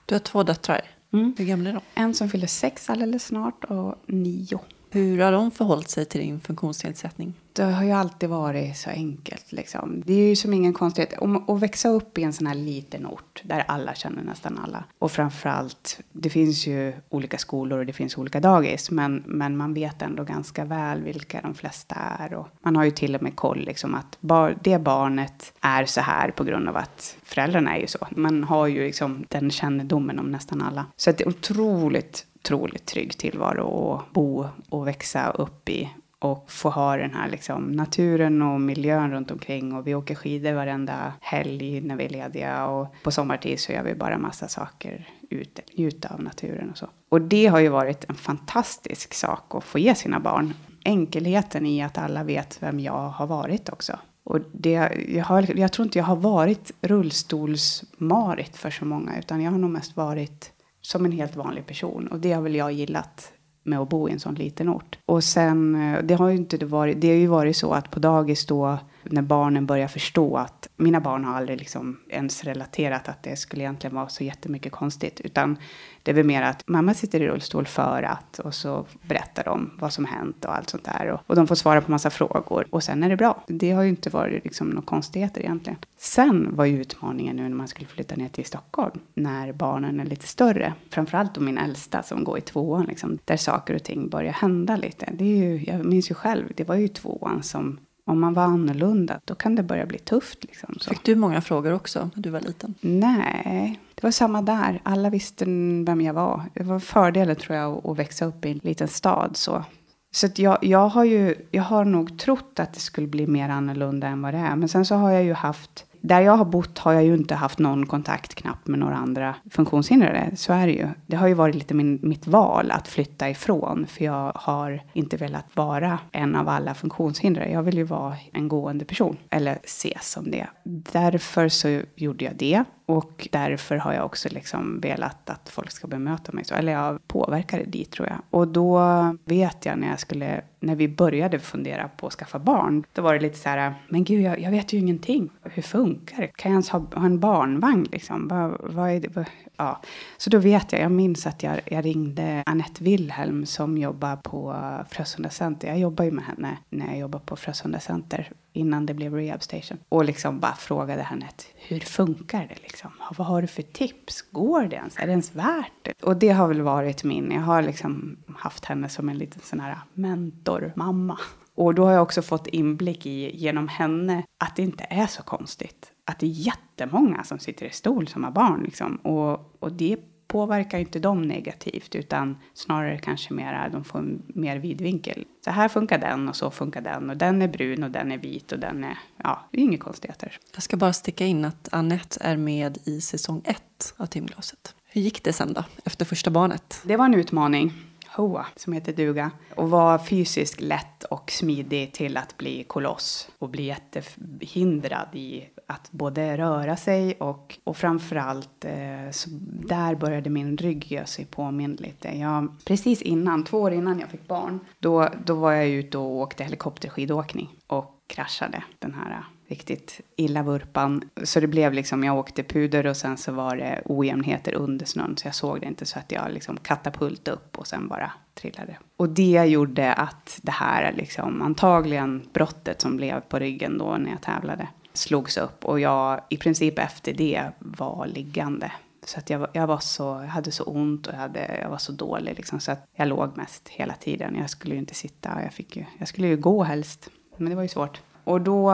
Du 0.05 0.15
har 0.15 0.19
två 0.19 0.43
döttrar. 0.43 0.81
Mm. 1.13 1.33
Hur 1.37 1.45
gamla 1.45 1.69
är 1.69 1.73
de? 1.73 1.81
En 1.93 2.13
som 2.13 2.29
fyller 2.29 2.47
sex 2.47 2.89
alldeles 2.89 3.25
snart 3.25 3.63
och 3.63 3.95
nio. 4.05 4.59
Hur 4.89 5.19
har 5.19 5.31
de 5.31 5.51
förhållit 5.51 5.89
sig 5.89 6.05
till 6.05 6.21
din 6.21 6.39
funktionsnedsättning? 6.39 7.33
Det 7.53 7.63
har 7.63 7.83
ju 7.83 7.91
alltid 7.91 8.29
varit 8.29 8.77
så 8.77 8.89
enkelt. 8.89 9.51
Liksom. 9.51 10.03
Det 10.05 10.13
är 10.13 10.27
ju 10.27 10.35
som 10.35 10.53
ingen 10.53 10.73
konstighet. 10.73 11.13
Att 11.47 11.61
växa 11.61 11.89
upp 11.89 12.17
i 12.17 12.23
en 12.23 12.33
sån 12.33 12.47
här 12.47 12.55
liten 12.55 13.07
ort 13.07 13.41
där 13.43 13.63
alla 13.67 13.95
känner 13.95 14.23
nästan 14.23 14.59
alla. 14.63 14.83
Och 14.99 15.11
framförallt, 15.11 15.99
det 16.11 16.29
finns 16.29 16.67
ju 16.67 16.93
olika 17.09 17.37
skolor 17.37 17.79
och 17.79 17.85
det 17.85 17.93
finns 17.93 18.17
olika 18.17 18.39
dagis. 18.39 18.91
Men, 18.91 19.23
men 19.25 19.57
man 19.57 19.73
vet 19.73 20.01
ändå 20.01 20.23
ganska 20.23 20.65
väl 20.65 21.01
vilka 21.01 21.41
de 21.41 21.53
flesta 21.53 21.95
är. 21.95 22.33
Och 22.33 22.47
man 22.61 22.75
har 22.75 22.83
ju 22.83 22.91
till 22.91 23.15
och 23.15 23.23
med 23.23 23.35
koll 23.35 23.59
liksom 23.65 23.95
att 23.95 24.17
bar, 24.19 24.57
det 24.61 24.79
barnet 24.79 25.53
är 25.61 25.85
så 25.85 26.01
här 26.01 26.31
på 26.31 26.43
grund 26.43 26.69
av 26.69 26.77
att 26.77 27.15
föräldrarna 27.23 27.75
är 27.75 27.81
ju 27.81 27.87
så. 27.87 28.07
Man 28.11 28.43
har 28.43 28.67
ju 28.67 28.85
liksom 28.85 29.25
den 29.29 29.51
kännedomen 29.51 30.19
om 30.19 30.31
nästan 30.31 30.61
alla. 30.61 30.85
Så 30.95 31.11
det 31.11 31.21
är 31.21 31.27
otroligt 31.27 32.25
otroligt 32.43 32.85
trygg 32.85 33.17
tillvaro 33.17 33.93
att 33.93 34.13
bo 34.13 34.45
och 34.69 34.87
växa 34.87 35.29
upp 35.29 35.69
i. 35.69 35.89
Och 36.23 36.51
få 36.51 36.69
ha 36.69 36.97
den 36.97 37.13
här 37.13 37.29
liksom, 37.29 37.71
naturen 37.71 38.41
och 38.41 38.61
miljön 38.61 39.11
runt 39.11 39.31
omkring. 39.31 39.73
Och 39.73 39.87
vi 39.87 39.95
åker 39.95 40.15
skidor 40.15 40.53
varenda 40.53 41.13
helg 41.21 41.81
när 41.81 41.95
vi 41.95 42.05
är 42.05 42.09
lediga. 42.09 42.67
Och 42.67 42.95
på 43.03 43.11
sommartid 43.11 43.59
så 43.59 43.71
gör 43.71 43.83
vi 43.83 43.95
bara 43.95 44.17
massa 44.17 44.47
saker 44.47 45.09
ute, 45.29 45.61
njuta 45.77 46.13
av 46.13 46.23
naturen 46.23 46.69
och 46.69 46.77
så. 46.77 46.89
Och 47.09 47.21
det 47.21 47.47
har 47.47 47.59
ju 47.59 47.69
varit 47.69 48.05
en 48.09 48.15
fantastisk 48.15 49.13
sak 49.13 49.55
att 49.55 49.63
få 49.63 49.79
ge 49.79 49.95
sina 49.95 50.19
barn. 50.19 50.53
Enkelheten 50.85 51.65
i 51.65 51.83
att 51.83 51.97
alla 51.97 52.23
vet 52.23 52.63
vem 52.63 52.79
jag 52.79 53.09
har 53.09 53.27
varit 53.27 53.69
också. 53.69 53.99
Och 54.23 54.39
det, 54.51 54.91
jag, 55.07 55.25
har, 55.25 55.59
jag 55.59 55.71
tror 55.71 55.85
inte 55.85 55.97
jag 55.99 56.05
har 56.05 56.15
varit 56.15 56.71
rullstolsmarit 56.81 58.57
för 58.57 58.69
så 58.69 58.85
många. 58.85 59.19
Utan 59.19 59.41
jag 59.41 59.51
har 59.51 59.57
nog 59.57 59.71
mest 59.71 59.97
varit 59.97 60.51
som 60.81 61.05
en 61.05 61.11
helt 61.11 61.35
vanlig 61.35 61.65
person. 61.65 62.07
Och 62.07 62.19
det 62.19 62.33
har 62.33 62.41
väl 62.41 62.55
jag 62.55 62.71
gillat 62.71 63.33
med 63.63 63.79
att 63.79 63.89
bo 63.89 64.09
i 64.09 64.11
en 64.11 64.19
sån 64.19 64.35
liten 64.35 64.69
ort. 64.69 64.97
Och 65.05 65.23
sen, 65.23 65.75
eh, 65.75 66.03
det 66.03 66.13
har 66.13 66.29
ju 66.29 66.35
inte 66.35 66.65
varit, 66.65 67.01
det 67.01 67.07
har 67.07 67.15
ju 67.15 67.27
varit 67.27 67.57
så 67.57 67.73
att 67.73 67.91
på 67.91 67.99
dagis 67.99 68.45
då, 68.45 68.77
när 69.03 69.21
barnen 69.21 69.65
börjar 69.65 69.87
förstå 69.87 70.37
att, 70.37 70.67
mina 70.75 70.99
barn 70.99 71.25
har 71.25 71.35
aldrig 71.35 71.59
liksom 71.59 71.99
ens 72.09 72.43
relaterat 72.43 73.09
att 73.09 73.23
det 73.23 73.35
skulle 73.35 73.63
egentligen 73.63 73.95
vara 73.95 74.09
så 74.09 74.23
jättemycket 74.23 74.71
konstigt. 74.71 75.21
Utan 75.21 75.57
det 76.03 76.11
är 76.11 76.15
väl 76.15 76.25
mer 76.25 76.41
att 76.41 76.67
mamma 76.67 76.93
sitter 76.93 77.21
i 77.21 77.27
rullstol 77.27 77.65
för 77.65 78.03
att 78.03 78.39
och 78.39 78.53
så 78.53 78.85
berättar 79.01 79.43
de 79.43 79.71
vad 79.79 79.93
som 79.93 80.05
hänt 80.05 80.45
och 80.45 80.55
allt 80.55 80.69
sånt 80.69 80.83
där. 80.83 81.07
Och, 81.07 81.19
och 81.27 81.35
de 81.35 81.47
får 81.47 81.55
svara 81.55 81.81
på 81.81 81.91
massa 81.91 82.09
frågor 82.09 82.67
och 82.69 82.83
sen 82.83 83.03
är 83.03 83.09
det 83.09 83.17
bra. 83.17 83.43
Det 83.47 83.71
har 83.71 83.83
ju 83.83 83.89
inte 83.89 84.09
varit 84.09 84.43
liksom 84.43 84.69
några 84.69 84.85
konstigheter 84.85 85.41
egentligen. 85.41 85.79
Sen 85.97 86.55
var 86.55 86.65
ju 86.65 86.81
utmaningen 86.81 87.35
nu 87.35 87.43
när 87.43 87.55
man 87.55 87.67
skulle 87.67 87.87
flytta 87.87 88.15
ner 88.15 88.29
till 88.29 88.45
Stockholm. 88.45 88.99
När 89.13 89.53
barnen 89.53 89.99
är 89.99 90.05
lite 90.05 90.27
större. 90.27 90.73
Framförallt 90.89 91.35
då 91.35 91.41
min 91.41 91.57
äldsta 91.57 92.03
som 92.03 92.23
går 92.23 92.37
i 92.37 92.41
tvåan 92.41 92.85
liksom. 92.85 93.17
Där 93.25 93.37
saker 93.37 93.75
och 93.75 93.83
ting 93.83 94.09
börjar 94.09 94.33
hända 94.33 94.75
lite. 94.75 95.09
Det 95.13 95.23
är 95.25 95.37
ju, 95.37 95.63
jag 95.63 95.85
minns 95.85 96.11
ju 96.11 96.15
själv, 96.15 96.51
det 96.55 96.63
var 96.63 96.75
ju 96.75 96.87
tvåan 96.87 97.43
som 97.43 97.79
om 98.05 98.19
man 98.19 98.33
var 98.33 98.43
annorlunda, 98.43 99.19
då 99.25 99.35
kan 99.35 99.55
det 99.55 99.63
börja 99.63 99.85
bli 99.85 99.99
tufft. 99.99 100.43
Liksom, 100.43 100.75
så. 100.79 100.89
Fick 100.89 101.03
du 101.03 101.15
många 101.15 101.41
frågor 101.41 101.73
också 101.73 102.09
när 102.15 102.23
du 102.23 102.29
var 102.29 102.39
liten? 102.39 102.75
Nej, 102.81 103.79
det 103.95 104.03
var 104.03 104.11
samma 104.11 104.41
där. 104.41 104.81
Alla 104.83 105.09
visste 105.09 105.45
vem 105.85 106.01
jag 106.01 106.13
var. 106.13 106.43
Det 106.53 106.63
var 106.63 106.79
fördelen 106.79 107.35
tror 107.35 107.57
jag 107.57 107.87
att 107.87 107.99
växa 107.99 108.25
upp 108.25 108.45
i 108.45 108.51
en 108.51 108.59
liten 108.63 108.87
stad. 108.87 109.37
Så, 109.37 109.63
så 110.11 110.27
jag, 110.35 110.57
jag, 110.61 110.87
har 110.87 111.03
ju, 111.03 111.35
jag 111.51 111.63
har 111.63 111.85
nog 111.85 112.19
trott 112.19 112.59
att 112.59 112.73
det 112.73 112.79
skulle 112.79 113.07
bli 113.07 113.27
mer 113.27 113.49
annorlunda 113.49 114.07
än 114.07 114.21
vad 114.21 114.33
det 114.33 114.39
är. 114.39 114.55
Men 114.55 114.69
sen 114.69 114.85
så 114.85 114.95
har 114.95 115.11
jag 115.11 115.23
ju 115.23 115.33
haft 115.33 115.85
där 116.03 116.21
jag 116.21 116.37
har 116.37 116.45
bott 116.45 116.77
har 116.77 116.93
jag 116.93 117.03
ju 117.03 117.13
inte 117.13 117.35
haft 117.35 117.59
någon 117.59 117.85
kontakt 117.85 118.35
knappt 118.35 118.67
med 118.67 118.79
några 118.79 118.95
andra 118.95 119.35
funktionshindrade. 119.51 120.31
Så 120.35 120.53
är 120.53 120.67
det 120.67 120.73
ju. 120.73 120.87
Det 121.05 121.15
har 121.15 121.27
ju 121.27 121.33
varit 121.33 121.55
lite 121.55 121.73
min, 121.73 121.99
mitt 122.01 122.27
val 122.27 122.71
att 122.71 122.87
flytta 122.87 123.29
ifrån. 123.29 123.85
För 123.89 124.05
jag 124.05 124.31
har 124.35 124.81
inte 124.93 125.17
velat 125.17 125.45
vara 125.55 125.99
en 126.11 126.35
av 126.35 126.49
alla 126.49 126.73
funktionshindrade. 126.73 127.49
Jag 127.49 127.63
vill 127.63 127.77
ju 127.77 127.83
vara 127.83 128.15
en 128.33 128.47
gående 128.47 128.85
person. 128.85 129.17
Eller 129.29 129.59
ses 129.63 130.11
som 130.11 130.31
det. 130.31 130.47
Därför 130.63 131.49
så 131.49 131.81
gjorde 131.95 132.25
jag 132.25 132.35
det. 132.35 132.63
Och 132.85 133.27
därför 133.31 133.75
har 133.75 133.93
jag 133.93 134.05
också 134.05 134.29
liksom 134.31 134.79
velat 134.79 135.29
att 135.29 135.49
folk 135.49 135.71
ska 135.71 135.87
bemöta 135.87 136.31
mig 136.31 136.45
så. 136.45 136.55
Eller 136.55 136.71
jag 136.71 137.07
påverkade 137.07 137.63
dit 137.63 137.91
tror 137.91 138.07
jag. 138.07 138.17
Och 138.29 138.47
då 138.47 138.81
vet 139.25 139.65
jag 139.65 139.77
när 139.77 139.89
jag 139.89 139.99
skulle, 139.99 140.41
när 140.59 140.75
vi 140.75 140.87
började 140.87 141.39
fundera 141.39 141.87
på 141.87 142.07
att 142.07 142.13
skaffa 142.13 142.39
barn. 142.39 142.83
Då 142.93 143.01
var 143.01 143.13
det 143.13 143.19
lite 143.19 143.37
så 143.37 143.49
här, 143.49 143.73
men 143.89 144.03
gud 144.03 144.21
jag, 144.21 144.39
jag 144.39 144.51
vet 144.51 144.73
ju 144.73 144.77
ingenting. 144.77 145.29
Hur 145.43 145.61
funkar 145.61 146.17
det? 146.17 146.27
Kan 146.27 146.51
jag 146.51 146.53
ens 146.53 146.69
ha, 146.69 146.79
ha 146.93 147.05
en 147.05 147.19
barnvagn 147.19 147.87
liksom? 147.91 148.27
Vad, 148.27 148.57
vad 148.59 148.89
är 148.89 148.99
det? 148.99 149.25
Ja. 149.57 149.81
Så 150.17 150.29
då 150.29 150.37
vet 150.37 150.71
jag, 150.71 150.81
jag 150.81 150.91
minns 150.91 151.27
att 151.27 151.43
jag, 151.43 151.59
jag 151.65 151.85
ringde 151.85 152.43
Annette 152.45 152.83
Wilhelm 152.83 153.45
som 153.45 153.77
jobbar 153.77 154.15
på 154.15 154.55
Frösunda 154.89 155.29
Center. 155.29 155.67
Jag 155.67 155.79
jobbar 155.79 156.05
ju 156.05 156.11
med 156.11 156.25
henne 156.25 156.57
när 156.69 156.87
jag 156.87 156.97
jobbar 156.97 157.19
på 157.19 157.35
Frösunda 157.35 157.79
Center 157.79 158.31
innan 158.53 158.85
det 158.85 158.93
blev 158.93 159.15
Rehab 159.15 159.43
Station. 159.43 159.77
Och 159.89 160.05
liksom 160.05 160.39
bara 160.39 160.55
frågade 160.55 161.01
henne 161.01 161.23
hur 161.67 161.79
funkar 161.79 162.39
det 162.39 162.63
liksom? 162.63 162.91
Vad 163.17 163.27
har 163.27 163.41
du 163.41 163.47
för 163.47 163.61
tips? 163.61 164.21
Går 164.21 164.63
det 164.63 164.75
ens? 164.75 164.97
Är 164.97 165.05
det 165.05 165.11
ens 165.11 165.35
värt 165.35 165.71
det? 165.81 166.03
Och 166.03 166.17
det 166.17 166.29
har 166.29 166.47
väl 166.47 166.61
varit 166.61 167.03
min, 167.03 167.31
jag 167.31 167.41
har 167.41 167.61
liksom 167.61 168.17
haft 168.37 168.65
henne 168.65 168.89
som 168.89 169.09
en 169.09 169.17
liten 169.17 169.41
sån 169.41 169.59
här 169.59 169.77
mentor 169.93 170.73
mamma 170.75 171.19
Och 171.55 171.75
då 171.75 171.85
har 171.85 171.91
jag 171.91 172.03
också 172.03 172.21
fått 172.21 172.47
inblick 172.47 173.05
i, 173.05 173.37
genom 173.37 173.67
henne, 173.67 174.23
att 174.43 174.55
det 174.55 174.61
inte 174.61 174.85
är 174.89 175.07
så 175.07 175.23
konstigt. 175.23 175.92
Att 176.05 176.19
det 176.19 176.25
är 176.25 176.29
jättemånga 176.29 177.23
som 177.23 177.39
sitter 177.39 177.65
i 177.65 177.69
stol 177.69 178.07
som 178.07 178.23
har 178.23 178.31
barn 178.31 178.63
liksom. 178.63 178.95
Och, 178.95 179.55
och 179.59 179.71
det 179.71 179.97
påverkar 180.33 180.79
inte 180.79 180.99
dem 180.99 181.21
negativt 181.21 181.95
utan 181.95 182.37
snarare 182.53 182.97
kanske 182.97 183.33
mer 183.33 183.69
de 183.69 183.83
får 183.83 184.17
mer 184.27 184.57
vidvinkel. 184.57 185.25
Så 185.45 185.51
här 185.51 185.67
funkar 185.67 185.97
den 185.97 186.29
och 186.29 186.35
så 186.35 186.51
funkar 186.51 186.81
den 186.81 187.09
och 187.09 187.17
den 187.17 187.41
är 187.41 187.47
brun 187.47 187.83
och 187.83 187.91
den 187.91 188.11
är 188.11 188.17
vit 188.17 188.51
och 188.51 188.59
den 188.59 188.83
är, 188.83 188.97
ja, 189.17 189.47
det 189.51 189.57
är 189.57 189.63
inga 189.63 189.77
konstigheter. 189.77 190.37
Jag 190.53 190.63
ska 190.63 190.77
bara 190.77 190.93
sticka 190.93 191.25
in 191.25 191.45
att 191.45 191.69
Annette 191.71 192.19
är 192.21 192.37
med 192.37 192.77
i 192.83 193.01
säsong 193.01 193.41
ett 193.45 193.93
av 193.97 194.05
timglaset. 194.05 194.75
Hur 194.85 195.01
gick 195.01 195.23
det 195.23 195.33
sen 195.33 195.53
då, 195.53 195.63
efter 195.85 196.05
första 196.05 196.31
barnet? 196.31 196.81
Det 196.85 196.97
var 196.97 197.05
en 197.05 197.13
utmaning. 197.13 197.73
Hoa, 198.07 198.45
som 198.55 198.73
heter 198.73 198.93
duga. 198.93 199.31
Och 199.55 199.69
var 199.69 199.97
fysiskt 199.97 200.61
lätt 200.61 201.03
och 201.03 201.31
smidig 201.31 201.93
till 201.93 202.17
att 202.17 202.37
bli 202.37 202.63
koloss. 202.63 203.29
Och 203.39 203.49
bli 203.49 203.63
jättehindrad 203.63 205.07
i 205.13 205.49
att 205.67 205.91
både 205.91 206.37
röra 206.37 206.75
sig 206.75 207.13
och, 207.13 207.59
och 207.63 207.77
framförallt 207.77 208.65
eh, 208.65 209.11
så 209.11 209.29
där 209.67 209.95
började 209.95 210.29
min 210.29 210.57
rygg 210.57 210.91
göra 210.91 211.05
sig 211.05 211.25
påmind 211.25 211.81
lite. 211.81 212.17
Jag, 212.17 212.55
precis 212.65 213.01
innan, 213.01 213.43
två 213.43 213.61
år 213.61 213.73
innan 213.73 213.99
jag 213.99 214.09
fick 214.09 214.27
barn, 214.27 214.59
då, 214.79 215.09
då 215.25 215.35
var 215.35 215.51
jag 215.51 215.67
ute 215.67 215.97
och 215.97 216.15
åkte 216.15 216.43
helikopterskidåkning 216.43 217.49
och 217.67 218.03
kraschade 218.07 218.63
den 218.79 218.93
här 218.93 219.23
riktigt 219.47 220.01
illa 220.15 220.43
vurpan. 220.43 221.09
Så 221.23 221.39
det 221.39 221.47
blev 221.47 221.73
liksom, 221.73 222.03
jag 222.03 222.17
åkte 222.17 222.43
puder 222.43 222.85
och 222.85 222.97
sen 222.97 223.17
så 223.17 223.31
var 223.31 223.55
det 223.55 223.81
ojämnheter 223.85 224.53
under 224.53 224.85
snön 224.85 225.17
så 225.17 225.27
jag 225.27 225.35
såg 225.35 225.59
det 225.61 225.67
inte 225.67 225.85
så 225.85 225.99
att 225.99 226.11
jag 226.11 226.31
liksom 226.31 226.57
katapult 226.57 227.27
upp 227.27 227.57
och 227.57 227.67
sen 227.67 227.87
bara 227.87 228.11
trillade. 228.33 228.77
Och 228.97 229.09
det 229.09 229.45
gjorde 229.45 229.93
att 229.93 230.39
det 230.41 230.51
här 230.51 230.93
liksom 230.93 231.41
antagligen 231.41 232.21
brottet 232.33 232.81
som 232.81 232.97
blev 232.97 233.21
på 233.21 233.39
ryggen 233.39 233.77
då 233.77 233.97
när 233.97 234.11
jag 234.11 234.21
tävlade 234.21 234.67
slogs 234.93 235.37
upp 235.37 235.65
och 235.65 235.79
jag 235.79 236.21
i 236.29 236.37
princip 236.37 236.79
efter 236.79 237.13
det 237.13 237.51
var 237.59 238.07
liggande. 238.07 238.71
Så 239.05 239.19
att 239.19 239.29
jag, 239.29 239.47
jag 239.53 239.67
var 239.67 239.77
så, 239.77 240.03
jag 240.03 240.27
hade 240.27 240.51
så 240.51 240.63
ont 240.63 241.07
och 241.07 241.13
jag, 241.13 241.19
hade, 241.19 241.59
jag 241.61 241.69
var 241.69 241.77
så 241.77 241.91
dålig 241.91 242.37
liksom, 242.37 242.59
så 242.59 242.71
att 242.71 242.85
jag 242.95 243.07
låg 243.07 243.37
mest 243.37 243.69
hela 243.69 243.93
tiden. 243.93 244.35
Jag 244.35 244.49
skulle 244.49 244.73
ju 244.73 244.79
inte 244.79 244.93
sitta, 244.93 245.43
jag, 245.43 245.53
fick 245.53 245.75
ju, 245.75 245.85
jag 245.99 246.07
skulle 246.07 246.27
ju 246.27 246.37
gå 246.37 246.63
helst, 246.63 247.09
men 247.37 247.49
det 247.49 247.55
var 247.55 247.63
ju 247.63 247.69
svårt. 247.69 248.01
Och 248.23 248.41
då 248.41 248.71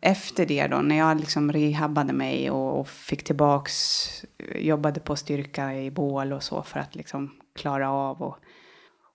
efter 0.00 0.46
det 0.46 0.66
då, 0.66 0.76
när 0.76 0.96
jag 0.96 1.20
liksom 1.20 1.52
rehabbade 1.52 2.12
mig 2.12 2.50
och, 2.50 2.80
och 2.80 2.88
fick 2.88 3.24
tillbaks, 3.24 3.74
jobbade 4.54 5.00
på 5.00 5.16
styrka 5.16 5.74
i 5.74 5.90
bål 5.90 6.32
och 6.32 6.42
så 6.42 6.62
för 6.62 6.80
att 6.80 6.94
liksom 6.94 7.30
klara 7.54 7.90
av 7.90 8.22
och, 8.22 8.36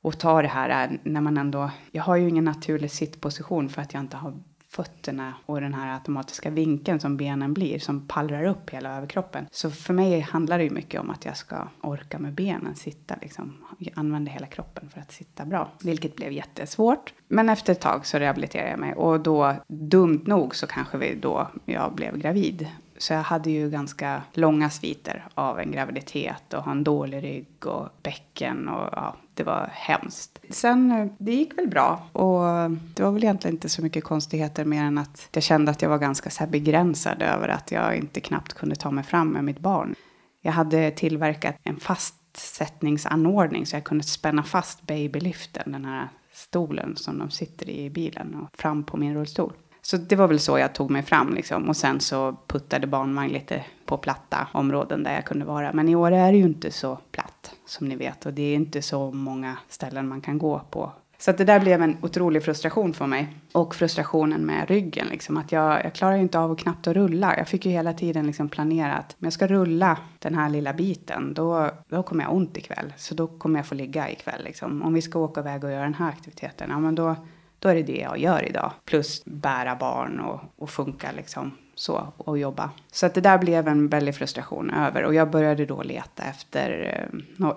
och 0.01 0.19
ta 0.19 0.41
det 0.41 0.47
här 0.47 0.99
när 1.03 1.21
man 1.21 1.37
ändå, 1.37 1.71
jag 1.91 2.03
har 2.03 2.15
ju 2.15 2.29
ingen 2.29 2.45
naturlig 2.45 2.91
sittposition 2.91 3.69
för 3.69 3.81
att 3.81 3.93
jag 3.93 4.03
inte 4.03 4.17
har 4.17 4.43
fötterna 4.71 5.33
och 5.45 5.61
den 5.61 5.73
här 5.73 5.93
automatiska 5.93 6.49
vinkeln 6.49 6.99
som 6.99 7.17
benen 7.17 7.53
blir 7.53 7.79
som 7.79 8.07
pallrar 8.07 8.45
upp 8.45 8.69
hela 8.69 8.97
överkroppen. 8.97 9.45
Så 9.51 9.71
för 9.71 9.93
mig 9.93 10.19
handlar 10.19 10.57
det 10.57 10.63
ju 10.63 10.69
mycket 10.69 11.01
om 11.01 11.09
att 11.09 11.25
jag 11.25 11.37
ska 11.37 11.67
orka 11.81 12.19
med 12.19 12.33
benen, 12.33 12.75
sitta 12.75 13.15
liksom, 13.21 13.57
använda 13.93 14.31
hela 14.31 14.47
kroppen 14.47 14.89
för 14.89 15.01
att 15.01 15.11
sitta 15.11 15.45
bra. 15.45 15.71
Vilket 15.83 16.15
blev 16.15 16.31
jättesvårt. 16.31 17.13
Men 17.27 17.49
efter 17.49 17.71
ett 17.73 17.81
tag 17.81 18.05
så 18.05 18.19
rehabiliterade 18.19 18.69
jag 18.69 18.79
mig 18.79 18.93
och 18.93 19.19
då, 19.19 19.55
dumt 19.67 20.23
nog 20.25 20.55
så 20.55 20.67
kanske 20.67 20.97
vi 20.97 21.15
då 21.15 21.47
jag 21.65 21.95
blev 21.95 22.17
gravid. 22.17 22.67
Så 23.01 23.13
jag 23.13 23.23
hade 23.23 23.51
ju 23.51 23.69
ganska 23.69 24.21
långa 24.33 24.69
sviter 24.69 25.27
av 25.33 25.59
en 25.59 25.71
graviditet 25.71 26.53
och 26.53 26.63
ha 26.63 26.71
en 26.71 26.83
dålig 26.83 27.23
rygg 27.23 27.65
och 27.65 27.89
bäcken 28.03 28.69
och 28.69 28.89
ja, 28.91 29.15
det 29.33 29.43
var 29.43 29.69
hemskt. 29.73 30.39
Sen, 30.49 30.91
eh, 30.91 31.07
det 31.17 31.33
gick 31.33 31.57
väl 31.57 31.67
bra 31.67 32.03
och 32.11 32.71
det 32.95 33.03
var 33.03 33.11
väl 33.11 33.23
egentligen 33.23 33.55
inte 33.55 33.69
så 33.69 33.81
mycket 33.81 34.03
konstigheter 34.03 34.65
mer 34.65 34.83
än 34.83 34.97
att 34.97 35.29
jag 35.31 35.43
kände 35.43 35.71
att 35.71 35.81
jag 35.81 35.89
var 35.89 35.97
ganska 35.97 36.29
så 36.29 36.47
begränsad 36.47 37.21
över 37.21 37.47
att 37.47 37.71
jag 37.71 37.95
inte 37.95 38.19
knappt 38.21 38.53
kunde 38.53 38.75
ta 38.75 38.91
mig 38.91 39.03
fram 39.03 39.29
med 39.29 39.43
mitt 39.43 39.59
barn. 39.59 39.95
Jag 40.41 40.51
hade 40.51 40.91
tillverkat 40.91 41.55
en 41.63 41.79
fastsättningsanordning 41.79 43.65
så 43.65 43.75
jag 43.75 43.83
kunde 43.83 44.03
spänna 44.03 44.43
fast 44.43 44.81
babyliften, 44.81 45.71
den 45.71 45.85
här 45.85 46.09
stolen 46.33 46.95
som 46.95 47.19
de 47.19 47.29
sitter 47.29 47.69
i 47.69 47.85
i 47.85 47.89
bilen 47.89 48.35
och 48.35 48.59
fram 48.59 48.83
på 48.83 48.97
min 48.97 49.13
rullstol. 49.13 49.53
Så 49.81 49.97
det 49.97 50.15
var 50.15 50.27
väl 50.27 50.39
så 50.39 50.59
jag 50.59 50.73
tog 50.75 50.91
mig 50.91 51.03
fram 51.03 51.33
liksom. 51.33 51.69
Och 51.69 51.77
sen 51.77 51.99
så 51.99 52.37
puttade 52.47 52.87
barnvagn 52.87 53.33
lite 53.33 53.65
på 53.85 53.97
platta 53.97 54.47
områden 54.51 55.03
där 55.03 55.13
jag 55.13 55.25
kunde 55.25 55.45
vara. 55.45 55.73
Men 55.73 55.89
i 55.89 55.95
år 55.95 56.11
är 56.11 56.31
det 56.31 56.37
ju 56.37 56.43
inte 56.43 56.71
så 56.71 56.99
platt 57.11 57.55
som 57.65 57.87
ni 57.87 57.95
vet. 57.95 58.25
Och 58.25 58.33
det 58.33 58.41
är 58.41 58.55
inte 58.55 58.81
så 58.81 59.11
många 59.11 59.57
ställen 59.69 60.07
man 60.07 60.21
kan 60.21 60.37
gå 60.37 60.61
på. 60.69 60.91
Så 61.17 61.31
att 61.31 61.37
det 61.37 61.45
där 61.45 61.59
blev 61.59 61.81
en 61.81 61.97
otrolig 62.01 62.43
frustration 62.43 62.93
för 62.93 63.07
mig. 63.07 63.35
Och 63.51 63.75
frustrationen 63.75 64.41
med 64.41 64.69
ryggen. 64.69 65.07
Liksom, 65.07 65.37
att 65.37 65.51
jag, 65.51 65.85
jag 65.85 65.93
klarar 65.93 66.15
ju 66.15 66.21
inte 66.21 66.39
av 66.39 66.51
att 66.51 66.59
knappt 66.59 66.87
att 66.87 66.93
rulla. 66.93 67.37
Jag 67.37 67.47
fick 67.47 67.65
ju 67.65 67.71
hela 67.71 67.93
tiden 67.93 68.27
liksom 68.27 68.49
planera 68.49 68.93
att 68.93 69.11
om 69.19 69.25
jag 69.25 69.33
ska 69.33 69.47
rulla 69.47 69.97
den 70.19 70.35
här 70.35 70.49
lilla 70.49 70.73
biten. 70.73 71.33
Då, 71.33 71.69
då 71.87 72.03
kommer 72.03 72.23
jag 72.23 72.33
ont 72.33 72.57
ikväll. 72.57 72.93
Så 72.97 73.15
då 73.15 73.27
kommer 73.27 73.59
jag 73.59 73.65
få 73.65 73.75
ligga 73.75 74.09
ikväll. 74.09 74.43
Liksom. 74.43 74.81
Om 74.81 74.93
vi 74.93 75.01
ska 75.01 75.19
åka 75.19 75.41
iväg 75.41 75.63
och 75.63 75.71
göra 75.71 75.83
den 75.83 75.93
här 75.93 76.09
aktiviteten. 76.09 76.69
Ja 76.69 76.79
men 76.79 76.95
då 76.95 77.15
då 77.61 77.69
är 77.69 77.75
det 77.75 77.83
det 77.83 77.97
jag 77.97 78.17
gör 78.17 78.49
idag. 78.49 78.71
Plus 78.85 79.25
bära 79.25 79.75
barn 79.75 80.19
och, 80.19 80.39
och 80.57 80.69
funka 80.69 81.11
liksom 81.11 81.51
så 81.75 82.07
och 82.17 82.37
jobba. 82.37 82.69
Så 82.91 83.05
att 83.05 83.13
det 83.13 83.21
där 83.21 83.37
blev 83.37 83.67
en 83.67 83.87
väldig 83.87 84.15
frustration 84.15 84.69
över 84.69 85.03
och 85.03 85.13
jag 85.13 85.29
började 85.29 85.65
då 85.65 85.83
leta 85.83 86.23
efter 86.23 86.97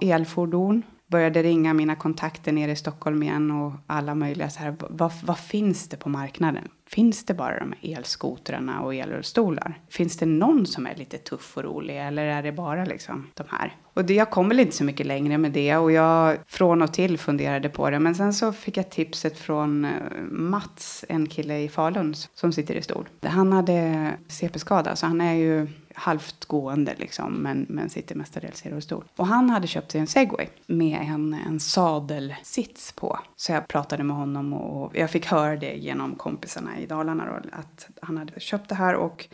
eh, 0.00 0.10
elfordon. 0.10 0.82
Började 1.06 1.42
ringa 1.42 1.74
mina 1.74 1.96
kontakter 1.96 2.52
nere 2.52 2.72
i 2.72 2.76
Stockholm 2.76 3.22
igen 3.22 3.50
och 3.50 3.72
alla 3.86 4.14
möjliga 4.14 4.50
så 4.50 4.60
här. 4.60 4.76
Vad, 4.78 5.12
vad 5.24 5.38
finns 5.38 5.88
det 5.88 5.96
på 5.96 6.08
marknaden? 6.08 6.68
Finns 6.86 7.24
det 7.24 7.34
bara 7.34 7.58
de 7.58 7.74
här 7.80 7.96
elskotrarna 7.96 8.80
och 8.80 8.94
elrullstolar? 8.94 9.80
Finns 9.88 10.16
det 10.16 10.26
någon 10.26 10.66
som 10.66 10.86
är 10.86 10.94
lite 10.94 11.18
tuff 11.18 11.56
och 11.56 11.64
rolig 11.64 12.06
eller 12.06 12.24
är 12.24 12.42
det 12.42 12.52
bara 12.52 12.84
liksom 12.84 13.30
de 13.34 13.44
här? 13.50 13.76
Och 13.94 14.04
det, 14.04 14.14
jag 14.14 14.30
kom 14.30 14.48
väl 14.48 14.60
inte 14.60 14.76
så 14.76 14.84
mycket 14.84 15.06
längre 15.06 15.38
med 15.38 15.52
det 15.52 15.76
och 15.76 15.92
jag 15.92 16.38
från 16.46 16.82
och 16.82 16.92
till 16.92 17.18
funderade 17.18 17.68
på 17.68 17.90
det. 17.90 17.98
Men 17.98 18.14
sen 18.14 18.34
så 18.34 18.52
fick 18.52 18.76
jag 18.76 18.90
tipset 18.90 19.38
från 19.38 19.84
eh, 19.84 19.90
Mats, 20.30 21.04
en 21.08 21.26
kille 21.26 21.58
i 21.58 21.68
Falun 21.68 22.14
som 22.34 22.52
sitter 22.52 22.74
i 22.74 22.82
stol. 22.82 23.08
Han 23.22 23.52
hade 23.52 24.10
CP-skada 24.28 24.96
så 24.96 25.06
han 25.06 25.20
är 25.20 25.34
ju 25.34 25.68
halvt 25.94 26.44
gående 26.44 26.94
liksom, 26.98 27.32
men, 27.32 27.66
men 27.68 27.90
sitter 27.90 28.14
mestadels 28.14 28.66
i 28.66 28.70
rullstol. 28.70 29.04
Och 29.16 29.26
han 29.26 29.50
hade 29.50 29.66
köpt 29.66 29.92
sig 29.92 30.00
en 30.00 30.06
segway 30.06 30.46
med 30.66 31.00
en, 31.00 31.34
en 31.46 31.60
sadelsits 31.60 32.92
på. 32.92 33.18
Så 33.36 33.52
jag 33.52 33.68
pratade 33.68 34.04
med 34.04 34.16
honom 34.16 34.52
och 34.52 34.96
jag 34.96 35.10
fick 35.10 35.26
höra 35.26 35.56
det 35.56 35.74
genom 35.74 36.14
kompisarna 36.14 36.78
i 36.78 36.86
Dalarna 36.86 37.26
då, 37.26 37.56
att 37.58 37.88
han 38.02 38.18
hade 38.18 38.40
köpt 38.40 38.68
det 38.68 38.74
här 38.74 38.94
och 38.94 39.28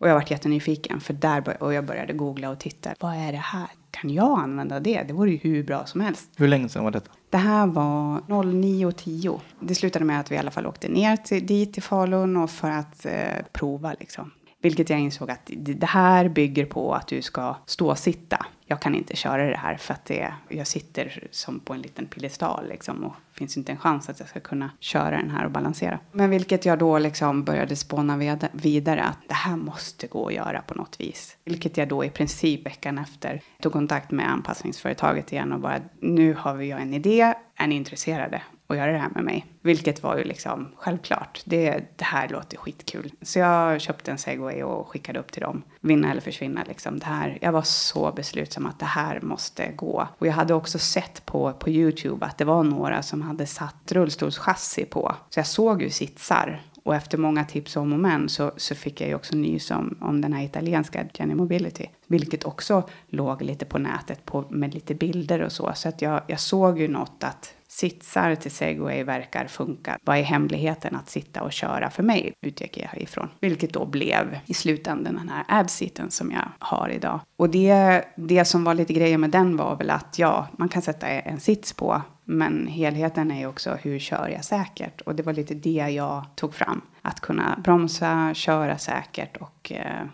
och 0.00 0.08
jag 0.08 0.14
varit 0.14 0.30
jättenyfiken 0.30 1.00
för 1.00 1.12
där 1.12 1.62
och 1.62 1.74
jag 1.74 1.84
började 1.84 2.12
googla 2.12 2.50
och 2.50 2.58
titta. 2.58 2.90
Vad 3.00 3.14
är 3.14 3.32
det 3.32 3.38
här? 3.38 3.68
Kan 3.90 4.10
jag 4.10 4.38
använda 4.38 4.80
det? 4.80 5.02
Det 5.02 5.12
vore 5.12 5.30
ju 5.30 5.36
hur 5.36 5.62
bra 5.64 5.86
som 5.86 6.00
helst. 6.00 6.30
Hur 6.36 6.48
länge 6.48 6.68
sedan 6.68 6.84
var 6.84 6.90
detta? 6.90 7.10
Det 7.30 7.36
här 7.36 7.66
var 7.66 8.20
09.10. 8.20 9.40
Det 9.60 9.74
slutade 9.74 10.04
med 10.04 10.20
att 10.20 10.30
vi 10.30 10.34
i 10.34 10.38
alla 10.38 10.50
fall 10.50 10.66
åkte 10.66 10.88
ner 10.88 11.16
till, 11.16 11.46
dit 11.46 11.72
till 11.72 11.82
Falun 11.82 12.36
och 12.36 12.50
för 12.50 12.70
att 12.70 13.06
eh, 13.06 13.12
prova 13.52 13.94
liksom. 14.00 14.30
Vilket 14.62 14.90
jag 14.90 15.00
insåg 15.00 15.30
att 15.30 15.50
det 15.56 15.86
här 15.86 16.28
bygger 16.28 16.66
på 16.66 16.94
att 16.94 17.06
du 17.06 17.22
ska 17.22 17.56
stå 17.66 17.90
och 17.90 17.98
sitta. 17.98 18.46
Jag 18.66 18.80
kan 18.80 18.94
inte 18.94 19.16
köra 19.16 19.50
det 19.50 19.56
här 19.56 19.76
för 19.76 19.94
att 19.94 20.04
det, 20.04 20.34
jag 20.48 20.66
sitter 20.66 21.28
som 21.30 21.60
på 21.60 21.72
en 21.72 21.82
liten 21.82 22.06
piedestal 22.06 22.68
liksom 22.68 23.04
och 23.04 23.14
finns 23.32 23.56
inte 23.56 23.72
en 23.72 23.78
chans 23.78 24.08
att 24.08 24.20
jag 24.20 24.28
ska 24.28 24.40
kunna 24.40 24.70
köra 24.80 25.10
den 25.10 25.30
här 25.30 25.44
och 25.44 25.50
balansera. 25.50 25.98
Men 26.12 26.30
vilket 26.30 26.64
jag 26.64 26.78
då 26.78 26.98
liksom 26.98 27.44
började 27.44 27.76
spåna 27.76 28.38
vidare 28.52 29.02
att 29.02 29.18
det 29.28 29.34
här 29.34 29.56
måste 29.56 30.06
gå 30.06 30.26
att 30.26 30.34
göra 30.34 30.62
på 30.62 30.74
något 30.74 31.00
vis. 31.00 31.36
Vilket 31.44 31.76
jag 31.76 31.88
då 31.88 32.04
i 32.04 32.10
princip 32.10 32.66
veckan 32.66 32.98
efter 32.98 33.42
tog 33.60 33.72
kontakt 33.72 34.10
med 34.10 34.30
anpassningsföretaget 34.30 35.32
igen 35.32 35.52
och 35.52 35.60
bara 35.60 35.80
nu 36.00 36.34
har 36.34 36.54
vi 36.54 36.70
en 36.70 36.94
idé, 36.94 37.34
är 37.56 37.66
ni 37.66 37.74
intresserade? 37.74 38.42
Att 38.68 38.76
göra 38.76 38.92
det 38.92 38.98
här 38.98 39.10
med 39.14 39.24
mig. 39.24 39.46
Vilket 39.62 40.02
var 40.02 40.16
ju 40.16 40.24
liksom 40.24 40.68
självklart. 40.76 41.42
Det, 41.44 41.84
det 41.96 42.04
här 42.04 42.28
låter 42.28 42.56
skitkul. 42.56 43.12
Så 43.22 43.38
jag 43.38 43.80
köpte 43.80 44.10
en 44.10 44.18
segway 44.18 44.62
och 44.62 44.88
skickade 44.88 45.18
upp 45.18 45.32
till 45.32 45.42
dem. 45.42 45.62
Vinna 45.80 46.10
eller 46.10 46.20
försvinna 46.20 46.64
liksom. 46.68 46.98
Det 46.98 47.06
här, 47.06 47.38
jag 47.40 47.52
var 47.52 47.62
så 47.62 48.12
beslutsam 48.12 48.66
att 48.66 48.78
det 48.78 48.86
här 48.86 49.20
måste 49.20 49.72
gå. 49.72 50.08
Och 50.18 50.26
jag 50.26 50.32
hade 50.32 50.54
också 50.54 50.78
sett 50.78 51.26
på, 51.26 51.52
på 51.52 51.70
YouTube 51.70 52.26
att 52.26 52.38
det 52.38 52.44
var 52.44 52.64
några 52.64 53.02
som 53.02 53.22
hade 53.22 53.46
satt 53.46 53.92
rullstolschassi 53.92 54.84
på. 54.84 55.14
Så 55.30 55.38
jag 55.38 55.46
såg 55.46 55.82
ju 55.82 55.90
sitsar. 55.90 56.62
Och 56.82 56.94
efter 56.94 57.18
många 57.18 57.44
tips 57.44 57.76
om 57.76 57.92
och 57.92 57.98
men 57.98 58.28
så, 58.28 58.52
så 58.56 58.74
fick 58.74 59.00
jag 59.00 59.08
ju 59.08 59.14
också 59.14 59.36
nys 59.36 59.70
om, 59.70 59.98
om 60.00 60.20
den 60.20 60.32
här 60.32 60.44
italienska 60.44 61.04
Jenny 61.14 61.34
Mobility. 61.34 61.86
Vilket 62.06 62.44
också 62.44 62.88
låg 63.08 63.42
lite 63.42 63.64
på 63.64 63.78
nätet 63.78 64.24
på, 64.24 64.44
med 64.50 64.74
lite 64.74 64.94
bilder 64.94 65.42
och 65.42 65.52
så. 65.52 65.72
Så 65.74 65.88
att 65.88 66.02
jag, 66.02 66.22
jag 66.26 66.40
såg 66.40 66.80
ju 66.80 66.88
något 66.88 67.24
att 67.24 67.54
sitsar 67.68 68.34
till 68.34 68.50
segway 68.50 69.04
verkar 69.04 69.46
funka. 69.46 69.98
Vad 70.02 70.18
är 70.18 70.22
hemligheten 70.22 70.96
att 70.96 71.10
sitta 71.10 71.42
och 71.42 71.52
köra 71.52 71.90
för 71.90 72.02
mig? 72.02 72.32
Utgick 72.40 72.78
jag 72.78 73.02
ifrån. 73.02 73.28
Vilket 73.40 73.72
då 73.72 73.86
blev 73.86 74.38
i 74.46 74.54
slutändan 74.54 75.14
den 75.14 75.28
här 75.28 75.44
absiten 75.48 76.10
som 76.10 76.32
jag 76.32 76.48
har 76.58 76.88
idag. 76.88 77.20
Och 77.36 77.50
det, 77.50 78.04
det 78.16 78.44
som 78.44 78.64
var 78.64 78.74
lite 78.74 78.92
grejen 78.92 79.20
med 79.20 79.30
den 79.30 79.56
var 79.56 79.76
väl 79.76 79.90
att 79.90 80.18
ja, 80.18 80.46
man 80.56 80.68
kan 80.68 80.82
sätta 80.82 81.08
en 81.08 81.40
sits 81.40 81.72
på. 81.72 82.02
Men 82.24 82.66
helheten 82.66 83.30
är 83.30 83.38
ju 83.38 83.46
också 83.46 83.78
hur 83.82 83.98
kör 83.98 84.28
jag 84.28 84.44
säkert? 84.44 85.00
Och 85.00 85.14
det 85.14 85.22
var 85.22 85.32
lite 85.32 85.54
det 85.54 85.88
jag 85.90 86.24
tog 86.34 86.54
fram. 86.54 86.80
Att 87.02 87.20
kunna 87.20 87.60
bromsa, 87.64 88.34
köra 88.34 88.78
säkert 88.78 89.36
och 89.36 89.72
eh, 89.72 90.04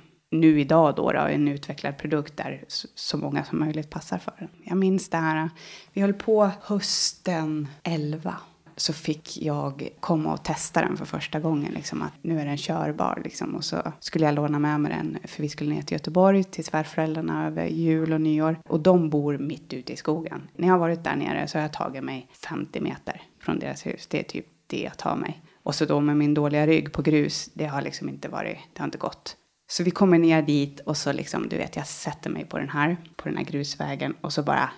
nu 0.40 0.60
idag 0.60 0.94
då, 0.94 1.12
då 1.12 1.18
en 1.18 1.48
utvecklad 1.48 1.98
produkt 1.98 2.36
där 2.36 2.64
så 2.94 3.16
många 3.16 3.44
som 3.44 3.58
möjligt 3.58 3.90
passar 3.90 4.18
för 4.18 4.34
den. 4.38 4.48
Jag 4.64 4.76
minns 4.76 5.08
det 5.08 5.16
här, 5.16 5.50
vi 5.92 6.00
höll 6.00 6.14
på 6.14 6.50
hösten 6.62 7.68
11 7.82 8.34
så 8.76 8.92
fick 8.92 9.42
jag 9.42 9.88
komma 10.00 10.32
och 10.32 10.44
testa 10.44 10.80
den 10.80 10.96
för 10.96 11.04
första 11.04 11.40
gången. 11.40 11.72
Liksom, 11.72 12.02
att 12.02 12.12
nu 12.22 12.40
är 12.40 12.44
den 12.44 12.56
körbar. 12.56 13.20
Liksom. 13.24 13.54
Och 13.54 13.64
så 13.64 13.92
skulle 14.00 14.24
jag 14.24 14.34
låna 14.34 14.58
med 14.58 14.80
mig 14.80 14.92
den 14.92 15.18
för 15.24 15.42
vi 15.42 15.48
skulle 15.48 15.74
ner 15.74 15.82
till 15.82 15.94
Göteborg 15.94 16.44
till 16.44 16.64
svärföräldrarna 16.64 17.46
över 17.46 17.66
jul 17.66 18.12
och 18.12 18.20
nyår. 18.20 18.56
Och 18.68 18.80
de 18.80 19.10
bor 19.10 19.38
mitt 19.38 19.72
ute 19.72 19.92
i 19.92 19.96
skogen. 19.96 20.48
När 20.56 20.68
jag 20.68 20.74
har 20.74 20.78
varit 20.78 21.04
där 21.04 21.16
nere 21.16 21.48
så 21.48 21.58
har 21.58 21.62
jag 21.62 21.72
tagit 21.72 22.04
mig 22.04 22.28
50 22.32 22.80
meter 22.80 23.22
från 23.40 23.58
deras 23.58 23.86
hus. 23.86 24.06
Det 24.06 24.18
är 24.18 24.24
typ 24.24 24.46
det 24.66 24.82
jag 24.82 24.98
tar 24.98 25.16
mig. 25.16 25.42
Och 25.62 25.74
så 25.74 25.84
då 25.84 26.00
med 26.00 26.16
min 26.16 26.34
dåliga 26.34 26.66
rygg 26.66 26.92
på 26.92 27.02
grus, 27.02 27.50
det 27.54 27.66
har 27.66 27.82
liksom 27.82 28.08
inte 28.08 28.28
varit, 28.28 28.58
det 28.72 28.80
har 28.80 28.84
inte 28.84 28.98
gått. 28.98 29.36
Så 29.66 29.82
vi 29.82 29.90
kommer 29.90 30.18
ner 30.18 30.42
dit 30.42 30.80
och 30.80 30.96
så 30.96 31.12
liksom, 31.12 31.48
du 31.48 31.56
vet, 31.56 31.76
jag 31.76 31.86
sätter 31.86 32.30
mig 32.30 32.44
på 32.44 32.58
den 32.58 32.68
här, 32.68 32.96
på 33.16 33.28
den 33.28 33.36
här 33.36 33.44
grusvägen 33.44 34.14
och 34.20 34.32
så 34.32 34.42
bara 34.42 34.70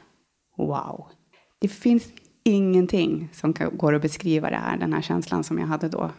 wow. 0.57 1.07
Det 1.59 1.69
finns 1.69 2.05
ingenting 2.45 3.29
som 3.33 3.55
går 3.73 3.95
att 3.95 4.03
beskriva 4.03 4.51
det 4.51 4.57
här, 4.57 4.77
den 4.77 4.93
här 4.93 5.03
känslan 5.03 5.45
som 5.45 5.59
jag 5.59 5.67
hade 5.67 5.89
då. 5.89 6.11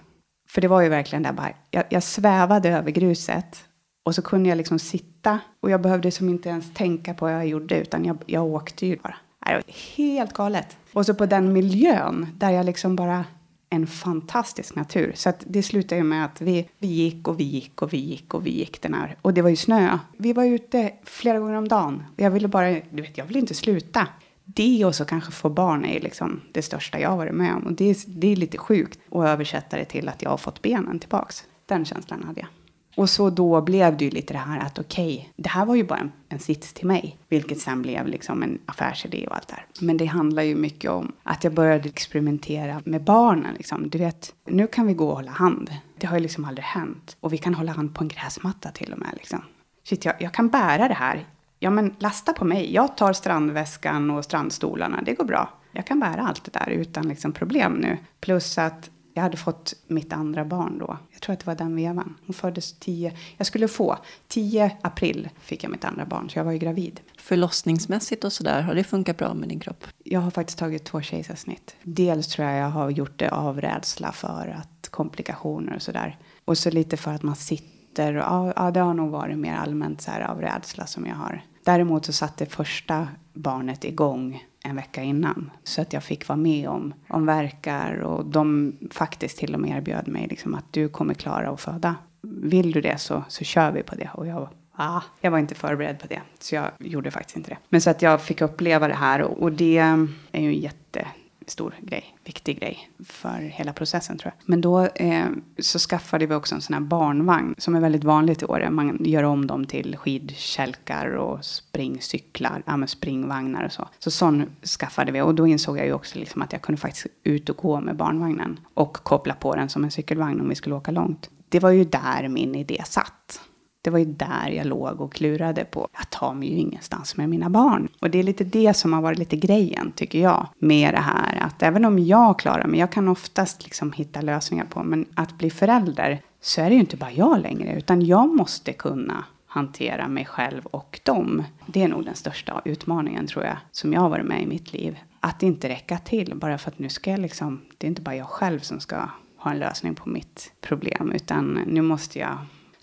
För 0.49 0.61
det 0.61 0.67
var 0.67 0.81
ju 0.81 0.89
verkligen 0.89 1.23
där 1.23 1.33
bara, 1.33 1.51
jag, 1.71 1.83
jag 1.89 2.03
svävade 2.03 2.69
över 2.69 2.91
gruset 2.91 3.63
och 4.05 4.15
så 4.15 4.21
kunde 4.21 4.49
jag 4.49 4.57
liksom 4.57 4.79
sitta 4.79 5.39
och 5.61 5.69
jag 5.69 5.81
behövde 5.81 6.11
som 6.11 6.29
inte 6.29 6.49
ens 6.49 6.73
tänka 6.73 7.13
på 7.13 7.25
vad 7.25 7.33
jag 7.33 7.47
gjorde 7.47 7.79
utan 7.79 8.05
jag, 8.05 8.17
jag 8.25 8.45
åkte 8.45 8.85
ju 8.85 8.97
bara. 8.97 9.15
Det 9.45 9.53
var 9.53 9.63
helt 9.97 10.33
galet. 10.33 10.77
Och 10.93 11.05
så 11.05 11.13
på 11.13 11.25
den 11.25 11.53
miljön 11.53 12.27
där 12.37 12.51
jag 12.51 12.65
liksom 12.65 12.95
bara 12.95 13.25
en 13.69 13.87
fantastisk 13.87 14.75
natur. 14.75 15.11
Så 15.15 15.29
att 15.29 15.43
det 15.47 15.63
slutade 15.63 15.95
ju 15.95 16.03
med 16.03 16.25
att 16.25 16.41
vi, 16.41 16.69
vi 16.79 16.87
gick 16.87 17.27
och 17.27 17.39
vi 17.39 17.43
gick 17.43 17.81
och 17.81 17.93
vi 17.93 17.97
gick 17.97 18.33
och 18.33 18.45
vi 18.45 18.49
gick 18.49 18.81
den 18.81 18.93
här. 18.93 19.17
Och 19.21 19.33
det 19.33 19.41
var 19.41 19.49
ju 19.49 19.55
snö. 19.55 19.99
Vi 20.17 20.33
var 20.33 20.45
ute 20.45 20.93
flera 21.03 21.39
gånger 21.39 21.53
om 21.53 21.67
dagen. 21.67 22.03
Jag 22.15 22.31
ville 22.31 22.47
bara, 22.47 22.71
du 22.71 23.01
vet, 23.01 23.17
jag 23.17 23.25
ville 23.25 23.39
inte 23.39 23.53
sluta. 23.53 24.07
Det 24.45 24.85
och 24.85 24.95
så 24.95 25.05
kanske 25.05 25.31
få 25.31 25.49
barn 25.49 25.85
är 25.85 25.99
liksom 25.99 26.41
det 26.51 26.61
största 26.61 26.99
jag 26.99 27.09
har 27.09 27.17
varit 27.17 27.33
med 27.33 27.55
om. 27.55 27.63
Och 27.63 27.73
det, 27.73 28.03
det 28.07 28.31
är 28.31 28.35
lite 28.35 28.57
sjukt 28.57 28.99
att 29.11 29.25
översätta 29.25 29.77
det 29.77 29.85
till 29.85 30.09
att 30.09 30.21
jag 30.21 30.29
har 30.29 30.37
fått 30.37 30.61
benen 30.61 30.99
tillbaks. 30.99 31.43
Den 31.65 31.85
känslan 31.85 32.23
hade 32.23 32.39
jag. 32.39 32.49
Och 32.97 33.09
så 33.09 33.29
då 33.29 33.61
blev 33.61 33.97
det 33.97 34.05
ju 34.05 34.11
lite 34.11 34.33
det 34.33 34.39
här 34.39 34.59
att 34.59 34.79
okej, 34.79 35.15
okay, 35.15 35.29
det 35.35 35.49
här 35.49 35.65
var 35.65 35.75
ju 35.75 35.83
bara 35.83 35.99
en, 35.99 36.11
en 36.29 36.39
sits 36.39 36.73
till 36.73 36.87
mig. 36.87 37.17
Vilket 37.29 37.59
sen 37.59 37.81
blev 37.81 38.07
liksom 38.07 38.43
en 38.43 38.59
affärsidé 38.65 39.27
och 39.27 39.35
allt 39.35 39.47
det 39.47 39.55
här. 39.55 39.65
Men 39.81 39.97
det 39.97 40.05
handlar 40.05 40.43
ju 40.43 40.55
mycket 40.55 40.91
om 40.91 41.11
att 41.23 41.43
jag 41.43 41.53
började 41.53 41.89
experimentera 41.89 42.81
med 42.85 43.03
barnen. 43.03 43.53
Liksom. 43.57 43.89
Du 43.89 43.97
vet, 43.97 44.33
nu 44.45 44.67
kan 44.67 44.87
vi 44.87 44.93
gå 44.93 45.09
och 45.09 45.15
hålla 45.15 45.31
hand. 45.31 45.71
Det 45.97 46.07
har 46.07 46.17
ju 46.17 46.23
liksom 46.23 46.45
aldrig 46.45 46.65
hänt. 46.65 47.17
Och 47.19 47.33
vi 47.33 47.37
kan 47.37 47.53
hålla 47.53 47.71
hand 47.71 47.95
på 47.95 48.03
en 48.03 48.07
gräsmatta 48.07 48.71
till 48.71 48.93
och 48.93 48.99
med. 48.99 49.09
Liksom. 49.13 49.41
Shit, 49.83 50.05
jag, 50.05 50.15
jag 50.19 50.33
kan 50.33 50.49
bära 50.49 50.87
det 50.87 50.93
här. 50.93 51.25
Ja, 51.59 51.69
men 51.69 51.95
lasta 51.99 52.33
på 52.33 52.45
mig. 52.45 52.73
Jag 52.73 52.97
tar 52.97 53.13
strandväskan 53.13 54.11
och 54.11 54.25
strandstolarna. 54.25 55.01
Det 55.01 55.13
går 55.13 55.25
bra. 55.25 55.49
Jag 55.71 55.85
kan 55.85 55.99
bära 55.99 56.21
allt 56.21 56.43
det 56.43 56.59
där 56.59 56.69
utan 56.69 57.07
liksom 57.07 57.31
problem 57.31 57.73
nu. 57.73 57.97
Plus 58.19 58.57
att 58.57 58.89
jag 59.17 59.23
hade 59.23 59.37
fått 59.37 59.73
mitt 59.87 60.13
andra 60.13 60.45
barn 60.45 60.77
då. 60.79 60.97
Jag 61.11 61.21
tror 61.21 61.33
att 61.33 61.39
det 61.39 61.47
var 61.47 61.55
den 61.55 61.75
vevan. 61.75 62.17
Hon 62.25 62.33
föddes 62.33 62.73
10, 62.79 63.13
jag 63.37 63.47
skulle 63.47 63.67
få 63.67 63.97
10 64.27 64.77
april 64.81 65.29
fick 65.39 65.63
jag 65.63 65.71
mitt 65.71 65.85
andra 65.85 66.05
barn, 66.05 66.29
så 66.29 66.39
jag 66.39 66.45
var 66.45 66.51
ju 66.51 66.57
gravid. 66.57 66.99
Förlossningsmässigt 67.17 68.23
och 68.23 68.33
sådär, 68.33 68.61
har 68.61 68.75
det 68.75 68.83
funkat 68.83 69.17
bra 69.17 69.33
med 69.33 69.49
din 69.49 69.59
kropp? 69.59 69.85
Jag 70.03 70.19
har 70.19 70.31
faktiskt 70.31 70.59
tagit 70.59 70.85
två 70.85 71.01
kejsarsnitt. 71.01 71.75
Dels 71.83 72.27
tror 72.27 72.47
jag 72.47 72.57
jag 72.57 72.69
har 72.69 72.89
gjort 72.89 73.19
det 73.19 73.29
av 73.29 73.61
rädsla 73.61 74.11
för 74.11 74.55
att 74.59 74.89
komplikationer 74.89 75.75
och 75.75 75.81
sådär. 75.81 76.17
Och 76.45 76.57
så 76.57 76.69
lite 76.69 76.97
för 76.97 77.13
att 77.13 77.23
man 77.23 77.35
sitter 77.35 78.15
och 78.15 78.23
ja, 78.23 78.53
ja, 78.55 78.71
det 78.71 78.79
har 78.79 78.93
nog 78.93 79.11
varit 79.11 79.37
mer 79.37 79.55
allmänt 79.55 80.01
så 80.01 80.11
här 80.11 80.21
av 80.21 80.41
rädsla 80.41 80.85
som 80.85 81.05
jag 81.05 81.15
har. 81.15 81.41
Däremot 81.65 82.05
så 82.05 82.13
satte 82.13 82.45
första 82.45 83.07
barnet 83.33 83.83
igång 83.83 84.43
en 84.69 84.75
vecka 84.75 85.03
innan. 85.03 85.51
Så 85.63 85.81
att 85.81 85.93
jag 85.93 86.03
fick 86.03 86.27
vara 86.27 86.37
med 86.37 86.69
om, 86.69 86.93
om 87.09 87.25
verkar 87.25 87.99
och 87.99 88.25
de 88.25 88.73
faktiskt 88.91 89.37
till 89.37 89.53
och 89.53 89.59
med 89.59 89.77
erbjöd 89.77 90.07
mig 90.07 90.27
liksom 90.29 90.55
att 90.55 90.73
du 90.73 90.89
kommer 90.89 91.13
klara 91.13 91.49
att 91.49 91.61
föda. 91.61 91.95
Vill 92.21 92.71
du 92.71 92.81
det 92.81 92.97
så, 92.97 93.23
så 93.27 93.43
kör 93.43 93.71
vi 93.71 93.83
på 93.83 93.95
det. 93.95 94.09
Och 94.13 94.27
jag 94.27 94.49
Ah, 94.79 95.01
jag 95.21 95.31
var 95.31 95.37
inte 95.39 95.55
förberedd 95.55 95.99
på 95.99 96.07
det, 96.07 96.21
så 96.39 96.55
jag 96.55 96.71
gjorde 96.79 97.11
faktiskt 97.11 97.37
inte 97.37 97.49
det. 97.49 97.57
Men 97.69 97.81
så 97.81 97.89
att 97.89 98.01
jag 98.01 98.21
fick 98.21 98.41
uppleva 98.41 98.87
det 98.87 98.93
här 98.93 99.21
och, 99.21 99.41
och 99.41 99.51
det 99.51 99.77
är 99.77 99.97
ju 100.33 100.47
en 100.47 100.53
jätte, 100.53 101.07
stor 101.49 101.75
grej, 101.81 102.17
viktig 102.25 102.59
grej 102.59 102.89
för 103.05 103.39
hela 103.39 103.73
processen 103.73 104.17
tror 104.17 104.33
jag. 104.35 104.49
Men 104.49 104.61
då 104.61 104.85
eh, 104.85 105.25
så 105.59 105.79
skaffade 105.79 106.25
vi 106.25 106.35
också 106.35 106.55
en 106.55 106.61
sån 106.61 106.73
här 106.73 106.81
barnvagn 106.81 107.55
som 107.57 107.75
är 107.75 107.79
väldigt 107.79 108.03
vanligt 108.03 108.41
i 108.41 108.45
Åre. 108.45 108.69
Man 108.69 108.97
gör 108.99 109.23
om 109.23 109.47
dem 109.47 109.65
till 109.65 109.97
skidkälkar 109.97 111.15
och 111.15 111.45
springcyklar, 111.45 112.63
ja, 112.65 112.87
springvagnar 112.87 113.65
och 113.65 113.71
så. 113.71 113.87
Så 113.99 114.11
sån 114.11 114.45
skaffade 114.79 115.11
vi 115.11 115.21
och 115.21 115.35
då 115.35 115.47
insåg 115.47 115.77
jag 115.77 115.85
ju 115.85 115.93
också 115.93 116.19
liksom 116.19 116.41
att 116.41 116.53
jag 116.53 116.61
kunde 116.61 116.81
faktiskt 116.81 117.07
ut 117.23 117.49
och 117.49 117.57
gå 117.57 117.81
med 117.81 117.95
barnvagnen 117.95 118.59
och 118.73 118.93
koppla 118.93 119.33
på 119.33 119.55
den 119.55 119.69
som 119.69 119.83
en 119.83 119.91
cykelvagn 119.91 120.41
om 120.41 120.49
vi 120.49 120.55
skulle 120.55 120.75
åka 120.75 120.91
långt. 120.91 121.29
Det 121.49 121.59
var 121.59 121.71
ju 121.71 121.83
där 121.83 122.27
min 122.27 122.55
idé 122.55 122.83
satt. 122.85 123.41
Det 123.87 123.91
var 123.91 123.99
ju 123.99 124.05
där 124.05 124.49
jag 124.49 124.65
låg 124.65 125.01
och 125.01 125.13
klurade 125.13 125.65
på. 125.65 125.87
Jag 125.97 126.09
tar 126.09 126.33
mig 126.33 126.49
ju 126.49 126.57
ingenstans 126.57 127.17
med 127.17 127.29
mina 127.29 127.49
barn. 127.49 127.87
Och 127.99 128.09
det 128.09 128.19
är 128.19 128.23
lite 128.23 128.43
det 128.43 128.73
som 128.73 128.93
har 128.93 129.01
varit 129.01 129.19
lite 129.19 129.35
grejen, 129.35 129.91
tycker 129.91 130.19
jag, 130.19 130.47
med 130.57 130.93
det 130.93 130.99
här. 130.99 131.37
Att 131.41 131.63
även 131.63 131.85
om 131.85 131.99
jag 131.99 132.39
klarar 132.39 132.67
mig, 132.67 132.79
jag 132.79 132.91
kan 132.91 133.07
oftast 133.07 133.63
liksom 133.63 133.91
hitta 133.91 134.21
lösningar 134.21 134.65
på, 134.65 134.83
men 134.83 135.05
att 135.13 135.37
bli 135.37 135.49
förälder 135.49 136.21
så 136.41 136.61
är 136.61 136.69
det 136.69 136.73
ju 136.73 136.79
inte 136.79 136.97
bara 136.97 137.11
jag 137.11 137.41
längre, 137.41 137.77
utan 137.77 138.05
jag 138.05 138.35
måste 138.35 138.73
kunna 138.73 139.25
hantera 139.45 140.07
mig 140.07 140.25
själv 140.25 140.65
och 140.65 140.99
dem. 141.03 141.43
Det 141.65 141.83
är 141.83 141.87
nog 141.87 142.05
den 142.05 142.15
största 142.15 142.61
utmaningen 142.65 143.27
tror 143.27 143.45
jag, 143.45 143.57
som 143.71 143.93
jag 143.93 144.01
har 144.01 144.09
varit 144.09 144.25
med 144.25 144.41
i 144.41 144.45
mitt 144.45 144.73
liv. 144.73 144.97
Att 145.19 145.43
inte 145.43 145.69
räcka 145.69 145.97
till 145.97 146.33
bara 146.35 146.57
för 146.57 146.71
att 146.71 146.79
nu 146.79 146.89
ska 146.89 147.11
jag 147.11 147.19
liksom, 147.19 147.61
det 147.77 147.87
är 147.87 147.89
inte 147.89 148.01
bara 148.01 148.15
jag 148.15 148.27
själv 148.27 148.59
som 148.59 148.79
ska 148.79 148.97
ha 149.37 149.51
en 149.51 149.59
lösning 149.59 149.95
på 149.95 150.09
mitt 150.09 150.51
problem, 150.61 151.11
utan 151.11 151.59
nu 151.67 151.81
måste 151.81 152.19
jag 152.19 152.37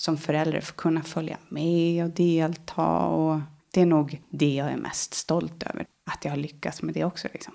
som 0.05 0.16
förälder 0.16 0.61
få 0.61 0.74
kunna 0.74 1.02
följa 1.02 1.36
med 1.48 2.05
och 2.05 2.11
delta. 2.11 2.98
Och 2.98 3.40
det 3.72 3.80
är 3.80 3.86
nog 3.86 4.22
det 4.30 4.55
jag 4.55 4.70
är 4.70 4.76
mest 4.76 5.14
stolt 5.14 5.62
över. 5.62 5.86
Att 6.11 6.24
jag 6.24 6.32
har 6.32 6.36
lyckats 6.36 6.82
med 6.82 6.94
det 6.94 7.05
också. 7.05 7.28
Liksom. 7.32 7.55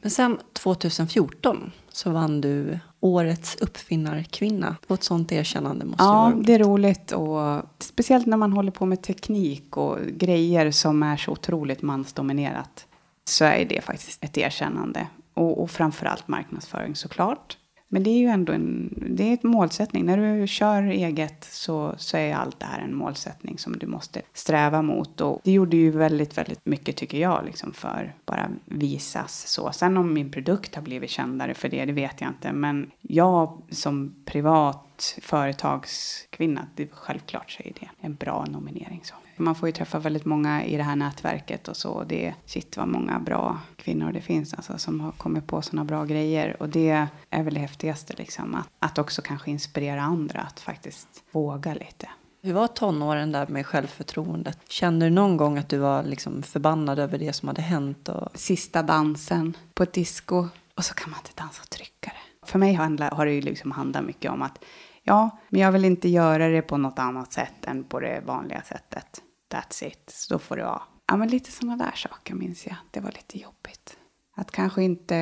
Men 0.00 0.10
sen 0.10 0.38
2014 0.52 1.72
så 1.88 2.10
vann 2.10 2.40
du 2.40 2.78
Årets 3.00 3.56
uppfinnarkvinna. 3.56 4.76
Och 4.86 4.94
ett 4.94 5.02
sånt 5.02 5.32
erkännande 5.32 5.84
måste 5.84 6.04
ja, 6.04 6.12
vara 6.12 6.30
roligt. 6.30 6.46
det 6.46 6.54
är 6.54 6.58
roligt. 6.58 7.12
Och 7.12 7.62
speciellt 7.78 8.26
när 8.26 8.36
man 8.36 8.52
håller 8.52 8.70
på 8.70 8.86
med 8.86 9.02
teknik 9.02 9.76
och 9.76 9.98
grejer 10.06 10.70
som 10.70 11.02
är 11.02 11.16
så 11.16 11.30
otroligt 11.30 11.82
mansdominerat. 11.82 12.86
Så 13.24 13.44
är 13.44 13.64
det 13.64 13.80
faktiskt 13.80 14.24
ett 14.24 14.38
erkännande. 14.38 15.06
Och, 15.34 15.62
och 15.62 15.70
framförallt 15.70 16.28
marknadsföring 16.28 16.96
såklart. 16.96 17.56
Men 17.88 18.02
det 18.02 18.10
är 18.10 18.18
ju 18.18 18.26
ändå 18.26 18.52
en, 18.52 18.94
det 19.10 19.28
är 19.28 19.34
ett 19.34 19.42
målsättning. 19.42 20.06
När 20.06 20.16
du 20.40 20.46
kör 20.46 20.82
eget 20.82 21.44
så, 21.44 21.94
så 21.96 22.16
är 22.16 22.34
allt 22.34 22.60
det 22.60 22.66
här 22.66 22.80
en 22.80 22.94
målsättning 22.94 23.58
som 23.58 23.78
du 23.78 23.86
måste 23.86 24.22
sträva 24.32 24.82
mot. 24.82 25.20
Och 25.20 25.40
det 25.44 25.52
gjorde 25.52 25.76
ju 25.76 25.90
väldigt, 25.90 26.38
väldigt 26.38 26.66
mycket 26.66 26.96
tycker 26.96 27.18
jag, 27.18 27.44
liksom 27.44 27.72
för 27.72 28.14
bara 28.24 28.50
visas 28.64 29.48
så. 29.48 29.72
Sen 29.72 29.96
om 29.96 30.14
min 30.14 30.30
produkt 30.30 30.74
har 30.74 30.82
blivit 30.82 31.10
kändare 31.10 31.54
för 31.54 31.68
det, 31.68 31.84
det 31.84 31.92
vet 31.92 32.20
jag 32.20 32.30
inte. 32.30 32.52
Men 32.52 32.90
jag 33.00 33.62
som 33.70 34.14
privat 34.24 35.18
företagskvinna, 35.22 36.66
det, 36.74 36.88
självklart 36.92 37.50
så 37.50 37.62
är 37.62 37.72
det 37.80 37.88
en 38.00 38.14
bra 38.14 38.46
nominering. 38.50 39.00
Så. 39.04 39.14
Man 39.36 39.54
får 39.54 39.68
ju 39.68 39.72
träffa 39.72 39.98
väldigt 39.98 40.24
många 40.24 40.64
i 40.64 40.76
det 40.76 40.82
här 40.82 40.96
nätverket 40.96 41.68
och 41.68 41.76
så. 41.76 42.04
Det 42.04 42.26
är, 42.26 42.34
shit 42.46 42.76
vad 42.76 42.88
många 42.88 43.20
bra 43.20 43.58
kvinnor 43.76 44.12
det 44.12 44.20
finns 44.20 44.54
alltså, 44.54 44.78
som 44.78 45.00
har 45.00 45.12
kommit 45.12 45.46
på 45.46 45.62
sådana 45.62 45.84
bra 45.84 46.04
grejer. 46.04 46.56
Och 46.60 46.68
det 46.68 47.08
är 47.30 47.42
väl 47.42 47.54
det 47.54 47.60
häftigaste 47.60 48.14
liksom. 48.16 48.54
Att, 48.54 48.68
att 48.78 48.98
också 48.98 49.22
kanske 49.22 49.50
inspirera 49.50 50.02
andra 50.02 50.40
att 50.40 50.60
faktiskt 50.60 51.08
våga 51.30 51.74
lite. 51.74 52.08
Hur 52.42 52.52
var 52.52 52.66
tonåren 52.66 53.32
där 53.32 53.46
med 53.46 53.66
självförtroendet? 53.66 54.58
Kände 54.68 55.06
du 55.06 55.10
någon 55.10 55.36
gång 55.36 55.58
att 55.58 55.68
du 55.68 55.78
var 55.78 56.02
liksom 56.02 56.42
förbannad 56.42 56.98
över 56.98 57.18
det 57.18 57.32
som 57.32 57.48
hade 57.48 57.62
hänt? 57.62 58.08
Och... 58.08 58.28
Sista 58.34 58.82
dansen 58.82 59.56
på 59.74 59.82
ett 59.82 59.92
disco 59.92 60.48
och 60.74 60.84
så 60.84 60.94
kan 60.94 61.10
man 61.10 61.20
inte 61.20 61.42
dansa 61.42 61.62
tryckare. 61.64 62.16
För 62.46 62.58
mig 62.58 62.74
har 62.74 63.26
det 63.26 63.32
ju 63.32 63.40
liksom 63.40 63.70
handlat 63.70 64.04
mycket 64.04 64.30
om 64.30 64.42
att 64.42 64.64
ja, 65.02 65.30
men 65.48 65.60
jag 65.60 65.72
vill 65.72 65.84
inte 65.84 66.08
göra 66.08 66.48
det 66.48 66.62
på 66.62 66.76
något 66.76 66.98
annat 66.98 67.32
sätt 67.32 67.64
än 67.64 67.84
på 67.84 68.00
det 68.00 68.22
vanliga 68.26 68.62
sättet. 68.62 69.22
That's 69.54 69.84
it. 69.84 70.10
Så 70.10 70.34
då 70.34 70.38
får 70.38 70.56
det 70.56 70.64
vara. 70.64 70.82
Ja, 71.06 71.16
men 71.16 71.28
lite 71.28 71.52
sådana 71.52 71.84
där 71.84 71.92
saker 71.96 72.34
minns 72.34 72.66
jag. 72.66 72.76
Det 72.90 73.00
var 73.00 73.12
lite 73.12 73.38
jobbigt. 73.38 73.96
Att 74.36 74.50
kanske 74.50 74.82
inte... 74.82 75.14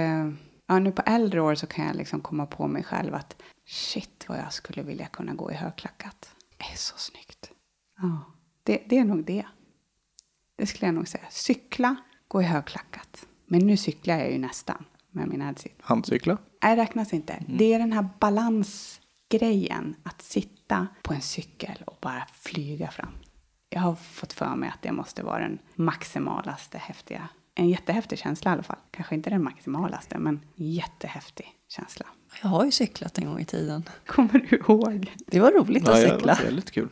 Ja, 0.67 0.79
nu 0.79 0.93
på 0.93 1.03
äldre 1.07 1.41
år 1.41 1.55
så 1.55 1.67
kan 1.67 1.87
jag 1.87 1.97
liksom 1.97 2.21
komma 2.21 2.47
på 2.47 2.67
mig 2.67 2.85
själv 2.85 3.15
att 3.15 3.43
shit 3.67 4.25
vad 4.29 4.39
jag 4.39 4.53
skulle 4.53 4.83
vilja 4.83 5.07
kunna 5.07 5.35
gå 5.35 5.51
i 5.51 5.55
högklackat. 5.55 6.35
Det 6.57 6.65
är 6.65 6.77
så 6.77 6.95
snyggt. 6.97 7.51
Ja, 7.99 8.25
det, 8.63 8.83
det 8.87 8.99
är 8.99 9.05
nog 9.05 9.25
det. 9.25 9.47
Det 10.57 10.67
skulle 10.67 10.87
jag 10.87 10.95
nog 10.95 11.09
säga. 11.09 11.25
Cykla, 11.31 11.97
gå 12.29 12.43
i 12.43 12.45
högklackat. 12.45 13.27
Men 13.47 13.67
nu 13.67 13.77
cyklar 13.77 14.17
jag 14.19 14.33
ju 14.33 14.39
nästan 14.39 14.85
med 15.11 15.29
min 15.29 15.41
headset. 15.41 15.73
Handcykla? 15.81 16.39
Nej, 16.63 16.77
räknas 16.77 17.13
inte. 17.13 17.33
Mm. 17.33 17.57
Det 17.57 17.75
är 17.75 17.79
den 17.79 17.93
här 17.93 18.09
balansgrejen. 18.21 19.97
Att 20.03 20.23
sitta 20.23 20.87
på 21.03 21.15
en 21.15 21.21
cykel 21.21 21.83
och 21.87 21.99
bara 22.01 22.27
flyga 22.33 22.91
fram. 22.91 23.13
Jag 23.73 23.81
har 23.81 23.95
fått 23.95 24.33
för 24.33 24.57
mig 24.57 24.69
att 24.69 24.83
det 24.83 24.93
måste 24.93 25.23
vara 25.23 25.39
den 25.39 25.59
maximalaste 25.75 26.79
häftiga. 26.79 27.29
En 27.55 27.69
jättehäftig 27.69 28.19
känsla 28.19 28.51
i 28.51 28.53
alla 28.53 28.63
fall. 28.63 28.77
Kanske 28.91 29.15
inte 29.15 29.31
den 29.31 29.45
maximalaste, 29.45 30.19
men 30.19 30.41
jättehäftig 30.55 31.47
känsla. 31.69 32.07
Jag 32.43 32.49
har 32.49 32.65
ju 32.65 32.71
cyklat 32.71 33.19
en 33.19 33.27
gång 33.27 33.41
i 33.41 33.45
tiden. 33.45 33.89
Kommer 34.07 34.47
du 34.51 34.57
ihåg? 34.57 35.13
Det 35.27 35.41
var 35.41 35.51
roligt 35.51 35.89
att 35.89 36.03
ja, 36.03 36.09
cykla. 36.09 36.35
Det 36.35 36.41
var 36.41 36.45
väldigt 36.45 36.71
kul. 36.71 36.89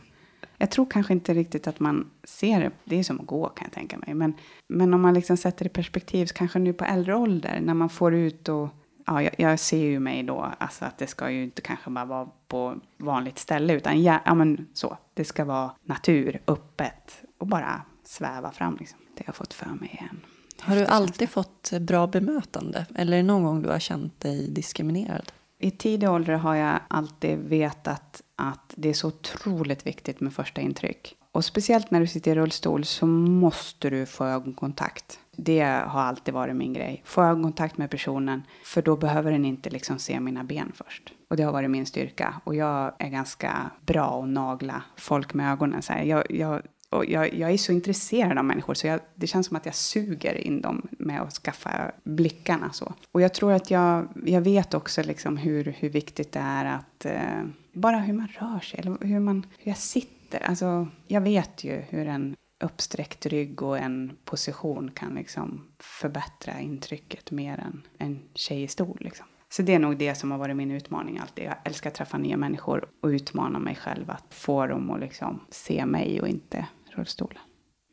Jag 0.57 0.71
tror 0.71 0.85
kanske 0.85 1.13
inte 1.13 1.33
riktigt 1.33 1.67
att 1.67 1.79
man 1.79 2.09
ser 2.23 2.59
det. 2.59 2.71
Det 2.83 2.99
är 2.99 3.03
som 3.03 3.19
att 3.19 3.27
gå 3.27 3.49
kan 3.49 3.65
jag 3.65 3.73
tänka 3.73 3.97
mig. 3.97 4.13
Men, 4.13 4.33
men 4.67 4.93
om 4.93 5.01
man 5.01 5.13
liksom 5.13 5.37
sätter 5.37 5.65
det 5.65 5.69
i 5.69 5.73
perspektiv, 5.73 6.25
så 6.25 6.33
kanske 6.33 6.59
nu 6.59 6.73
på 6.73 6.85
äldre 6.85 7.15
ålder, 7.15 7.59
när 7.61 7.73
man 7.73 7.89
får 7.89 8.13
ut 8.13 8.49
och 8.49 8.69
ja, 9.05 9.23
jag, 9.23 9.33
jag, 9.37 9.59
ser 9.59 9.85
ju 9.85 9.99
mig 9.99 10.23
då, 10.23 10.53
alltså 10.57 10.85
att 10.85 10.97
det 10.97 11.07
ska 11.07 11.29
ju 11.31 11.43
inte 11.43 11.61
kanske 11.61 11.89
bara 11.89 12.05
vara 12.05 12.29
på 12.47 12.75
vanligt 12.97 13.39
ställe, 13.39 13.73
utan 13.73 14.03
ja, 14.03 14.19
ja 14.25 14.33
men 14.33 14.67
så, 14.73 14.97
det 15.13 15.25
ska 15.25 15.45
vara 15.45 15.71
natur, 15.83 16.41
öppet 16.47 17.23
och 17.37 17.47
bara 17.47 17.81
sväva 18.03 18.51
fram 18.51 18.77
liksom. 18.79 18.99
Det 19.13 19.19
har 19.19 19.25
jag 19.25 19.35
fått 19.35 19.53
för 19.53 19.69
mig 19.69 19.89
igen. 19.89 20.19
Har 20.59 20.75
du 20.75 20.85
alltid 20.85 21.29
fått 21.29 21.71
bra 21.79 22.07
bemötande? 22.07 22.85
Eller 22.95 23.13
är 23.13 23.21
det 23.21 23.27
någon 23.27 23.43
gång 23.43 23.61
du 23.61 23.69
har 23.69 23.79
känt 23.79 24.19
dig 24.19 24.49
diskriminerad? 24.49 25.31
I 25.59 25.71
tidig 25.71 26.09
ålder 26.09 26.33
har 26.33 26.55
jag 26.55 26.79
alltid 26.87 27.39
vetat 27.39 28.21
att 28.35 28.73
det 28.75 28.89
är 28.89 28.93
så 28.93 29.07
otroligt 29.07 29.87
viktigt 29.87 30.19
med 30.19 30.33
första 30.33 30.61
intryck. 30.61 31.15
Och 31.31 31.45
speciellt 31.45 31.91
när 31.91 31.99
du 31.99 32.07
sitter 32.07 32.31
i 32.31 32.35
rullstol 32.35 32.85
så 32.85 33.05
måste 33.05 33.89
du 33.89 34.05
få 34.05 34.25
ögonkontakt. 34.25 35.19
Det 35.37 35.61
har 35.61 36.01
alltid 36.01 36.33
varit 36.33 36.55
min 36.55 36.73
grej. 36.73 37.01
Får 37.05 37.23
jag 37.23 37.43
kontakt 37.43 37.77
med 37.77 37.89
personen, 37.89 38.43
för 38.63 38.81
då 38.81 38.95
behöver 38.97 39.31
den 39.31 39.45
inte 39.45 39.69
liksom 39.69 39.99
se 39.99 40.19
mina 40.19 40.43
ben 40.43 40.71
först. 40.75 41.13
Och 41.29 41.37
det 41.37 41.43
har 41.43 41.51
varit 41.51 41.69
min 41.69 41.85
styrka. 41.85 42.41
Och 42.43 42.55
jag 42.55 42.93
är 42.99 43.09
ganska 43.09 43.71
bra 43.85 44.23
att 44.23 44.29
nagla 44.29 44.83
folk 44.97 45.33
med 45.33 45.51
ögonen. 45.51 45.81
Så 45.81 45.93
här, 45.93 46.03
jag, 46.03 46.23
jag 46.29 46.61
Och 46.89 47.05
jag, 47.05 47.33
jag 47.33 47.51
är 47.51 47.57
så 47.57 47.71
intresserad 47.71 48.37
av 48.37 48.45
människor 48.45 48.73
så 48.73 48.87
jag, 48.87 48.99
det 49.15 49.27
känns 49.27 49.47
som 49.47 49.57
att 49.57 49.65
jag 49.65 49.75
suger 49.75 50.35
in 50.35 50.61
dem 50.61 50.87
med 50.91 51.21
att 51.21 51.33
skaffa 51.33 51.91
blickarna. 52.03 52.71
Så. 52.71 52.93
Och 53.11 53.21
jag 53.21 53.33
tror 53.33 53.53
att 53.53 53.71
jag, 53.71 54.07
jag 54.25 54.41
vet 54.41 54.73
också 54.73 55.03
liksom 55.03 55.37
hur, 55.37 55.75
hur 55.79 55.89
viktigt 55.89 56.31
det 56.31 56.39
är 56.39 56.65
att 56.65 57.05
eh, 57.05 57.43
bara 57.73 57.97
hur 57.97 58.13
man 58.13 58.27
rör 58.27 58.59
sig, 58.59 58.79
eller 58.79 58.97
hur, 59.01 59.19
man, 59.19 59.45
hur 59.59 59.71
jag 59.71 59.77
sitter. 59.77 60.39
Alltså, 60.43 60.87
jag 61.07 61.21
vet 61.21 61.63
ju 61.63 61.81
hur 61.89 62.07
en 62.07 62.35
uppsträckt 62.63 63.25
rygg 63.25 63.61
och 63.61 63.77
en 63.77 64.17
position 64.25 64.91
kan 64.91 65.15
liksom 65.15 65.67
förbättra 65.79 66.59
intrycket 66.59 67.31
mer 67.31 67.57
än 67.57 67.81
en 67.97 68.19
tjej 68.33 68.63
i 68.63 68.67
stol. 68.67 68.97
Liksom. 68.99 69.25
Så 69.49 69.61
det 69.61 69.73
är 69.73 69.79
nog 69.79 69.97
det 69.97 70.15
som 70.15 70.31
har 70.31 70.37
varit 70.37 70.55
min 70.55 70.71
utmaning 70.71 71.17
alltid. 71.17 71.45
Jag 71.45 71.55
älskar 71.63 71.89
att 71.89 71.95
träffa 71.95 72.17
nya 72.17 72.37
människor 72.37 72.89
och 73.01 73.07
utmana 73.07 73.59
mig 73.59 73.75
själv 73.75 74.11
att 74.11 74.33
få 74.33 74.67
dem 74.67 74.89
att 74.89 74.99
liksom 74.99 75.39
se 75.49 75.85
mig 75.85 76.21
och 76.21 76.27
inte 76.27 76.67
rullstolen. 76.85 77.41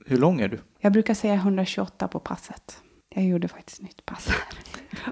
Hur 0.07 0.19
lång 0.19 0.41
är 0.41 0.49
du? 0.49 0.59
Jag 0.79 0.93
brukar 0.93 1.15
säga 1.15 1.35
128 1.35 2.09
på 2.09 2.21
passet. 2.21 2.83
Jag 3.09 3.25
gjorde 3.25 3.49
faktiskt 3.49 3.83
nytt 3.83 4.07
pass 4.07 4.29
här. 4.29 4.59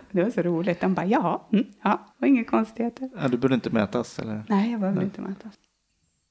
Det 0.10 0.22
var 0.22 0.30
så 0.30 0.42
roligt. 0.42 0.80
De 0.80 0.94
bara 0.94 1.06
ja, 1.06 1.48
mm, 1.52 1.66
ja, 1.82 2.14
och 2.20 2.26
inga 2.26 2.44
konstigheter. 2.44 3.10
Ja, 3.16 3.28
du 3.28 3.36
behöver 3.38 3.54
inte 3.54 3.70
mätas 3.70 4.18
eller? 4.18 4.44
Nej, 4.48 4.70
jag 4.70 4.80
behöver 4.80 5.02
inte 5.02 5.20
mätas. 5.20 5.54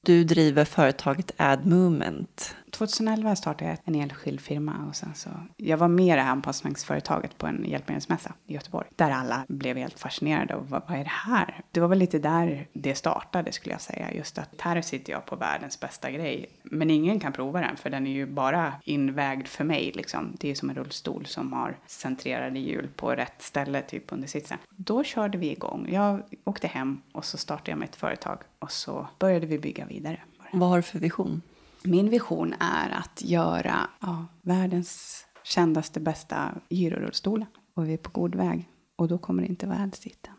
Du 0.02 0.24
driver 0.24 0.64
företaget 0.64 1.32
Ad 1.36 1.62
Movement. 1.64 2.56
2011 2.78 3.36
startade 3.36 3.70
jag 3.70 3.78
en 3.84 3.94
enskild 3.94 4.40
firma 4.40 4.86
och 4.88 4.96
sen 4.96 5.14
så. 5.14 5.30
Jag 5.56 5.76
var 5.76 5.88
med 5.88 6.06
i 6.06 6.16
det 6.16 6.22
här 6.22 6.30
anpassningsföretaget 6.30 7.38
på 7.38 7.46
en 7.46 7.64
hjälpmedelsmässa 7.64 8.32
i 8.46 8.54
Göteborg. 8.54 8.86
Där 8.96 9.10
alla 9.10 9.44
blev 9.48 9.76
helt 9.76 9.98
fascinerade 9.98 10.54
och 10.54 10.68
vad, 10.68 10.82
vad 10.88 10.98
är 10.98 11.04
det 11.04 11.10
här? 11.10 11.60
Det 11.70 11.80
var 11.80 11.88
väl 11.88 11.98
lite 11.98 12.18
där 12.18 12.66
det 12.72 12.94
startade 12.94 13.52
skulle 13.52 13.74
jag 13.74 13.80
säga. 13.80 14.12
Just 14.14 14.38
att 14.38 14.60
här 14.60 14.82
sitter 14.82 15.12
jag 15.12 15.26
på 15.26 15.36
världens 15.36 15.80
bästa 15.80 16.10
grej. 16.10 16.46
Men 16.62 16.90
ingen 16.90 17.20
kan 17.20 17.32
prova 17.32 17.60
den 17.60 17.76
för 17.76 17.90
den 17.90 18.06
är 18.06 18.10
ju 18.10 18.26
bara 18.26 18.72
invägd 18.84 19.46
för 19.46 19.64
mig 19.64 19.92
liksom. 19.94 20.32
Det 20.38 20.46
är 20.46 20.48
ju 20.48 20.54
som 20.54 20.70
en 20.70 20.76
rullstol 20.76 21.26
som 21.26 21.52
har 21.52 21.76
centrerade 21.86 22.58
hjul 22.58 22.88
på 22.96 23.10
rätt 23.10 23.42
ställe 23.42 23.82
typ 23.82 24.12
under 24.12 24.28
sitsen. 24.28 24.58
Då 24.70 25.04
körde 25.04 25.38
vi 25.38 25.50
igång. 25.50 25.88
Jag 25.92 26.22
åkte 26.44 26.66
hem 26.66 27.02
och 27.12 27.24
så 27.24 27.38
startade 27.38 27.70
jag 27.70 27.78
mitt 27.78 27.96
företag 27.96 28.38
och 28.58 28.72
så 28.72 29.06
började 29.18 29.46
vi 29.46 29.58
bygga 29.58 29.86
vidare. 29.86 30.20
Vad 30.52 30.68
har 30.68 30.76
du 30.76 30.82
för 30.82 30.98
vision? 30.98 31.42
Min 31.86 32.10
vision 32.10 32.54
är 32.60 32.90
att 32.90 33.22
göra 33.22 33.88
ja, 34.00 34.26
världens 34.42 35.24
kändaste, 35.44 36.00
bästa 36.00 36.54
gyrorullstolen. 36.68 37.46
Och 37.74 37.88
vi 37.88 37.92
är 37.92 37.96
på 37.96 38.10
god 38.10 38.34
väg. 38.34 38.68
Och 38.96 39.08
då 39.08 39.18
kommer 39.18 39.42
det 39.42 39.48
inte 39.48 39.66
vara 39.66 39.78
äldstitten. 39.78 40.32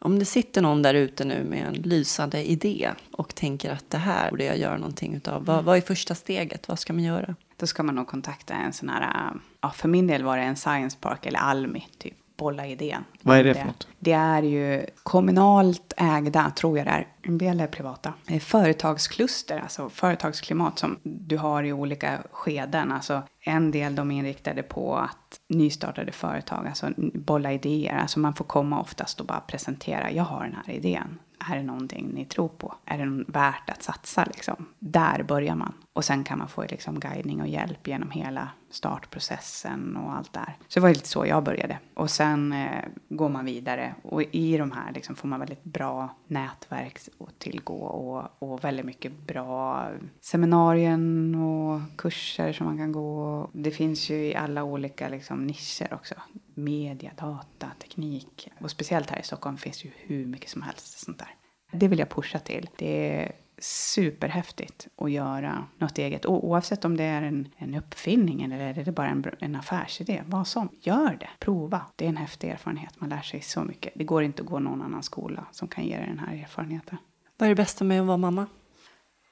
Om 0.00 0.18
det 0.18 0.24
sitter 0.24 0.62
någon 0.62 0.82
där 0.82 0.94
ute 0.94 1.24
nu 1.24 1.44
med 1.44 1.66
en 1.66 1.74
lysande 1.74 2.50
idé 2.50 2.90
och 3.12 3.34
tänker 3.34 3.70
att 3.70 3.90
det 3.90 3.98
här 3.98 4.30
borde 4.30 4.44
jag 4.44 4.58
göra 4.58 4.76
någonting 4.76 5.14
utav. 5.14 5.44
Vad, 5.44 5.64
vad 5.64 5.76
är 5.76 5.80
första 5.80 6.14
steget? 6.14 6.68
Vad 6.68 6.78
ska 6.78 6.92
man 6.92 7.02
göra? 7.02 7.36
Då 7.56 7.66
ska 7.66 7.82
man 7.82 7.94
nog 7.94 8.06
kontakta 8.06 8.54
en 8.54 8.72
sån 8.72 8.88
här, 8.88 9.32
ja 9.60 9.70
för 9.70 9.88
min 9.88 10.06
del 10.06 10.22
var 10.22 10.36
det 10.36 10.42
en 10.42 10.56
science 10.56 10.98
park 11.00 11.26
eller 11.26 11.38
Almi 11.38 11.86
typ. 11.98 12.14
Bolla 12.42 12.66
idén. 12.66 13.04
Vad 13.22 13.38
är 13.38 13.44
det 13.44 13.54
för 13.54 13.64
något? 13.64 13.88
Det 13.98 14.12
är 14.12 14.42
ju 14.42 14.86
kommunalt 15.02 15.92
ägda, 15.96 16.50
tror 16.50 16.78
jag 16.78 16.86
det 16.86 16.90
är. 16.90 17.06
En 17.22 17.38
del 17.38 17.60
är 17.60 17.66
privata. 17.66 18.12
Är 18.26 18.40
företagskluster, 18.40 19.60
alltså 19.60 19.88
företagsklimat 19.88 20.78
som 20.78 20.98
du 21.02 21.38
har 21.38 21.62
i 21.62 21.72
olika 21.72 22.18
skeden. 22.30 22.92
Alltså 22.92 23.22
en 23.40 23.70
del 23.70 23.94
de 23.94 24.10
är 24.10 24.18
inriktade 24.18 24.62
på 24.62 24.96
att 24.96 25.40
nystartade 25.48 26.12
företag, 26.12 26.66
alltså 26.66 26.90
bolla 27.14 27.52
idéer. 27.52 27.96
Alltså 27.96 28.20
man 28.20 28.34
får 28.34 28.44
komma 28.44 28.80
oftast 28.80 29.20
och 29.20 29.26
bara 29.26 29.40
presentera, 29.40 30.10
jag 30.10 30.24
har 30.24 30.44
den 30.44 30.56
här 30.66 30.74
idén. 30.74 31.18
Är 31.50 31.56
det 31.56 31.62
någonting 31.62 32.10
ni 32.14 32.24
tror 32.24 32.48
på? 32.48 32.74
Är 32.84 32.98
det 32.98 33.24
värt 33.32 33.70
att 33.70 33.82
satsa 33.82 34.24
liksom? 34.24 34.66
Där 34.78 35.22
börjar 35.22 35.54
man. 35.54 35.72
Och 35.94 36.04
sen 36.04 36.24
kan 36.24 36.38
man 36.38 36.48
få 36.48 36.62
liksom 36.62 37.00
guidning 37.00 37.40
och 37.40 37.48
hjälp 37.48 37.88
genom 37.88 38.10
hela 38.10 38.50
startprocessen 38.70 39.96
och 39.96 40.14
allt 40.14 40.32
där. 40.32 40.56
Så 40.68 40.80
det 40.80 40.82
var 40.82 40.88
lite 40.88 41.08
så 41.08 41.26
jag 41.26 41.44
började. 41.44 41.78
Och 41.94 42.10
sen 42.10 42.52
eh, 42.52 42.84
går 43.08 43.28
man 43.28 43.44
vidare 43.44 43.94
och 44.02 44.22
i 44.22 44.56
de 44.56 44.72
här 44.72 44.92
liksom 44.92 45.16
får 45.16 45.28
man 45.28 45.40
väldigt 45.40 45.64
bra 45.64 46.08
nätverk 46.26 46.98
att 47.18 47.38
tillgå 47.38 47.74
och, 47.74 48.42
och 48.42 48.64
väldigt 48.64 48.86
mycket 48.86 49.12
bra 49.12 49.88
seminarier 50.20 50.98
och 51.36 51.80
kurser 51.96 52.52
som 52.52 52.66
man 52.66 52.78
kan 52.78 52.92
gå. 52.92 53.50
Det 53.52 53.70
finns 53.70 54.10
ju 54.10 54.26
i 54.26 54.34
alla 54.34 54.64
olika 54.64 55.08
liksom, 55.08 55.46
nischer 55.46 55.94
också. 55.94 56.14
Media, 56.54 57.10
data, 57.16 57.70
teknik. 57.82 58.50
Och 58.60 58.70
speciellt 58.70 59.10
här 59.10 59.20
i 59.20 59.22
Stockholm 59.22 59.56
finns 59.56 59.84
ju 59.84 59.90
hur 59.96 60.26
mycket 60.26 60.50
som 60.50 60.62
helst 60.62 60.98
sånt 60.98 61.18
där. 61.18 61.34
Det 61.72 61.88
vill 61.88 61.98
jag 61.98 62.10
pusha 62.10 62.38
till. 62.38 62.68
Det 62.78 63.32
superhäftigt 63.64 64.88
att 64.96 65.10
göra 65.10 65.64
något 65.78 65.98
eget. 65.98 66.24
Och 66.24 66.46
oavsett 66.48 66.84
om 66.84 66.96
det 66.96 67.04
är 67.04 67.22
en, 67.22 67.48
en 67.56 67.74
uppfinning 67.74 68.42
eller 68.42 68.58
är 68.58 68.84
det 68.84 68.92
bara 68.92 69.08
en, 69.08 69.24
en 69.38 69.56
affärsidé. 69.56 70.22
Vad 70.26 70.46
som. 70.46 70.68
Gör 70.80 71.16
det. 71.20 71.28
Prova. 71.38 71.80
Det 71.96 72.04
är 72.04 72.08
en 72.08 72.16
häftig 72.16 72.48
erfarenhet. 72.48 73.00
Man 73.00 73.10
lär 73.10 73.22
sig 73.22 73.40
så 73.40 73.64
mycket. 73.64 73.92
Det 73.96 74.04
går 74.04 74.22
inte 74.22 74.42
att 74.42 74.48
gå 74.48 74.58
någon 74.58 74.82
annan 74.82 75.02
skola 75.02 75.46
som 75.52 75.68
kan 75.68 75.84
ge 75.84 75.96
dig 75.96 76.06
den 76.06 76.18
här 76.18 76.34
erfarenheten. 76.36 76.98
Vad 77.38 77.46
är 77.46 77.50
det 77.50 77.56
bästa 77.56 77.84
med 77.84 78.00
att 78.00 78.06
vara 78.06 78.16
mamma? 78.16 78.46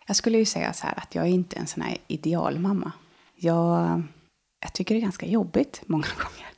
Jag 0.07 0.17
skulle 0.17 0.39
ju 0.39 0.45
säga 0.45 0.73
så 0.73 0.87
här 0.87 0.99
att 0.99 1.15
jag 1.15 1.25
är 1.25 1.31
inte 1.31 1.57
en 1.57 1.67
sån 1.67 1.83
här 1.83 1.97
idealmamma. 2.07 2.93
Jag, 3.35 4.03
jag 4.61 4.73
tycker 4.73 4.95
det 4.95 4.99
är 4.99 5.03
ganska 5.03 5.27
jobbigt 5.27 5.83
många 5.87 6.07
gånger. 6.17 6.51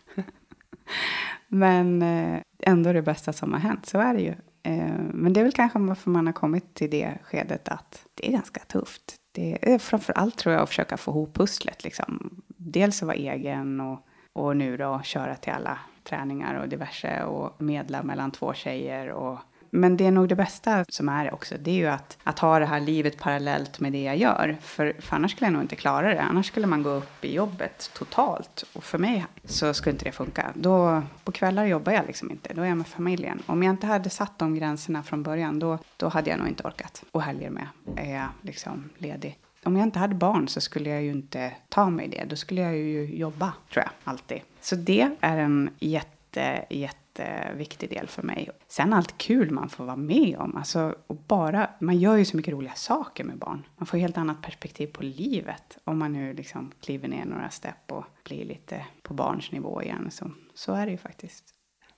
Men 1.48 2.02
eh, 2.02 2.40
ändå 2.58 2.92
det 2.92 3.02
bästa 3.02 3.32
som 3.32 3.52
har 3.52 3.60
hänt. 3.60 3.86
Så 3.86 3.98
är 3.98 4.14
det 4.14 4.20
ju. 4.20 4.34
Eh, 4.62 4.98
men 5.12 5.32
det 5.32 5.40
är 5.40 5.44
väl 5.44 5.52
kanske 5.52 5.78
varför 5.78 6.10
man 6.10 6.26
har 6.26 6.32
kommit 6.32 6.74
till 6.74 6.90
det 6.90 7.18
skedet 7.24 7.68
att 7.68 8.06
det 8.14 8.28
är 8.28 8.32
ganska 8.32 8.60
tufft. 8.60 9.16
Det 9.32 9.58
är 9.62 9.72
eh, 9.72 9.78
framför 9.78 10.12
allt 10.12 10.38
tror 10.38 10.52
jag 10.54 10.62
att 10.62 10.68
försöka 10.68 10.96
få 10.96 11.10
ihop 11.10 11.34
pusslet. 11.34 11.84
Liksom. 11.84 12.42
Dels 12.56 13.02
att 13.02 13.06
vara 13.06 13.16
egen 13.16 13.80
och, 13.80 14.06
och 14.32 14.56
nu 14.56 14.76
då 14.76 15.00
köra 15.04 15.34
till 15.34 15.52
alla 15.52 15.78
träningar 16.04 16.54
och 16.54 16.68
diverse 16.68 17.24
och 17.24 17.62
medla 17.62 18.02
mellan 18.02 18.30
två 18.30 18.54
tjejer 18.54 19.08
och 19.08 19.38
men 19.74 19.96
det 19.96 20.06
är 20.06 20.10
nog 20.10 20.28
det 20.28 20.34
bästa 20.34 20.84
som 20.88 21.08
är 21.08 21.34
också, 21.34 21.54
det 21.60 21.70
är 21.70 21.74
ju 21.74 21.86
att, 21.86 22.18
att 22.22 22.38
ha 22.38 22.58
det 22.58 22.66
här 22.66 22.80
livet 22.80 23.18
parallellt 23.18 23.80
med 23.80 23.92
det 23.92 24.02
jag 24.02 24.16
gör. 24.16 24.56
För, 24.60 24.96
för 24.98 25.16
annars 25.16 25.30
skulle 25.30 25.46
jag 25.46 25.52
nog 25.52 25.62
inte 25.62 25.76
klara 25.76 26.14
det. 26.14 26.22
Annars 26.22 26.46
skulle 26.46 26.66
man 26.66 26.82
gå 26.82 26.90
upp 26.90 27.24
i 27.24 27.34
jobbet 27.34 27.90
totalt. 27.94 28.64
Och 28.72 28.84
för 28.84 28.98
mig 28.98 29.26
så 29.44 29.74
skulle 29.74 29.92
inte 29.92 30.04
det 30.04 30.12
funka. 30.12 30.52
Då, 30.54 31.02
på 31.24 31.32
kvällar 31.32 31.64
jobbar 31.64 31.92
jag 31.92 32.06
liksom 32.06 32.30
inte, 32.30 32.54
då 32.54 32.62
är 32.62 32.66
jag 32.66 32.76
med 32.76 32.86
familjen. 32.86 33.42
Om 33.46 33.62
jag 33.62 33.72
inte 33.72 33.86
hade 33.86 34.10
satt 34.10 34.38
de 34.38 34.54
gränserna 34.54 35.02
från 35.02 35.22
början, 35.22 35.58
då, 35.58 35.78
då 35.96 36.08
hade 36.08 36.30
jag 36.30 36.38
nog 36.38 36.48
inte 36.48 36.62
orkat. 36.62 37.04
Och 37.10 37.22
helger 37.22 37.50
med 37.50 37.66
är 37.96 38.14
jag 38.14 38.28
liksom 38.42 38.90
ledig. 38.98 39.38
Om 39.64 39.76
jag 39.76 39.86
inte 39.86 39.98
hade 39.98 40.14
barn 40.14 40.48
så 40.48 40.60
skulle 40.60 40.90
jag 40.90 41.02
ju 41.02 41.10
inte 41.10 41.52
ta 41.68 41.90
mig 41.90 42.08
det. 42.08 42.24
Då 42.24 42.36
skulle 42.36 42.60
jag 42.60 42.76
ju 42.76 43.16
jobba, 43.16 43.52
tror 43.72 43.84
jag, 43.84 43.92
alltid. 44.04 44.40
Så 44.60 44.76
det 44.76 45.10
är 45.20 45.36
en 45.36 45.70
jätte, 45.78 46.64
jätte 46.70 47.01
jätteviktig 47.18 47.90
del 47.90 48.08
för 48.08 48.22
mig. 48.22 48.50
Sen 48.68 48.92
allt 48.92 49.18
kul 49.18 49.50
man 49.50 49.68
får 49.68 49.84
vara 49.84 49.96
med 49.96 50.36
om. 50.38 50.56
Alltså, 50.56 50.94
och 51.06 51.16
bara, 51.16 51.70
man 51.80 51.98
gör 51.98 52.16
ju 52.16 52.24
så 52.24 52.36
mycket 52.36 52.52
roliga 52.52 52.74
saker 52.74 53.24
med 53.24 53.38
barn. 53.38 53.66
Man 53.76 53.86
får 53.86 53.98
helt 53.98 54.18
annat 54.18 54.42
perspektiv 54.42 54.86
på 54.86 55.02
livet. 55.02 55.78
Om 55.84 55.98
man 55.98 56.12
nu 56.12 56.34
liksom 56.34 56.72
kliver 56.80 57.08
ner 57.08 57.24
några 57.24 57.50
stepp 57.50 57.92
och 57.92 58.04
blir 58.24 58.44
lite 58.44 58.86
på 59.02 59.14
barns 59.14 59.52
nivå 59.52 59.82
igen. 59.82 60.10
Så, 60.10 60.30
så 60.54 60.72
är 60.72 60.86
det 60.86 60.92
ju 60.92 60.98
faktiskt. 60.98 61.44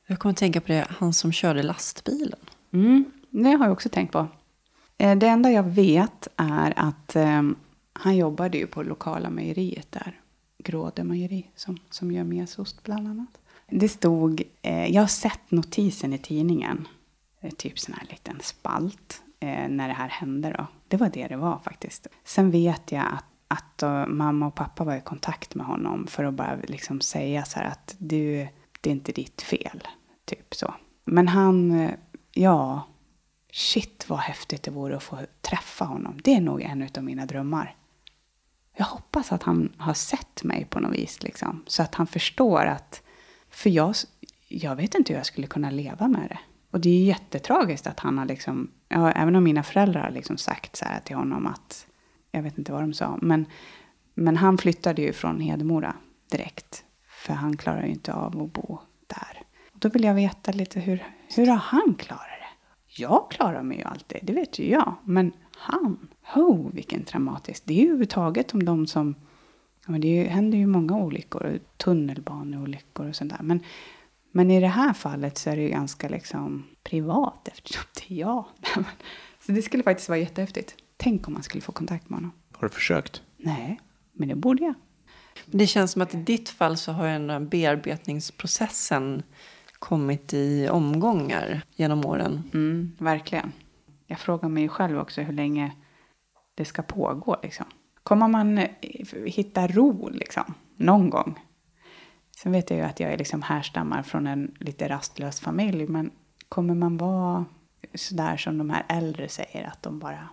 Jag 0.06 0.18
kommer 0.18 0.30
att 0.30 0.38
tänka 0.38 0.60
på 0.60 0.68
det, 0.68 0.86
han 0.88 1.12
som 1.12 1.32
körde 1.32 1.62
lastbilen. 1.62 2.40
Mm, 2.72 3.04
det 3.30 3.50
har 3.50 3.64
jag 3.64 3.72
också 3.72 3.88
tänkt 3.88 4.12
på. 4.12 4.26
Eh, 4.98 5.16
det 5.16 5.26
enda 5.26 5.50
jag 5.50 5.62
vet 5.62 6.28
är 6.36 6.72
att 6.76 7.16
eh, 7.16 7.42
han 7.92 8.16
jobbade 8.16 8.58
ju 8.58 8.66
på 8.66 8.82
lokala 8.82 9.30
mejeriet 9.30 9.92
där. 9.92 10.20
Gråde 10.58 11.04
mejeri 11.04 11.50
som, 11.56 11.78
som 11.90 12.12
gör 12.12 12.24
mesost 12.24 12.82
bland 12.82 13.08
annat. 13.08 13.38
Det 13.76 13.88
stod, 13.88 14.42
eh, 14.62 14.86
jag 14.86 15.02
har 15.02 15.06
sett 15.06 15.50
notisen 15.50 16.12
i 16.12 16.18
tidningen, 16.18 16.88
eh, 17.40 17.50
typ 17.50 17.78
sån 17.78 17.94
här 17.94 18.06
liten 18.10 18.40
spalt, 18.42 19.22
eh, 19.40 19.68
när 19.68 19.88
det 19.88 19.94
här 19.94 20.08
hände 20.08 20.54
då. 20.58 20.66
Det 20.88 20.96
var 20.96 21.08
det 21.08 21.26
det 21.26 21.36
var 21.36 21.58
faktiskt. 21.58 22.06
Sen 22.24 22.50
vet 22.50 22.92
jag 22.92 23.04
att, 23.12 23.24
att 23.48 23.78
då, 23.78 24.06
mamma 24.06 24.46
och 24.46 24.54
pappa 24.54 24.84
var 24.84 24.96
i 24.96 25.00
kontakt 25.00 25.54
med 25.54 25.66
honom 25.66 26.06
för 26.06 26.24
att 26.24 26.34
bara 26.34 26.56
liksom 26.68 27.00
säga 27.00 27.44
så 27.44 27.58
här 27.58 27.66
att 27.66 27.96
du, 27.98 28.48
det 28.80 28.90
är 28.90 28.94
inte 28.94 29.12
ditt 29.12 29.42
fel, 29.42 29.88
typ 30.24 30.54
så. 30.54 30.74
Men 31.04 31.28
han, 31.28 31.80
eh, 31.80 31.90
ja, 32.32 32.82
shit 33.52 34.04
vad 34.08 34.18
häftigt 34.18 34.62
det 34.62 34.70
vore 34.70 34.96
att 34.96 35.02
få 35.02 35.18
träffa 35.40 35.84
honom. 35.84 36.20
Det 36.24 36.34
är 36.34 36.40
nog 36.40 36.62
en 36.62 36.88
av 36.96 37.04
mina 37.04 37.26
drömmar. 37.26 37.76
Jag 38.76 38.84
hoppas 38.84 39.32
att 39.32 39.42
han 39.42 39.72
har 39.78 39.94
sett 39.94 40.44
mig 40.44 40.64
på 40.64 40.80
något 40.80 40.94
vis, 40.94 41.22
liksom, 41.22 41.62
så 41.66 41.82
att 41.82 41.94
han 41.94 42.06
förstår 42.06 42.66
att 42.66 43.03
för 43.54 43.70
jag, 43.70 43.94
jag 44.48 44.76
vet 44.76 44.94
inte 44.94 45.12
hur 45.12 45.18
jag 45.18 45.26
skulle 45.26 45.46
kunna 45.46 45.70
leva 45.70 46.08
med 46.08 46.28
det. 46.28 46.38
Och 46.70 46.80
det 46.80 46.88
är 46.90 47.04
jättetragiskt 47.04 47.86
att 47.86 48.00
han 48.00 48.18
har 48.18 48.24
liksom, 48.24 48.70
ja, 48.88 49.10
även 49.10 49.36
om 49.36 49.44
mina 49.44 49.62
föräldrar 49.62 50.02
har 50.02 50.10
liksom 50.10 50.36
sagt 50.36 50.76
så 50.76 50.84
här 50.84 51.00
till 51.00 51.16
honom 51.16 51.46
att, 51.46 51.86
jag 52.30 52.42
vet 52.42 52.58
inte 52.58 52.72
vad 52.72 52.82
de 52.82 52.92
sa, 52.94 53.18
men, 53.22 53.46
men 54.14 54.36
han 54.36 54.58
flyttade 54.58 55.02
ju 55.02 55.12
från 55.12 55.40
Hedemora 55.40 55.96
direkt. 56.30 56.84
För 57.08 57.34
han 57.34 57.56
klarar 57.56 57.82
ju 57.82 57.92
inte 57.92 58.12
av 58.12 58.42
att 58.42 58.52
bo 58.52 58.78
där. 59.06 59.42
Och 59.72 59.78
då 59.78 59.88
vill 59.88 60.04
jag 60.04 60.14
veta 60.14 60.52
lite 60.52 60.80
hur, 60.80 61.04
hur 61.36 61.46
har 61.46 61.56
han 61.56 61.94
klarat 61.98 62.22
det? 62.40 62.46
Jag 63.02 63.30
klarar 63.30 63.62
mig 63.62 63.78
ju 63.78 63.84
alltid, 63.84 64.18
det 64.22 64.32
vet 64.32 64.58
ju 64.58 64.70
jag. 64.70 64.94
Men 65.04 65.32
han? 65.56 66.08
Ho, 66.22 66.70
vilken 66.72 67.04
traumatisk. 67.04 67.62
Det 67.66 67.74
är 67.74 67.78
ju 67.78 67.84
överhuvudtaget 67.84 68.54
om 68.54 68.64
de 68.64 68.86
som... 68.86 69.14
Ja, 69.86 69.92
men 69.92 70.00
det 70.00 70.08
ju, 70.08 70.24
händer 70.24 70.58
ju 70.58 70.66
många 70.66 70.96
olyckor, 70.96 71.58
tunnelbaneolyckor 71.76 73.08
och 73.08 73.16
sånt 73.16 73.30
där. 73.30 73.42
Men, 73.42 73.60
men 74.32 74.50
i 74.50 74.60
det 74.60 74.68
här 74.68 74.92
fallet 74.92 75.38
så 75.38 75.50
är 75.50 75.56
det 75.56 75.62
ju 75.62 75.68
ganska 75.68 76.08
liksom 76.08 76.66
privat 76.82 77.48
eftersom 77.48 77.84
det 77.94 78.14
är 78.14 78.18
jag. 78.18 78.44
Så 79.46 79.52
det 79.52 79.62
skulle 79.62 79.82
faktiskt 79.82 80.08
vara 80.08 80.18
jättehäftigt. 80.18 80.74
Tänk 80.96 81.28
om 81.28 81.34
man 81.34 81.42
skulle 81.42 81.60
få 81.60 81.72
kontakt 81.72 82.08
med 82.08 82.16
honom. 82.16 82.32
Har 82.52 82.68
du 82.68 82.74
försökt? 82.74 83.22
Nej, 83.36 83.80
men 84.12 84.28
det 84.28 84.34
borde 84.34 84.64
jag. 84.64 84.74
Det 85.46 85.66
känns 85.66 85.92
som 85.92 86.02
att 86.02 86.14
i 86.14 86.16
ditt 86.16 86.48
fall 86.48 86.76
så 86.76 86.92
har 86.92 87.06
den 87.06 87.30
här 87.30 87.40
bearbetningsprocessen 87.40 89.22
kommit 89.72 90.34
i 90.34 90.68
omgångar 90.68 91.62
genom 91.76 92.06
åren. 92.06 92.50
Mm, 92.54 92.92
verkligen. 92.98 93.52
Jag 94.06 94.18
frågar 94.18 94.48
mig 94.48 94.68
själv 94.68 94.98
också 94.98 95.20
hur 95.20 95.32
länge 95.32 95.72
det 96.54 96.64
ska 96.64 96.82
pågå. 96.82 97.36
Liksom. 97.42 97.66
Kommer 98.04 98.28
man 98.28 98.58
eh, 98.58 98.70
hitta 99.26 99.66
ro 99.66 100.08
liksom, 100.08 100.54
någon 100.76 101.10
gång? 101.10 101.40
Sen 102.36 102.52
vet 102.52 102.70
jag 102.70 102.78
ju 102.78 102.84
att 102.84 103.00
jag 103.00 103.12
är 103.12 103.18
liksom 103.18 103.42
härstammar 103.42 104.02
från 104.02 104.26
en 104.26 104.54
lite 104.60 104.88
rastlös 104.88 105.40
familj. 105.40 105.86
Men 105.86 106.10
kommer 106.48 106.74
man 106.74 106.96
vara 106.96 107.44
sådär 107.94 108.36
som 108.36 108.58
de 108.58 108.70
här 108.70 108.84
äldre 108.88 109.28
säger 109.28 109.66
att 109.66 109.82
de 109.82 109.98
bara 109.98 110.28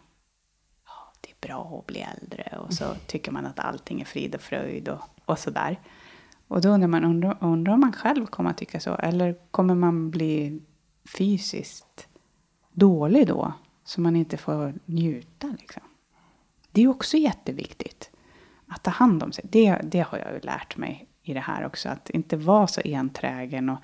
ja, 0.85 1.13
det 1.21 1.29
är 1.29 1.47
bra 1.47 1.79
att 1.79 1.87
bli 1.87 2.05
äldre 2.17 2.57
och 2.57 2.73
så 2.73 2.85
tycker 3.07 3.31
man 3.31 3.45
att 3.45 3.59
allting 3.59 4.01
är 4.01 4.05
frid 4.05 4.35
och 4.35 4.41
fröjd 4.41 4.89
och, 4.89 5.01
och 5.25 5.39
sådär. 5.39 5.79
Och 6.47 6.61
då 6.61 6.69
undrar 6.69 6.87
man, 6.87 7.03
undrar, 7.03 7.37
undrar 7.41 7.73
om 7.73 7.79
man 7.79 7.93
själv 7.93 8.25
kommer 8.25 8.49
att 8.49 8.57
tycka 8.57 8.79
så 8.79 8.95
eller 8.95 9.35
kommer 9.51 9.75
man 9.75 10.11
bli 10.11 10.61
fysiskt 11.17 12.07
dålig 12.71 13.27
då 13.27 13.53
så 13.83 14.01
man 14.01 14.15
inte 14.15 14.37
får 14.37 14.73
njuta 14.85 15.55
liksom. 15.59 15.83
Det 16.71 16.81
är 16.81 16.87
också 16.87 17.17
jätteviktigt 17.17 18.09
att 18.67 18.83
ta 18.83 18.91
hand 18.91 19.23
om 19.23 19.31
sig. 19.31 19.45
Det, 19.49 19.77
det 19.83 19.99
har 19.99 20.17
jag 20.17 20.33
ju 20.33 20.39
lärt 20.39 20.77
mig 20.77 21.07
i 21.23 21.33
det 21.33 21.39
här 21.39 21.65
också. 21.65 21.89
Att 21.89 22.09
inte 22.09 22.37
vara 22.37 22.67
så 22.67 22.81
enträgen 22.85 23.69
och 23.69 23.79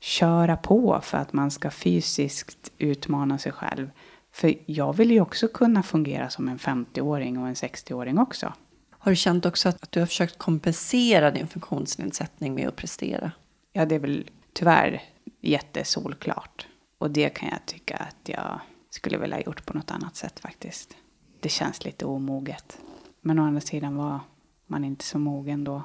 köra 0.00 0.56
på 0.56 1.00
för 1.02 1.18
att 1.18 1.32
man 1.32 1.50
ska 1.50 1.70
fysiskt 1.70 2.72
utmana 2.78 3.38
sig 3.38 3.52
själv. 3.52 3.90
För 4.32 4.54
jag 4.66 4.96
vill 4.96 5.10
ju 5.10 5.20
också 5.20 5.48
kunna 5.48 5.82
fungera 5.82 6.30
som 6.30 6.48
en 6.48 6.58
50-åring 6.58 7.38
och 7.38 7.48
en 7.48 7.54
60-åring 7.54 8.18
också. 8.18 8.52
Har 8.90 9.12
du 9.12 9.16
känt 9.16 9.46
också 9.46 9.68
att 9.68 9.92
du 9.92 10.00
har 10.00 10.06
försökt 10.06 10.38
kompensera 10.38 11.30
din 11.30 11.48
funktionsnedsättning 11.48 12.54
med 12.54 12.68
att 12.68 12.76
prestera? 12.76 13.32
Ja, 13.72 13.84
det 13.84 13.94
är 13.94 13.98
väl 13.98 14.30
tyvärr 14.52 15.02
jättesolklart. 15.40 16.66
Och 16.98 17.10
det 17.10 17.28
kan 17.28 17.48
jag 17.48 17.66
tycka 17.66 17.96
att 17.96 18.28
jag 18.28 18.60
skulle 18.90 19.18
vilja 19.18 19.36
ha 19.36 19.42
gjort 19.42 19.66
på 19.66 19.74
något 19.74 19.90
annat 19.90 20.16
sätt 20.16 20.40
faktiskt. 20.40 20.96
Det 21.40 21.48
känns 21.48 21.84
lite 21.84 22.04
omoget. 22.04 22.80
Men 23.20 23.38
å 23.38 23.42
andra 23.42 23.60
sidan 23.60 23.96
var 23.96 24.20
man 24.66 24.84
inte 24.84 25.04
så 25.04 25.18
mogen 25.18 25.64
då. 25.64 25.82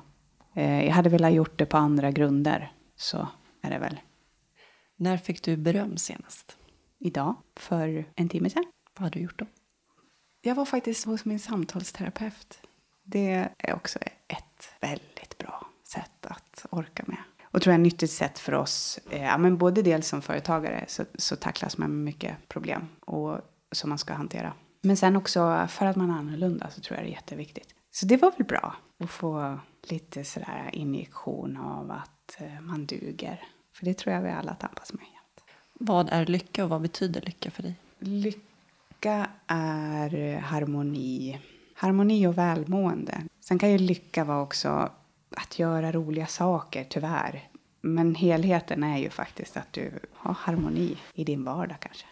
Eh, 0.53 0.85
jag 0.85 0.93
hade 0.93 1.09
velat 1.09 1.33
gjort 1.33 1.57
det 1.57 1.65
på 1.65 1.77
andra 1.77 2.11
grunder. 2.11 2.71
Så 2.95 3.27
är 3.61 3.69
det 3.69 3.79
väl. 3.79 3.99
När 4.95 5.17
fick 5.17 5.43
du 5.43 5.57
beröm 5.57 5.97
senast? 5.97 6.57
Idag, 6.99 7.35
för 7.55 8.05
en 8.15 8.29
timme 8.29 8.49
sedan. 8.49 8.65
Vad 8.93 9.03
hade 9.03 9.19
du 9.19 9.23
gjort 9.23 9.39
då? 9.39 9.45
Jag 10.41 10.55
var 10.55 10.65
faktiskt 10.65 11.05
hos 11.05 11.25
min 11.25 11.39
samtalsterapeut. 11.39 12.59
Det 13.03 13.49
är 13.57 13.73
också 13.75 13.99
ett 14.27 14.73
väldigt 14.81 15.37
bra 15.37 15.67
sätt 15.83 16.25
att 16.25 16.65
orka 16.69 17.03
med. 17.07 17.17
Och 17.43 17.61
tror 17.61 17.73
jag 17.73 17.79
ett 17.79 17.83
nyttigt 17.83 18.11
sätt 18.11 18.39
för 18.39 18.53
oss, 18.53 18.99
eh, 19.09 19.23
ja, 19.23 19.37
men 19.37 19.57
både 19.57 19.81
dels 19.81 20.07
som 20.07 20.21
företagare 20.21 20.85
så, 20.87 21.05
så 21.15 21.35
tacklas 21.35 21.77
man 21.77 21.89
med 21.89 22.03
mycket 22.05 22.47
problem 22.47 22.87
och, 22.99 23.39
som 23.71 23.89
man 23.89 23.97
ska 23.97 24.13
hantera. 24.13 24.53
Men 24.85 24.97
sen 24.97 25.15
också 25.15 25.67
för 25.69 25.85
att 25.85 25.95
man 25.95 26.11
är 26.11 26.15
annorlunda 26.15 26.69
så 26.69 26.81
tror 26.81 26.97
jag 26.97 27.05
det 27.05 27.09
är 27.09 27.13
jätteviktigt. 27.13 27.75
Så 27.91 28.05
det 28.05 28.17
var 28.17 28.31
väl 28.31 28.47
bra 28.47 28.75
att 28.99 29.09
få 29.09 29.59
lite 29.83 30.23
sådär 30.23 30.69
injektion 30.73 31.57
av 31.57 31.91
att 31.91 32.41
eh, 32.41 32.61
man 32.61 32.85
duger. 32.85 33.43
För 33.73 33.85
det 33.85 33.93
tror 33.93 34.15
jag 34.15 34.21
vi 34.21 34.29
alla 34.29 34.53
tampas 34.55 34.93
med. 34.93 35.05
Vad 35.73 36.09
är 36.09 36.25
lycka 36.25 36.63
och 36.63 36.69
vad 36.69 36.81
betyder 36.81 37.21
lycka 37.21 37.51
för 37.51 37.63
dig? 37.63 37.75
Lycka 37.99 39.29
är 39.47 40.37
harmoni. 40.37 41.39
Harmoni 41.75 42.27
och 42.27 42.37
välmående. 42.37 43.23
Sen 43.39 43.59
kan 43.59 43.71
ju 43.71 43.77
lycka 43.77 44.23
vara 44.23 44.41
också 44.41 44.89
att 45.35 45.59
göra 45.59 45.91
roliga 45.91 46.27
saker, 46.27 46.85
tyvärr. 46.89 47.49
Men 47.81 48.15
helheten 48.15 48.83
är 48.83 48.97
ju 48.97 49.09
faktiskt 49.09 49.57
att 49.57 49.73
du 49.73 49.91
har 50.13 50.33
harmoni 50.33 50.97
i 51.13 51.23
din 51.23 51.43
vardag 51.43 51.77
kanske. 51.79 52.05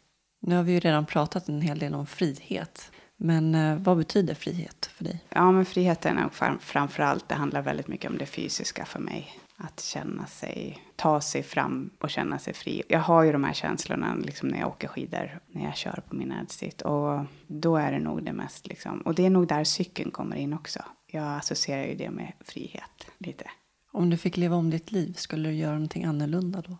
Nu 0.43 0.55
har 0.55 0.63
vi 0.63 0.71
ju 0.71 0.79
redan 0.79 1.05
pratat 1.05 1.49
en 1.49 1.61
hel 1.61 1.79
del 1.79 1.93
om 1.93 2.05
frihet. 2.05 2.91
Men 3.17 3.55
eh, 3.55 3.75
vad 3.75 3.97
betyder 3.97 4.33
frihet 4.33 4.85
för 4.93 5.03
dig? 5.03 5.23
Ja, 5.29 5.51
men 5.51 5.65
friheten 5.65 6.17
är 6.17 6.29
fram, 6.29 6.59
framför 6.59 7.03
allt, 7.03 7.29
det 7.29 7.35
handlar 7.35 7.61
väldigt 7.61 7.87
mycket 7.87 8.11
om 8.11 8.17
det 8.17 8.25
fysiska 8.25 8.85
för 8.85 8.99
mig. 8.99 9.35
Att 9.57 9.79
känna 9.79 10.25
sig, 10.25 10.83
ta 10.95 11.21
sig 11.21 11.43
fram 11.43 11.89
och 11.99 12.09
känna 12.09 12.39
sig 12.39 12.53
fri. 12.53 12.83
Jag 12.87 12.99
har 12.99 13.23
ju 13.23 13.31
de 13.31 13.43
här 13.43 13.53
känslorna 13.53 14.15
liksom 14.15 14.49
när 14.49 14.59
jag 14.59 14.67
åker 14.67 14.87
skidor, 14.87 15.39
när 15.47 15.63
jag 15.63 15.75
kör 15.75 16.03
på 16.09 16.15
min 16.15 16.31
Edstit. 16.31 16.81
Och 16.81 17.19
då 17.47 17.77
är 17.77 17.91
det 17.91 17.99
nog 17.99 18.23
det 18.23 18.33
mest 18.33 18.67
liksom. 18.67 19.01
Och 19.01 19.15
det 19.15 19.25
är 19.25 19.29
nog 19.29 19.47
där 19.47 19.63
cykeln 19.63 20.11
kommer 20.11 20.35
in 20.35 20.53
också. 20.53 20.79
Jag 21.07 21.37
associerar 21.37 21.83
ju 21.83 21.95
det 21.95 22.09
med 22.09 22.33
frihet 22.39 23.07
lite. 23.17 23.45
Om 23.91 24.09
du 24.09 24.17
fick 24.17 24.37
leva 24.37 24.55
om 24.55 24.69
ditt 24.69 24.91
liv, 24.91 25.13
skulle 25.13 25.49
du 25.49 25.55
göra 25.55 25.73
någonting 25.73 26.05
annorlunda 26.05 26.61
då? 26.67 26.77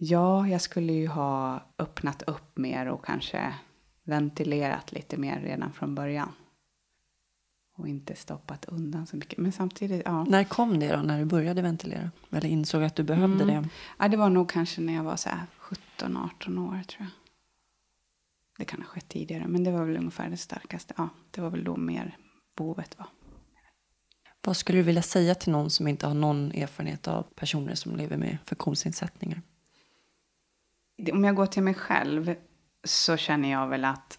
Ja, 0.00 0.48
jag 0.48 0.60
skulle 0.60 0.92
ju 0.92 1.06
ha 1.06 1.62
öppnat 1.78 2.22
upp 2.22 2.58
mer 2.58 2.86
och 2.86 3.04
kanske 3.04 3.54
ventilerat 4.04 4.92
lite 4.92 5.16
mer 5.16 5.40
redan 5.40 5.72
från 5.72 5.94
början. 5.94 6.32
Och 7.76 7.88
inte 7.88 8.14
stoppat 8.14 8.64
undan 8.64 9.06
så 9.06 9.16
mycket. 9.16 9.38
Men 9.38 9.52
samtidigt, 9.52 10.02
ja. 10.04 10.24
När 10.24 10.44
kom 10.44 10.80
det 10.80 10.96
då, 10.96 11.02
när 11.02 11.18
du 11.18 11.24
började 11.24 11.62
ventilera? 11.62 12.10
Eller 12.30 12.48
insåg 12.48 12.82
att 12.82 12.96
du 12.96 13.02
behövde 13.02 13.44
mm. 13.44 13.62
det? 13.62 13.68
Ja, 13.98 14.08
det 14.08 14.16
var 14.16 14.30
nog 14.30 14.50
kanske 14.50 14.80
när 14.80 14.94
jag 14.94 15.02
var 15.02 15.16
så 15.16 15.30
17-18 15.98 16.68
år 16.68 16.82
tror 16.82 16.98
jag. 16.98 17.08
Det 18.58 18.64
kan 18.64 18.82
ha 18.82 18.88
skett 18.88 19.08
tidigare, 19.08 19.48
men 19.48 19.64
det 19.64 19.70
var 19.70 19.84
väl 19.84 19.96
ungefär 19.96 20.30
det 20.30 20.36
starkaste. 20.36 20.94
Ja, 20.96 21.08
det 21.30 21.40
var 21.40 21.50
väl 21.50 21.64
då 21.64 21.76
mer 21.76 22.16
behovet 22.56 22.98
var. 22.98 23.06
Vad 24.44 24.56
skulle 24.56 24.78
du 24.78 24.82
vilja 24.82 25.02
säga 25.02 25.34
till 25.34 25.52
någon 25.52 25.70
som 25.70 25.88
inte 25.88 26.06
har 26.06 26.14
någon 26.14 26.52
erfarenhet 26.52 27.08
av 27.08 27.22
personer 27.22 27.74
som 27.74 27.96
lever 27.96 28.16
med 28.16 28.38
funktionsnedsättningar? 28.44 29.42
Om 31.12 31.24
jag 31.24 31.34
går 31.34 31.46
till 31.46 31.62
mig 31.62 31.74
själv 31.74 32.34
så 32.84 33.16
känner 33.16 33.50
jag 33.50 33.66
väl 33.66 33.84
att 33.84 34.18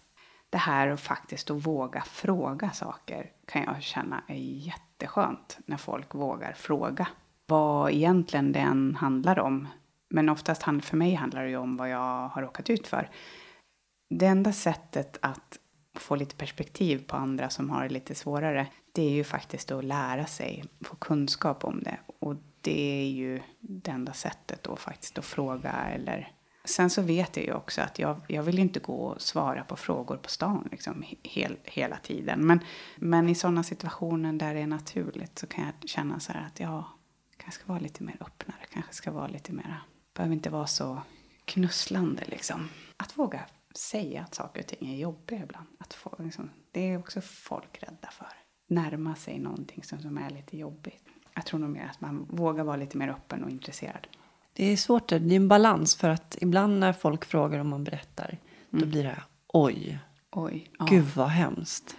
det 0.50 0.58
här 0.58 0.88
och 0.88 1.00
faktiskt 1.00 1.50
att 1.50 1.66
våga 1.66 2.02
fråga 2.02 2.70
saker 2.70 3.30
kan 3.46 3.62
jag 3.62 3.82
känna 3.82 4.22
är 4.28 4.34
jätteskönt 4.34 5.58
när 5.66 5.76
folk 5.76 6.14
vågar 6.14 6.52
fråga. 6.52 7.08
Vad 7.46 7.90
egentligen 7.90 8.52
den 8.52 8.94
handlar 8.94 9.38
om. 9.38 9.68
Men 10.10 10.28
oftast 10.28 10.62
för 10.62 10.96
mig 10.96 11.14
handlar 11.14 11.42
det 11.42 11.50
ju 11.50 11.56
om 11.56 11.76
vad 11.76 11.90
jag 11.90 12.28
har 12.28 12.42
råkat 12.42 12.70
ut 12.70 12.86
för. 12.86 13.10
Det 14.10 14.26
enda 14.26 14.52
sättet 14.52 15.18
att 15.22 15.58
få 15.96 16.16
lite 16.16 16.36
perspektiv 16.36 17.06
på 17.06 17.16
andra 17.16 17.50
som 17.50 17.70
har 17.70 17.82
det 17.82 17.88
lite 17.88 18.14
svårare, 18.14 18.66
det 18.92 19.02
är 19.02 19.10
ju 19.10 19.24
faktiskt 19.24 19.70
att 19.70 19.84
lära 19.84 20.26
sig, 20.26 20.64
få 20.84 20.96
kunskap 20.96 21.64
om 21.64 21.82
det. 21.82 21.98
Och 22.20 22.36
det 22.60 23.02
är 23.02 23.10
ju 23.10 23.40
det 23.60 23.90
enda 23.90 24.12
sättet 24.12 24.62
då 24.62 24.76
faktiskt 24.76 25.18
att 25.18 25.24
fråga 25.24 25.72
eller 25.72 26.32
Sen 26.64 26.90
så 26.90 27.02
vet 27.02 27.36
jag 27.36 27.46
ju 27.46 27.52
också 27.52 27.82
att 27.82 27.98
jag, 27.98 28.20
jag 28.28 28.42
vill 28.42 28.58
inte 28.58 28.80
gå 28.80 28.94
och 28.94 29.22
svara 29.22 29.64
på 29.64 29.76
frågor 29.76 30.16
på 30.16 30.28
stan 30.28 30.68
liksom, 30.70 31.04
hel, 31.22 31.56
hela 31.64 31.96
tiden. 31.96 32.46
Men, 32.46 32.60
men 32.96 33.28
i 33.28 33.34
sådana 33.34 33.62
situationer 33.62 34.32
där 34.32 34.54
det 34.54 34.60
är 34.60 34.66
naturligt 34.66 35.38
så 35.38 35.46
kan 35.46 35.64
jag 35.64 35.88
känna 35.88 36.20
så 36.20 36.32
här 36.32 36.46
att 36.46 36.60
jag 36.60 36.84
kanske 37.36 37.60
ska 37.60 37.72
vara 37.72 37.80
lite 37.80 38.02
mer 38.02 38.16
öppnare. 38.20 38.66
Kanske 38.72 38.92
ska 38.92 39.10
vara 39.10 39.26
lite 39.26 39.52
mer, 39.52 39.82
behöver 40.14 40.34
inte 40.34 40.50
vara 40.50 40.66
så 40.66 41.02
knusslande 41.44 42.24
liksom. 42.26 42.68
Att 42.96 43.18
våga 43.18 43.40
säga 43.74 44.22
att 44.22 44.34
saker 44.34 44.60
och 44.60 44.66
ting 44.66 44.94
är 44.94 44.96
jobbiga 44.96 45.42
ibland. 45.42 45.66
Att 45.78 45.94
få, 45.94 46.16
liksom, 46.18 46.50
det 46.70 46.80
är 46.80 46.98
också 46.98 47.20
folk 47.20 47.82
rädda 47.82 48.10
för. 48.10 48.28
Närma 48.66 49.14
sig 49.14 49.38
någonting 49.38 49.82
som, 49.82 50.02
som 50.02 50.18
är 50.18 50.30
lite 50.30 50.56
jobbigt. 50.56 51.04
Jag 51.34 51.46
tror 51.46 51.60
nog 51.60 51.70
mer 51.70 51.88
att 51.90 52.00
man 52.00 52.26
vågar 52.30 52.64
vara 52.64 52.76
lite 52.76 52.98
mer 52.98 53.08
öppen 53.08 53.44
och 53.44 53.50
intresserad. 53.50 54.06
Det 54.52 54.64
är 54.72 54.76
svårt, 54.76 55.08
det 55.08 55.16
är 55.16 55.32
en 55.32 55.48
balans 55.48 55.96
för 55.96 56.08
att 56.08 56.36
ibland 56.40 56.78
när 56.78 56.92
folk 56.92 57.24
frågar 57.24 57.58
om 57.58 57.68
man 57.68 57.84
berättar, 57.84 58.38
mm. 58.72 58.84
då 58.84 58.86
blir 58.86 59.04
det 59.04 59.22
oj, 59.48 59.98
oj 60.30 60.70
ja. 60.78 60.84
gud 60.84 61.06
vad 61.14 61.28
hemskt, 61.28 61.96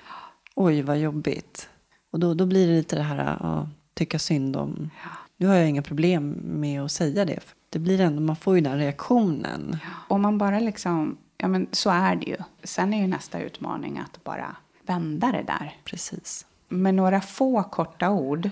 oj 0.55 0.81
vad 0.81 0.99
jobbigt. 0.99 1.69
Och 2.11 2.19
då, 2.19 2.33
då 2.33 2.45
blir 2.45 2.67
det 2.67 2.73
lite 2.73 2.95
det 2.95 3.03
här, 3.03 3.37
ja, 3.39 3.69
tycka 3.93 4.19
synd 4.19 4.55
om. 4.55 4.89
Ja. 5.03 5.09
Nu 5.37 5.47
har 5.47 5.55
jag 5.55 5.69
inga 5.69 5.81
problem 5.81 6.29
med 6.43 6.81
att 6.81 6.91
säga 6.91 7.25
det. 7.25 7.39
Det 7.69 7.79
blir 7.79 8.01
ändå, 8.01 8.21
man 8.21 8.35
får 8.35 8.55
ju 8.55 8.61
den 8.61 8.77
reaktionen. 8.77 9.77
Om 10.07 10.21
man 10.21 10.37
bara 10.37 10.59
liksom, 10.59 11.17
ja 11.37 11.47
men 11.47 11.67
så 11.71 11.89
är 11.89 12.15
det 12.15 12.25
ju. 12.25 12.37
Sen 12.63 12.93
är 12.93 13.01
ju 13.01 13.07
nästa 13.07 13.39
utmaning 13.39 13.97
att 13.97 14.23
bara 14.23 14.55
vända 14.85 15.31
det 15.31 15.43
där. 15.43 15.77
Precis. 15.83 16.45
Med 16.69 16.95
några 16.95 17.21
få 17.21 17.63
korta 17.63 18.09
ord 18.09 18.49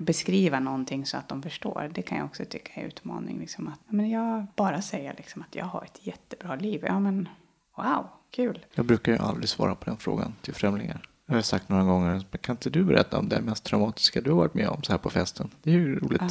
beskriva 0.00 0.60
någonting 0.60 1.06
så 1.06 1.16
att 1.16 1.28
de 1.28 1.42
förstår. 1.42 1.90
Det 1.94 2.02
kan 2.02 2.18
jag 2.18 2.24
också 2.24 2.44
tycka 2.44 2.80
är 2.80 2.84
utmaning. 2.86 3.38
Liksom 3.38 3.68
att, 3.68 3.80
men 3.88 4.10
jag 4.10 4.46
bara 4.56 4.82
säger 4.82 5.14
liksom 5.16 5.42
att 5.42 5.54
jag 5.54 5.64
har 5.64 5.82
ett 5.84 6.06
jättebra 6.06 6.54
liv. 6.56 6.84
Ja, 6.86 7.00
men 7.00 7.28
Wow, 7.76 8.06
kul. 8.30 8.66
Jag 8.74 8.84
brukar 8.86 9.12
ju 9.12 9.18
aldrig 9.18 9.48
svara 9.48 9.74
på 9.74 9.84
den 9.84 9.96
frågan 9.96 10.34
till 10.40 10.54
främlingar. 10.54 11.08
Jag 11.26 11.34
har 11.34 11.42
sagt 11.42 11.68
några 11.68 11.84
gånger, 11.84 12.24
kan 12.40 12.52
inte 12.52 12.70
du 12.70 12.84
berätta 12.84 13.18
om 13.18 13.28
det 13.28 13.40
mest 13.40 13.64
traumatiska 13.64 14.20
du 14.20 14.30
har 14.30 14.36
varit 14.36 14.54
med 14.54 14.68
om 14.68 14.82
så 14.82 14.92
här 14.92 14.98
på 14.98 15.10
festen? 15.10 15.50
Det 15.62 15.70
är 15.70 15.74
ju 15.74 15.98
roligt. 15.98 16.22
Ja. 16.22 16.28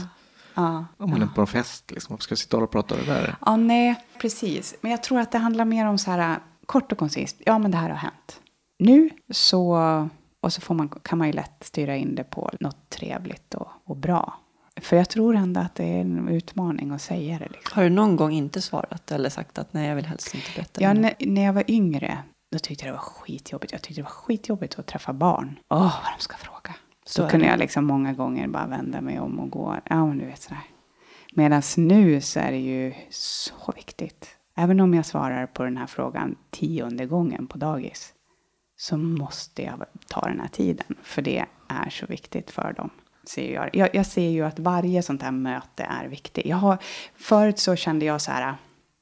Ja, 0.53 0.85
Om 0.97 1.09
man 1.09 1.21
är 1.21 1.27
på 1.27 1.41
en 1.41 1.47
fest, 1.47 1.91
liksom. 1.91 2.13
varför 2.13 2.23
ska 2.23 2.31
jag 2.31 2.39
sitta 2.39 2.57
och 2.57 2.71
prata 2.71 2.95
om 2.95 3.01
det 3.05 3.13
där? 3.13 3.35
ja, 3.45 3.55
nej, 3.55 3.95
precis. 4.21 4.75
Men 4.81 4.91
jag 4.91 5.03
tror 5.03 5.19
att 5.19 5.31
det 5.31 5.37
handlar 5.37 5.65
mer 5.65 5.85
om 5.85 5.97
så 5.97 6.11
här 6.11 6.39
kort 6.65 6.91
och 6.91 6.97
koncist. 6.97 7.35
Ja, 7.45 7.59
men 7.59 7.71
det 7.71 7.77
här 7.77 7.89
har 7.89 7.95
hänt. 7.95 8.41
Nu 8.79 9.09
så, 9.29 10.09
och 10.41 10.53
så 10.53 10.61
får 10.61 10.75
man, 10.75 10.89
kan 10.89 11.17
man 11.17 11.27
ju 11.27 11.33
lätt 11.33 11.63
styra 11.63 11.95
in 11.95 12.15
det 12.15 12.23
på 12.23 12.51
något 12.59 12.89
trevligt 12.89 13.53
och, 13.53 13.67
och 13.85 13.97
bra. 13.97 14.33
För 14.81 14.97
jag 14.97 15.09
tror 15.09 15.35
ändå 15.35 15.59
att 15.59 15.75
det 15.75 15.83
är 15.83 16.01
en 16.01 16.29
utmaning 16.29 16.91
att 16.91 17.01
säga 17.01 17.39
det. 17.39 17.47
Liksom. 17.49 17.75
Har 17.75 17.83
du 17.83 17.89
någon 17.89 18.15
gång 18.15 18.31
inte 18.31 18.61
svarat 18.61 19.11
eller 19.11 19.29
sagt 19.29 19.59
att 19.59 19.73
nej, 19.73 19.87
jag 19.87 19.95
vill 19.95 20.05
helst 20.05 20.35
inte 20.35 20.47
berätta? 20.55 20.81
Ja, 20.81 20.93
när, 20.93 21.13
när 21.19 21.41
jag 21.45 21.53
var 21.53 21.63
yngre, 21.67 22.17
då 22.51 22.59
tyckte 22.59 22.85
jag 22.85 22.93
det 22.93 22.97
var 22.97 23.03
skitjobbigt. 23.03 23.71
Jag 23.71 23.81
tyckte 23.81 24.01
det 24.01 24.03
var 24.03 24.09
skitjobbigt 24.09 24.79
att 24.79 24.85
träffa 24.85 25.13
barn. 25.13 25.59
Åh, 25.69 25.79
vad 25.79 26.13
de 26.17 26.21
ska 26.23 26.37
fråga. 26.37 26.75
Så, 27.05 27.23
är 27.23 27.29
kunde 27.29 27.47
jag 27.47 27.59
liksom 27.59 27.85
många 27.85 28.13
gånger 28.13 28.47
bara 28.47 28.67
vända 28.67 29.01
mig 29.01 29.19
om 29.19 29.39
och 29.39 29.49
gå. 29.49 29.75
Ja, 29.85 30.05
men 30.05 30.17
du 30.17 30.25
vet 30.25 30.41
sådär. 30.41 30.63
Medan 31.33 31.61
nu 31.77 32.21
så 32.21 32.39
är 32.39 32.51
det 32.51 32.57
ju 32.57 32.93
så 33.09 33.71
viktigt. 33.75 34.27
Även 34.55 34.79
om 34.79 34.93
jag 34.93 35.05
svarar 35.05 35.47
på 35.47 35.63
den 35.63 35.77
här 35.77 35.87
frågan 35.87 36.35
tionde 36.49 37.05
gången 37.05 37.47
på 37.47 37.57
dagis. 37.57 38.13
Så 38.81 38.97
måste 38.97 39.61
jag 39.61 39.85
ta 40.07 40.21
den 40.21 40.39
här 40.39 40.47
tiden. 40.47 40.95
För 41.03 41.21
det 41.21 41.45
är 41.67 41.89
så 41.89 42.05
viktigt 42.05 42.51
för 42.51 42.73
dem. 42.73 42.89
Ser 43.23 43.53
jag. 43.53 43.75
Jag, 43.75 43.95
jag 43.95 44.05
ser 44.05 44.29
ju 44.29 44.45
att 44.45 44.59
varje 44.59 45.01
sånt 45.01 45.21
här 45.21 45.31
möte 45.31 45.83
är 45.83 46.07
viktigt. 46.07 46.45
Jag 46.45 46.57
har, 46.57 46.77
förut 47.15 47.59
så 47.59 47.75
kände 47.75 48.05
jag 48.05 48.21
så 48.21 48.31
här. 48.31 48.55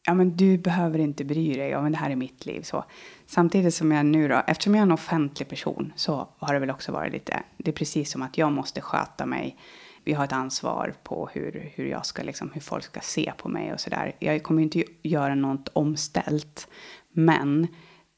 Ja 0.05 0.13
men 0.13 0.37
du 0.37 0.57
behöver 0.57 0.99
inte 0.99 1.23
bry 1.23 1.53
dig. 1.53 1.69
Ja 1.69 1.81
men 1.81 1.91
det 1.91 1.97
här 1.97 2.09
är 2.09 2.15
mitt 2.15 2.45
liv. 2.45 2.61
Så. 2.61 2.85
Samtidigt 3.25 3.73
som 3.73 3.91
jag 3.91 4.05
nu 4.05 4.27
då. 4.27 4.41
Eftersom 4.47 4.75
jag 4.75 4.79
är 4.79 4.85
en 4.85 4.91
offentlig 4.91 5.49
person. 5.49 5.93
Så 5.95 6.27
har 6.39 6.53
det 6.53 6.59
väl 6.59 6.69
också 6.69 6.91
varit 6.91 7.13
lite. 7.13 7.43
Det 7.57 7.71
är 7.71 7.75
precis 7.75 8.11
som 8.11 8.21
att 8.21 8.37
jag 8.37 8.51
måste 8.51 8.81
sköta 8.81 9.25
mig. 9.25 9.57
Vi 10.03 10.13
har 10.13 10.23
ett 10.23 10.33
ansvar 10.33 10.93
på 11.03 11.29
hur, 11.33 11.71
hur 11.75 11.85
jag 11.85 12.05
ska 12.05 12.23
liksom. 12.23 12.51
Hur 12.53 12.61
folk 12.61 12.83
ska 12.83 12.99
se 12.99 13.33
på 13.37 13.49
mig 13.49 13.73
och 13.73 13.79
sådär. 13.79 14.15
Jag 14.19 14.43
kommer 14.43 14.61
ju 14.61 14.63
inte 14.63 14.83
göra 15.03 15.35
något 15.35 15.69
omställt. 15.73 16.67
Men 17.11 17.67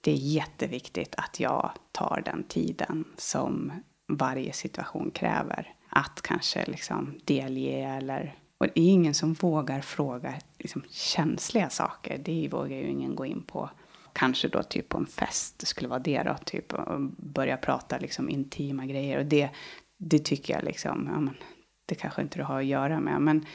det 0.02 0.12
är 0.12 0.16
jätteviktigt 0.16 1.16
att 1.18 1.40
jag 1.40 1.72
tar 1.92 2.22
den 2.26 2.44
tiden 2.44 3.06
som 3.18 3.72
varje 4.08 4.54
situation 4.54 5.12
kräver. 5.12 5.74
Att 5.90 6.22
kanske 6.22 6.66
liksom 6.66 7.20
delge 7.26 7.98
eller... 7.98 8.36
Och 8.58 8.66
det 8.66 8.82
är 8.82 8.94
ingen 8.94 9.14
som 9.14 9.34
vågar 9.34 9.82
fråga 9.82 10.34
liksom 10.58 10.84
känsliga 10.90 11.70
saker. 11.70 12.18
Det 12.18 12.50
vågar 12.52 12.78
ju 12.78 12.88
ingen 12.88 13.16
gå 13.16 13.26
in 13.26 13.44
på. 13.44 13.70
Kanske 14.14 14.48
då 14.48 14.64
typ 14.64 14.90
på 14.90 14.98
en 14.98 15.06
fest 15.06 15.68
skulle 15.68 15.90
vara 15.90 16.00
det 16.00 16.24
då. 16.24 16.36
Typ 16.46 16.74
och 16.74 17.02
börja 17.18 17.58
prata 17.58 17.98
liksom 17.98 18.30
intima 18.30 18.86
grejer. 18.86 19.18
Och 19.18 19.26
det, 19.26 19.50
det 19.98 20.20
tycker 20.20 20.54
jag 20.54 20.64
liksom, 20.64 21.10
ja 21.14 21.20
men 21.20 21.38
det 21.86 21.96
kanske 21.96 22.22
inte 22.22 22.40
du 22.40 22.44
har 22.44 22.60
att 22.60 22.66
göra 22.66 23.00
med. 23.00 23.22
Men 23.22 23.46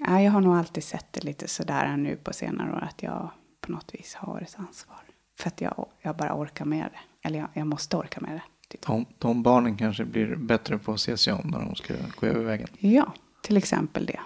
ja, 0.00 0.20
jag 0.20 0.30
har 0.30 0.40
nog 0.40 0.56
alltid 0.56 0.84
sett 0.84 1.12
det 1.12 1.24
lite 1.24 1.48
sådär 1.48 1.96
nu 1.96 2.16
på 2.16 2.32
senare 2.32 2.72
år. 2.72 2.84
Att 2.90 3.02
jag 3.02 3.30
på 3.60 3.72
något 3.72 3.94
vis 3.94 4.14
har 4.14 4.40
ett 4.40 4.54
ansvar. 4.58 5.09
För 5.40 5.48
att 5.48 5.60
jag, 5.60 5.86
jag 6.02 6.16
bara 6.16 6.34
orkar 6.34 6.64
med 6.64 6.88
det. 6.92 7.28
Eller 7.28 7.38
jag, 7.38 7.48
jag 7.54 7.66
måste 7.66 7.96
orka 7.96 8.20
med 8.20 8.30
det. 8.30 8.42
Typ. 8.68 8.86
De, 8.86 9.06
de 9.18 9.42
barnen 9.42 9.76
kanske 9.76 10.04
blir 10.04 10.36
bättre 10.36 10.78
på 10.78 10.92
att 10.92 11.00
se 11.00 11.16
sig 11.16 11.32
om 11.32 11.48
när 11.48 11.58
de 11.58 11.74
ska 11.74 11.94
gå 12.20 12.26
över 12.26 12.44
vägen. 12.44 12.68
Ja, 12.78 13.12
till 13.42 13.56
exempel 13.56 14.06
det. 14.06 14.20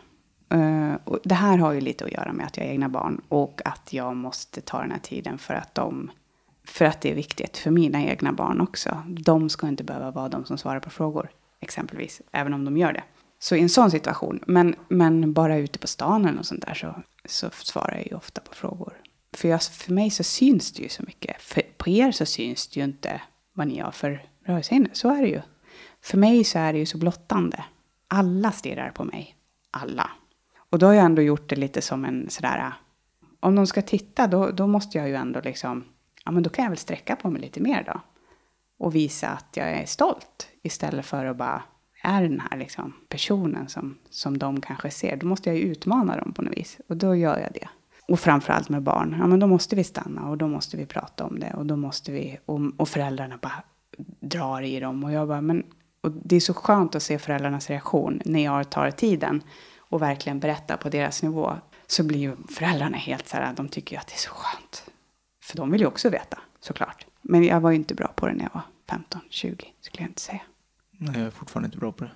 Eh, 0.57 0.95
och 1.05 1.19
det 1.25 1.35
här 1.35 1.59
har 1.59 1.73
ju 1.73 1.81
lite 1.81 2.05
att 2.05 2.13
göra 2.13 2.33
med 2.33 2.47
att 2.47 2.57
jag 2.57 2.65
har 2.65 2.71
egna 2.71 2.89
barn 2.89 3.21
och 3.29 3.61
att 3.65 3.93
jag 3.93 4.17
måste 4.17 4.61
ta 4.61 4.81
den 4.81 4.91
här 4.91 4.99
tiden 4.99 5.39
för 5.39 5.55
att 5.55 5.75
de 5.75 6.11
för 6.67 6.85
att 6.85 7.01
det 7.01 7.11
är 7.11 7.15
viktigt 7.15 7.57
för 7.57 7.71
mina 7.71 8.03
egna 8.03 8.33
barn 8.33 8.61
också. 8.61 9.03
De 9.09 9.49
ska 9.49 9.69
inte 9.69 9.85
behöva 9.85 10.11
vara 10.11 10.29
de 10.29 10.45
som 10.45 10.59
svarar 10.59 10.81
på 10.81 10.91
frågor, 10.91 11.31
exempelvis, 11.61 12.23
även 12.33 12.55
om 12.55 12.65
de 12.65 12.77
gör 12.77 12.93
det. 12.93 13.03
Så 13.39 13.57
i 13.57 13.61
en 13.61 13.69
sån 13.69 13.91
situation, 13.91 14.41
men, 14.47 14.75
men 14.89 15.33
bara 15.33 15.57
ute 15.57 15.79
på 15.79 15.87
stan 15.87 16.25
eller 16.25 16.37
något 16.37 16.47
sånt 16.47 16.67
där 16.67 16.75
så, 16.75 16.95
så 17.25 17.51
svarar 17.51 17.95
jag 17.95 18.07
ju 18.07 18.17
ofta 18.17 18.41
på 18.41 18.55
frågor. 18.55 18.93
För, 19.37 19.49
jag, 19.49 19.63
för 19.63 19.93
mig 19.93 20.11
så 20.11 20.25
syns 20.25 20.73
det 20.73 20.83
ju 20.83 20.89
så 20.89 21.03
mycket. 21.03 21.43
För 21.43 21.63
på 21.77 21.91
er 21.91 22.13
så 22.13 22.27
syns 22.27 22.69
det 22.69 22.81
ju 22.81 22.85
inte 22.85 23.21
vad 23.53 23.67
ni 23.67 23.79
har 23.79 23.91
för 23.91 24.27
rörelsehinder, 24.47 24.91
så 24.95 25.11
är 25.11 25.23
det 25.23 25.29
ju. 25.29 25.41
För 26.03 26.19
mig 26.19 26.45
så 26.45 26.59
är 26.59 26.73
det 26.73 26.79
ju 26.79 26.87
så 26.87 26.99
blottande. 26.99 27.65
Alla 28.09 28.53
stirrar 28.53 28.91
på 28.91 29.05
mig. 29.05 29.37
Alla. 29.71 30.11
Och 30.57 30.79
då 30.79 30.87
har 30.87 30.93
jag 30.93 31.05
ändå 31.05 31.23
gjort 31.23 31.49
det 31.49 31.57
lite 31.57 31.83
som 31.83 32.05
en 32.05 32.31
sådär... 32.31 32.59
Äh, 32.59 32.73
om 33.41 33.55
de 33.55 33.67
ska 33.67 33.83
titta 33.83 34.27
då, 34.27 34.51
då 34.51 34.67
måste 34.67 34.99
jag 34.99 35.09
ju 35.09 35.15
ändå 35.15 35.41
liksom... 35.41 35.85
Ja 36.25 36.31
men 36.31 36.43
då 36.43 36.51
kan 36.51 36.63
jag 36.63 36.71
väl 36.71 36.79
sträcka 36.79 37.17
på 37.17 37.31
mig 37.31 37.41
lite 37.43 37.61
mer 37.61 37.85
då. 37.87 38.01
Och 38.79 38.95
visa 38.95 39.29
att 39.29 39.57
jag 39.57 39.71
är 39.71 39.87
stolt. 39.87 40.49
Istället 40.63 41.07
för 41.07 41.25
att 41.25 41.37
bara 41.37 41.63
är 42.03 42.23
den 42.23 42.43
här 42.51 42.59
liksom 42.59 42.93
personen 43.09 43.69
som, 43.69 43.99
som 44.11 44.39
de 44.39 44.61
kanske 44.61 44.91
ser. 44.91 45.17
Då 45.17 45.27
måste 45.27 45.51
jag 45.51 45.59
ju 45.59 45.63
utmana 45.63 46.17
dem 46.17 46.33
på 46.33 46.43
något 46.43 46.57
vis. 46.57 46.81
Och 46.89 46.97
då 46.97 47.15
gör 47.15 47.39
jag 47.39 47.53
det. 47.53 47.69
Och 48.09 48.21
framförallt 48.21 48.69
med 48.69 48.83
barn. 48.83 49.17
Ja 49.19 49.27
men 49.27 49.41
då 49.41 49.47
måste 49.47 49.77
vi 49.77 49.85
stanna 49.85 50.29
och 50.29 50.39
då 50.39 50.49
måste 50.49 50.77
vi 50.77 50.87
prata 50.87 51.25
om 51.25 51.41
det. 51.41 51.55
Och 51.55 51.67
då 51.67 51.77
måste 51.77 52.13
vi... 52.13 52.39
Och, 52.47 52.61
och 52.77 52.89
föräldrarna 52.89 53.39
bara 53.43 53.63
drar 54.21 54.63
i 54.63 54.81
dem. 54.81 55.05
Och 55.05 55.13
jag 55.13 55.29
bara, 55.29 55.41
men... 55.41 55.65
Och 56.01 56.11
det 56.11 56.37
är 56.37 56.41
så 56.41 56.55
skönt 56.55 56.95
att 56.95 57.03
se 57.03 57.19
föräldrarnas 57.19 57.71
reaktion 57.71 58.21
när 58.25 58.45
jag 58.45 58.71
tar 58.71 58.91
tiden 58.91 59.43
och 59.79 60.03
verkligen 60.03 60.41
berättar 60.41 60.77
på 60.77 60.89
deras 60.89 61.23
nivå. 61.23 61.53
Så 61.87 62.05
blir 62.05 62.19
ju 62.19 62.37
föräldrarna 62.49 62.97
helt 62.97 63.29
så 63.29 63.37
här, 63.37 63.55
de 63.55 63.69
tycker 63.69 63.97
ju 63.97 64.01
att 64.01 64.07
det 64.07 64.15
är 64.15 64.19
så 64.19 64.31
skönt. 64.31 64.91
För 65.43 65.57
de 65.57 65.71
vill 65.71 65.81
ju 65.81 65.87
också 65.87 66.11
veta, 66.11 66.39
såklart. 66.61 67.07
Men 67.23 67.45
jag 67.45 67.61
var 67.61 67.71
ju 67.71 67.77
inte 67.77 67.95
bra 67.95 68.13
på 68.17 68.27
det 68.27 68.33
när 68.33 68.45
jag 68.45 68.51
var 68.55 68.63
15, 68.91 69.21
20, 69.29 69.57
skulle 69.81 70.03
jag 70.03 70.11
inte 70.11 70.21
säga. 70.21 70.43
Nej, 70.91 71.19
jag 71.19 71.27
är 71.27 71.31
fortfarande 71.31 71.67
inte 71.67 71.79
bra 71.79 71.93
på 71.93 72.05
det. 72.05 72.11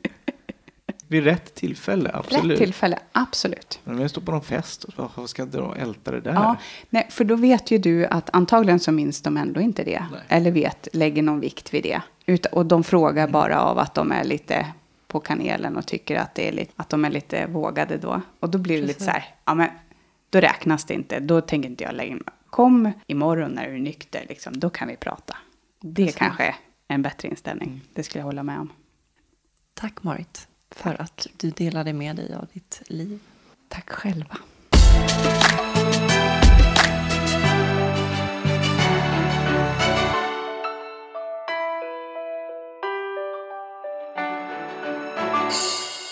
Vid 1.11 1.23
rätt 1.23 1.55
tillfälle, 1.55 2.11
absolut. 2.13 2.51
Rätt 2.51 2.57
tillfälle, 2.57 2.99
absolut. 3.11 3.79
Men 3.83 3.95
om 3.95 4.01
jag 4.01 4.09
står 4.09 4.21
på 4.21 4.31
någon 4.31 4.41
fest, 4.41 4.85
varför 4.95 5.27
ska 5.27 5.41
jag 5.41 5.49
dra 5.49 5.75
älta 5.75 6.11
det 6.11 6.21
där? 6.21 6.33
Ja, 6.33 6.55
nej, 6.89 7.07
för 7.09 7.23
då 7.23 7.35
vet 7.35 7.71
ju 7.71 7.77
du 7.77 8.05
att 8.05 8.29
antagligen 8.33 8.79
så 8.79 8.91
minns 8.91 9.21
de 9.21 9.37
ändå 9.37 9.61
inte 9.61 9.83
det. 9.83 10.05
Nej. 10.11 10.21
Eller 10.27 10.51
vet, 10.51 10.87
lägger 10.93 11.23
någon 11.23 11.39
vikt 11.39 11.73
vid 11.73 11.83
det. 11.83 12.01
Ut, 12.25 12.45
och 12.45 12.65
de 12.65 12.83
frågar 12.83 13.27
bara 13.27 13.61
av 13.61 13.79
att 13.79 13.93
de 13.93 14.11
är 14.11 14.23
lite 14.23 14.67
på 15.07 15.19
kanelen 15.19 15.77
och 15.77 15.87
tycker 15.87 16.15
att, 16.15 16.35
det 16.35 16.47
är 16.47 16.51
lite, 16.51 16.71
att 16.75 16.89
de 16.89 17.05
är 17.05 17.09
lite 17.09 17.47
vågade 17.47 17.97
då. 17.97 18.21
Och 18.39 18.49
då 18.49 18.57
blir 18.57 18.75
det 18.75 18.87
lite 18.87 18.93
Precis. 18.93 19.05
så 19.05 19.11
här, 19.11 19.35
ja 19.45 19.53
men 19.53 19.69
då 20.29 20.39
räknas 20.39 20.85
det 20.85 20.93
inte. 20.93 21.19
Då 21.19 21.41
tänker 21.41 21.69
inte 21.69 21.83
jag 21.83 21.95
lägga 21.95 22.11
in. 22.11 22.23
Kom 22.49 22.91
imorgon 23.07 23.51
när 23.51 23.67
du 23.67 23.75
är 23.75 23.79
nykter, 23.79 24.25
liksom, 24.29 24.59
då 24.59 24.69
kan 24.69 24.87
vi 24.87 24.95
prata. 24.95 25.37
Det 25.81 26.05
Precis. 26.05 26.19
kanske 26.19 26.43
är 26.43 26.55
en 26.87 27.01
bättre 27.01 27.27
inställning. 27.27 27.81
Det 27.93 28.03
skulle 28.03 28.19
jag 28.19 28.25
hålla 28.25 28.43
med 28.43 28.59
om. 28.59 28.69
Tack 29.73 30.03
Marit 30.03 30.47
för 30.71 31.01
att 31.01 31.27
du 31.37 31.49
delade 31.49 31.93
med 31.93 32.15
dig 32.15 32.33
av 32.33 32.47
ditt 32.53 32.81
liv. 32.87 33.19
Tack 33.67 33.89
själva. 33.89 34.37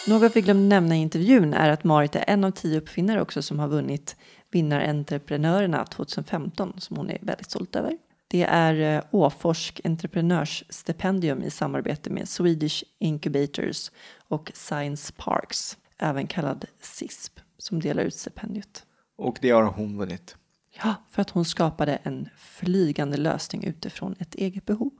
Något 0.07 0.36
vi 0.36 0.41
glömde 0.41 0.68
nämna 0.68 0.95
i 0.95 0.99
intervjun 0.99 1.53
är 1.53 1.70
att 1.70 1.84
Marit 1.84 2.16
är 2.16 2.24
en 2.28 2.43
av 2.43 2.51
tio 2.51 2.78
uppfinnare 2.78 3.22
också 3.22 3.41
som 3.41 3.60
har 3.60 3.68
vunnit 3.68 4.16
Vinnarentreprenörerna 4.51 5.86
2015 5.86 6.74
som 6.78 6.97
hon 6.97 7.10
är 7.10 7.18
väldigt 7.22 7.51
stolt 7.51 7.76
över. 7.76 7.97
Det 8.32 8.43
är 8.43 8.97
eh, 8.97 9.03
Åforsk 9.11 9.82
entreprenörsstipendium 9.84 11.43
i 11.43 11.49
samarbete 11.49 12.09
med 12.09 12.30
Swedish 12.30 12.84
Incubators 12.99 13.91
och 14.27 14.51
Science 14.55 15.13
Parks, 15.17 15.77
även 15.97 16.27
kallad 16.27 16.65
SISP, 16.82 17.39
som 17.57 17.80
delar 17.80 18.03
ut 18.03 18.13
stipendiet. 18.13 18.86
Och 19.17 19.38
det 19.41 19.49
har 19.49 19.63
hon 19.63 19.97
vunnit. 19.97 20.36
Ja, 20.84 20.95
för 21.09 21.21
att 21.21 21.30
hon 21.30 21.45
skapade 21.45 21.95
en 21.95 22.30
flygande 22.38 23.17
lösning 23.17 23.63
utifrån 23.63 24.15
ett 24.19 24.36
eget 24.36 24.65
behov. 24.65 24.91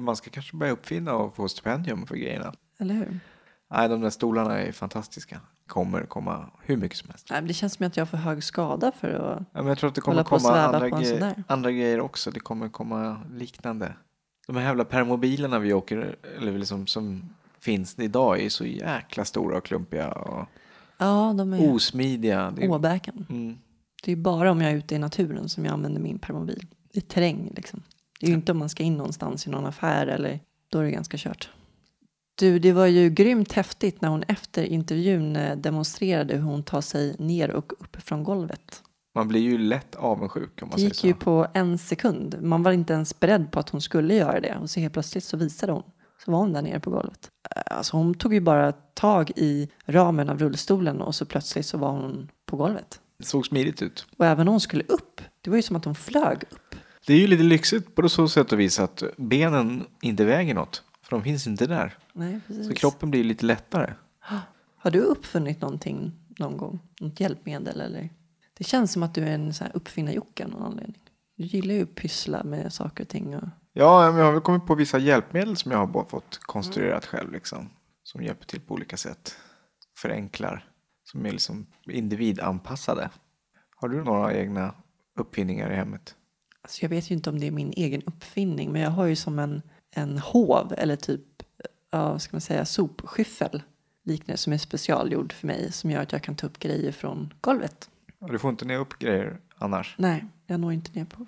Man 0.00 0.16
ska 0.16 0.30
kanske 0.30 0.56
börja 0.56 0.72
uppfinna 0.72 1.14
och 1.14 1.36
få 1.36 1.48
stipendium 1.48 2.06
för 2.06 2.16
grejerna. 2.16 2.52
Eller 2.78 2.94
hur? 2.94 3.20
Nej, 3.70 3.88
de 3.88 4.00
där 4.00 4.10
stolarna 4.10 4.58
är 4.60 4.72
fantastiska. 4.72 5.40
Kommer 5.66 6.02
komma 6.02 6.46
hur 6.62 6.76
mycket 6.76 6.98
som 6.98 7.08
helst. 7.10 7.26
Nej, 7.30 7.42
det 7.42 7.54
känns 7.54 7.72
som 7.74 7.86
att 7.86 7.96
jag 7.96 8.02
har 8.02 8.06
för 8.06 8.16
hög 8.16 8.44
skada 8.44 8.92
för 8.92 9.08
att... 9.08 9.38
Ja, 9.52 9.58
men 9.58 9.66
jag 9.66 9.78
tror 9.78 9.88
att 9.88 9.94
det 9.94 10.00
kommer 10.00 10.22
komma 10.22 10.60
andra, 10.60 10.88
gre- 10.88 11.42
andra 11.46 11.70
grejer 11.72 12.00
också. 12.00 12.30
Det 12.30 12.40
kommer 12.40 12.68
komma 12.68 13.16
liknande. 13.32 13.92
De 14.46 14.56
här 14.56 14.62
jävla 14.64 14.84
permobilerna 14.84 15.58
vi 15.58 15.72
åker, 15.72 16.16
eller 16.38 16.58
liksom 16.58 16.86
som 16.86 17.34
finns 17.60 17.98
idag 17.98 18.40
är 18.40 18.48
så 18.48 18.64
jäkla 18.66 19.24
stora 19.24 19.56
och 19.56 19.64
klumpiga 19.64 20.12
och 20.12 20.46
Ja, 20.98 21.34
de 21.38 21.52
är 21.52 21.72
osmidiga. 21.74 22.50
Det 22.56 22.64
är, 22.64 22.70
åbäken. 22.70 23.26
mm, 23.30 23.58
Det 24.04 24.12
är 24.12 24.16
bara 24.16 24.50
om 24.50 24.60
jag 24.60 24.72
är 24.72 24.76
ute 24.76 24.94
i 24.94 24.98
naturen 24.98 25.48
som 25.48 25.64
jag 25.64 25.72
använder 25.72 26.00
min 26.00 26.18
permobil. 26.18 26.66
I 26.92 27.00
terräng 27.00 27.52
liksom. 27.56 27.82
Det 28.20 28.26
är 28.26 28.28
ju 28.30 28.34
inte 28.36 28.52
om 28.52 28.58
man 28.58 28.68
ska 28.68 28.82
in 28.82 28.96
någonstans 28.96 29.46
i 29.46 29.50
någon 29.50 29.66
affär 29.66 30.06
eller 30.06 30.40
då 30.70 30.78
är 30.78 30.84
det 30.84 30.90
ganska 30.90 31.16
kört. 31.18 31.50
Du, 32.40 32.58
det 32.58 32.72
var 32.72 32.86
ju 32.86 33.10
grymt 33.10 33.52
häftigt 33.52 34.00
när 34.00 34.08
hon 34.08 34.22
efter 34.28 34.62
intervjun 34.62 35.36
eh, 35.36 35.56
demonstrerade 35.56 36.34
hur 36.34 36.42
hon 36.42 36.62
tar 36.62 36.80
sig 36.80 37.16
ner 37.18 37.50
och 37.50 37.72
upp 37.72 37.96
från 38.02 38.24
golvet. 38.24 38.82
Man 39.14 39.28
blir 39.28 39.40
ju 39.40 39.58
lätt 39.58 39.94
avundsjuk 39.94 40.62
om 40.62 40.68
man 40.68 40.76
Det 40.76 40.82
gick 40.82 41.04
ju 41.04 41.14
på 41.14 41.46
en 41.54 41.78
sekund. 41.78 42.36
Man 42.42 42.62
var 42.62 42.72
inte 42.72 42.92
ens 42.92 43.20
beredd 43.20 43.52
på 43.52 43.60
att 43.60 43.68
hon 43.68 43.80
skulle 43.80 44.14
göra 44.14 44.40
det. 44.40 44.56
Och 44.56 44.70
så 44.70 44.80
helt 44.80 44.92
plötsligt 44.92 45.24
så 45.24 45.36
visade 45.36 45.72
hon. 45.72 45.82
Så 46.24 46.30
var 46.30 46.38
hon 46.38 46.52
där 46.52 46.62
nere 46.62 46.80
på 46.80 46.90
golvet. 46.90 47.28
Eh, 47.56 47.76
Alltså 47.76 47.96
hon 47.96 48.14
tog 48.14 48.34
ju 48.34 48.40
bara 48.40 48.72
tag 48.72 49.30
i 49.36 49.68
ramen 49.86 50.28
av 50.28 50.38
rullstolen 50.38 51.00
och 51.00 51.14
så 51.14 51.26
plötsligt 51.26 51.66
så 51.66 51.78
var 51.78 51.90
hon 51.90 52.28
på 52.46 52.56
golvet. 52.56 53.00
Det 53.18 53.24
såg 53.24 53.46
smidigt 53.46 53.82
ut. 53.82 54.06
Och 54.16 54.26
även 54.26 54.44
när 54.44 54.50
hon 54.52 54.60
skulle 54.60 54.84
upp, 54.84 55.20
det 55.40 55.50
var 55.50 55.56
ju 55.56 55.62
som 55.62 55.76
att 55.76 55.84
hon 55.84 55.94
flög 55.94 56.42
upp. 56.50 56.74
Det 57.06 57.14
är 57.14 57.18
ju 57.18 57.26
lite 57.26 57.42
lyxigt 57.42 57.94
på 57.94 58.08
så 58.08 58.28
sätt 58.28 58.52
och 58.52 58.60
vis 58.60 58.80
att 58.80 59.02
benen 59.16 59.84
inte 60.02 60.24
väger 60.24 60.54
något. 60.54 60.82
För 61.10 61.16
de 61.16 61.22
finns 61.22 61.46
inte 61.46 61.66
där. 61.66 61.98
Nej, 62.12 62.40
precis. 62.46 62.66
Så 62.66 62.74
kroppen 62.74 63.10
blir 63.10 63.24
lite 63.24 63.46
lättare. 63.46 63.94
Har 64.76 64.90
du 64.90 65.00
uppfunnit 65.00 65.60
någonting 65.60 66.12
någon 66.38 66.56
gång? 66.56 66.78
Något 67.00 67.20
hjälpmedel 67.20 67.80
eller? 67.80 68.10
Det 68.54 68.64
känns 68.64 68.92
som 68.92 69.02
att 69.02 69.14
du 69.14 69.22
är 69.22 69.30
en 69.30 69.54
sån 69.54 69.66
här 69.66 69.76
uppfinnar-Jocke 69.76 70.44
av 70.44 70.50
någon 70.50 70.62
anledning. 70.62 71.02
Du 71.36 71.44
gillar 71.44 71.74
ju 71.74 71.82
att 71.82 71.94
pyssla 71.94 72.44
med 72.44 72.72
saker 72.72 73.04
och 73.04 73.08
ting. 73.08 73.36
Och... 73.36 73.48
Ja, 73.72 74.18
jag 74.18 74.24
har 74.24 74.32
väl 74.32 74.40
kommit 74.40 74.66
på 74.66 74.74
vissa 74.74 74.98
hjälpmedel 74.98 75.56
som 75.56 75.72
jag 75.72 75.86
har 75.86 76.04
fått 76.04 76.38
konstruerat 76.42 77.06
själv. 77.06 77.32
Liksom, 77.32 77.70
som 78.02 78.22
hjälper 78.22 78.46
till 78.46 78.60
på 78.60 78.74
olika 78.74 78.96
sätt. 78.96 79.36
Förenklar. 79.96 80.68
Som 81.04 81.26
är 81.26 81.30
liksom 81.30 81.66
individanpassade. 81.86 83.10
Har 83.76 83.88
du 83.88 84.04
några 84.04 84.34
egna 84.34 84.74
uppfinningar 85.16 85.72
i 85.72 85.74
hemmet? 85.74 86.14
Alltså 86.62 86.82
jag 86.82 86.88
vet 86.88 87.10
ju 87.10 87.14
inte 87.14 87.30
om 87.30 87.40
det 87.40 87.46
är 87.46 87.50
min 87.50 87.72
egen 87.76 88.02
uppfinning, 88.02 88.72
men 88.72 88.82
jag 88.82 88.90
har 88.90 89.06
ju 89.06 89.16
som 89.16 89.38
en, 89.38 89.62
en 89.90 90.18
hov 90.18 90.74
eller 90.78 90.96
typ, 90.96 91.42
ja, 91.90 92.18
ska 92.18 92.34
man 92.34 92.40
säga, 92.40 92.64
sopskyffel 92.64 93.62
liknande 94.02 94.36
som 94.36 94.52
är 94.52 94.58
specialgjord 94.58 95.32
för 95.32 95.46
mig 95.46 95.72
som 95.72 95.90
gör 95.90 96.02
att 96.02 96.12
jag 96.12 96.22
kan 96.22 96.34
ta 96.34 96.46
upp 96.46 96.58
grejer 96.58 96.92
från 96.92 97.34
golvet. 97.40 97.90
Ja, 98.18 98.26
Du 98.26 98.38
får 98.38 98.50
inte 98.50 98.64
ner 98.64 98.78
upp 98.78 98.98
grejer 98.98 99.40
annars. 99.58 99.94
Nej, 99.98 100.24
jag 100.46 100.60
når 100.60 100.72
inte 100.72 100.98
ner 100.98 101.04
på 101.04 101.26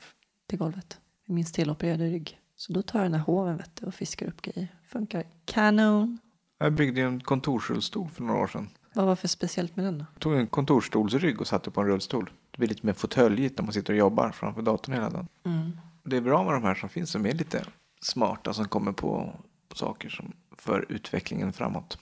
till 0.48 0.58
golvet 0.58 1.00
med 1.26 1.34
min 1.34 1.44
stelopererade 1.44 2.04
rygg. 2.04 2.38
Så 2.56 2.72
då 2.72 2.82
tar 2.82 2.98
jag 2.98 3.04
den 3.04 3.14
här 3.14 3.26
hoven 3.26 3.56
vet 3.56 3.76
du, 3.76 3.86
och 3.86 3.94
fiskar 3.94 4.26
upp 4.26 4.42
grejer. 4.42 4.68
Funkar 4.84 5.24
kanon. 5.44 6.18
Jag 6.58 6.72
byggde 6.72 7.00
ju 7.00 7.06
en 7.06 7.20
kontorsrullstol 7.20 8.08
för 8.08 8.22
några 8.22 8.40
år 8.40 8.46
sedan. 8.46 8.68
Vad 8.94 9.06
var 9.06 9.16
för 9.16 9.28
speciellt 9.28 9.76
med 9.76 9.84
den 9.84 9.98
då? 9.98 10.04
Jag 10.14 10.20
tog 10.20 10.34
en 10.34 10.46
kontorsstolsrygg 10.46 11.40
och 11.40 11.46
satte 11.46 11.70
på 11.70 11.80
en 11.80 11.86
rullstol. 11.86 12.30
Det 12.50 12.58
blir 12.58 12.68
lite 12.68 12.86
mer 12.86 12.92
fåtöljigt 12.92 13.58
när 13.58 13.64
man 13.64 13.72
sitter 13.72 13.92
och 13.92 13.98
jobbar 13.98 14.30
framför 14.30 14.62
datorn 14.62 14.94
hela 14.94 15.10
dagen. 15.10 15.28
Mm. 15.44 15.78
Det 16.04 16.16
är 16.16 16.20
bra 16.20 16.44
med 16.44 16.52
de 16.54 16.62
här 16.62 16.74
som 16.74 16.88
finns 16.88 17.10
som 17.10 17.26
är 17.26 17.32
lite 17.32 17.64
smarta 18.02 18.54
som 18.54 18.68
kommer 18.68 18.92
på 18.92 19.32
saker 19.74 20.08
som 20.08 20.32
för 20.58 20.86
utvecklingen 20.88 21.52
framåt. 21.52 21.98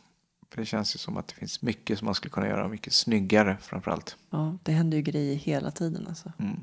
För 0.50 0.60
det 0.60 0.66
känns 0.66 0.94
ju 0.94 0.98
som 0.98 1.16
att 1.16 1.28
det 1.28 1.34
finns 1.34 1.62
mycket 1.62 1.98
som 1.98 2.06
man 2.06 2.14
skulle 2.14 2.32
kunna 2.32 2.46
göra 2.48 2.68
mycket 2.68 2.92
snyggare 2.92 3.56
framförallt. 3.60 4.16
Ja, 4.30 4.58
det 4.62 4.72
händer 4.72 4.96
ju 4.96 5.02
grejer 5.02 5.36
hela 5.36 5.70
tiden 5.70 6.06
alltså. 6.08 6.32
Mm. 6.38 6.60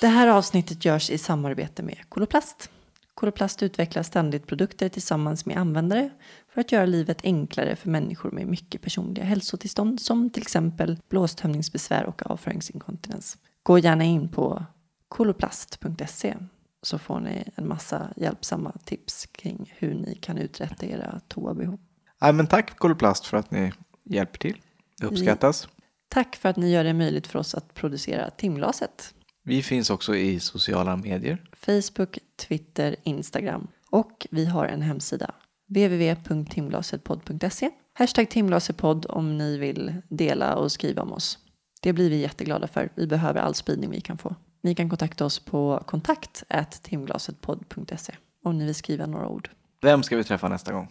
Det 0.00 0.06
här 0.06 0.28
avsnittet 0.28 0.84
görs 0.84 1.10
i 1.10 1.18
samarbete 1.18 1.82
med 1.82 1.98
Koloplast. 2.08 2.70
Koloplast 3.14 3.62
utvecklar 3.62 4.02
ständigt 4.02 4.46
produkter 4.46 4.88
tillsammans 4.88 5.46
med 5.46 5.56
användare 5.56 6.10
för 6.48 6.60
att 6.60 6.72
göra 6.72 6.86
livet 6.86 7.20
enklare 7.24 7.76
för 7.76 7.90
människor 7.90 8.30
med 8.30 8.46
mycket 8.46 8.82
personliga 8.82 9.24
hälsotillstånd 9.24 10.00
som 10.00 10.30
till 10.30 10.42
exempel 10.42 10.98
blåstömningsbesvär 11.08 12.06
och 12.06 12.30
avföringsinkontinens. 12.30 13.38
Gå 13.62 13.78
gärna 13.78 14.04
in 14.04 14.28
på 14.28 14.64
koloplast.se 15.08 16.36
så 16.82 16.98
får 16.98 17.20
ni 17.20 17.44
en 17.54 17.68
massa 17.68 18.12
hjälpsamma 18.16 18.72
tips 18.84 19.26
kring 19.26 19.72
hur 19.76 19.94
ni 19.94 20.14
kan 20.14 20.38
uträtta 20.38 20.86
era 20.86 21.20
toabehov. 21.28 21.78
Nej, 22.20 22.32
men 22.32 22.46
tack 22.46 22.78
Koloplast 22.78 23.26
för 23.26 23.36
att 23.36 23.50
ni 23.50 23.72
hjälper 24.04 24.38
till. 24.38 24.60
Det 24.98 25.06
uppskattas. 25.06 25.68
Tack 26.08 26.36
för 26.36 26.48
att 26.48 26.56
ni 26.56 26.72
gör 26.72 26.84
det 26.84 26.94
möjligt 26.94 27.26
för 27.26 27.38
oss 27.38 27.54
att 27.54 27.74
producera 27.74 28.30
timglaset. 28.30 29.14
Vi 29.42 29.62
finns 29.62 29.90
också 29.90 30.16
i 30.16 30.40
sociala 30.40 30.96
medier. 30.96 31.44
Facebook, 31.52 32.18
Twitter, 32.36 32.96
Instagram. 33.02 33.68
Och 33.90 34.26
vi 34.30 34.46
har 34.46 34.66
en 34.66 34.82
hemsida. 34.82 35.34
www.timglasetpodd.se 35.68 37.70
Hashtag 37.92 38.30
timglasetpodd 38.30 39.06
om 39.08 39.38
ni 39.38 39.58
vill 39.58 39.94
dela 40.08 40.56
och 40.56 40.72
skriva 40.72 41.02
om 41.02 41.12
oss. 41.12 41.38
Det 41.82 41.92
blir 41.92 42.10
vi 42.10 42.16
jätteglada 42.16 42.66
för. 42.66 42.92
Vi 42.94 43.06
behöver 43.06 43.40
all 43.40 43.54
spridning 43.54 43.90
vi 43.90 44.00
kan 44.00 44.18
få. 44.18 44.34
Ni 44.62 44.74
kan 44.74 44.88
kontakta 44.88 45.24
oss 45.24 45.38
på 45.38 45.82
kontakt 45.86 46.44
timglasetpodd.se 46.82 48.14
om 48.44 48.58
ni 48.58 48.64
vill 48.64 48.74
skriva 48.74 49.06
några 49.06 49.28
ord. 49.28 49.50
Vem 49.82 50.02
ska 50.02 50.16
vi 50.16 50.24
träffa 50.24 50.48
nästa 50.48 50.72
gång? 50.72 50.88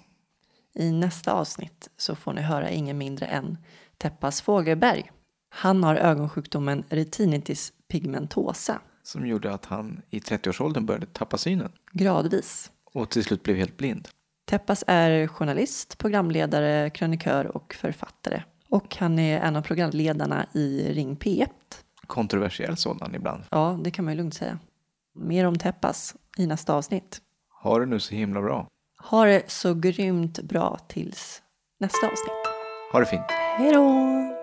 I 0.75 0.91
nästa 0.91 1.33
avsnitt 1.33 1.89
så 1.97 2.15
får 2.15 2.33
ni 2.33 2.41
höra 2.41 2.69
ingen 2.69 2.97
mindre 2.97 3.25
än 3.25 3.57
Teppas 3.97 4.41
Fågelberg. 4.41 5.11
Han 5.49 5.83
har 5.83 5.95
ögonsjukdomen 5.95 6.83
retinitis 6.89 7.73
pigmentosa 7.87 8.79
Som 9.03 9.27
gjorde 9.27 9.53
att 9.53 9.65
han 9.65 10.01
i 10.09 10.19
30-årsåldern 10.19 10.85
började 10.85 11.05
tappa 11.05 11.37
synen. 11.37 11.71
gradvis. 11.91 12.71
Och 12.93 13.09
till 13.09 13.23
slut 13.23 13.43
blev 13.43 13.55
helt 13.57 13.77
blind. 13.77 14.07
Teppas 14.45 14.83
är 14.87 15.27
journalist, 15.27 15.97
programledare, 15.97 16.89
krönikör 16.89 17.45
och 17.57 17.73
författare. 17.73 18.43
Och 18.69 18.95
han 18.95 19.19
är 19.19 19.39
en 19.39 19.55
av 19.55 19.61
programledarna 19.61 20.45
i 20.53 20.93
Ring 20.93 21.15
P1. 21.15 21.47
Kontroversiell 22.07 22.77
sådan 22.77 23.15
ibland. 23.15 23.43
Ja, 23.51 23.79
det 23.83 23.91
kan 23.91 24.05
man 24.05 24.13
ju 24.13 24.17
lugnt 24.17 24.33
säga. 24.33 24.59
Mer 25.15 25.45
om 25.45 25.57
Teppas 25.57 26.15
i 26.37 26.47
nästa 26.47 26.73
avsnitt. 26.73 27.21
Har 27.49 27.79
det 27.79 27.85
nu 27.85 27.99
så 27.99 28.15
himla 28.15 28.41
bra. 28.41 28.67
Ha 29.09 29.25
det 29.25 29.51
så 29.51 29.73
grymt 29.73 30.41
bra 30.41 30.79
tills 30.87 31.41
nästa 31.79 32.05
avsnitt. 32.07 32.53
Ha 32.91 32.99
det 32.99 33.05
fint. 33.05 33.25
Hej 33.57 33.71
då! 33.73 34.38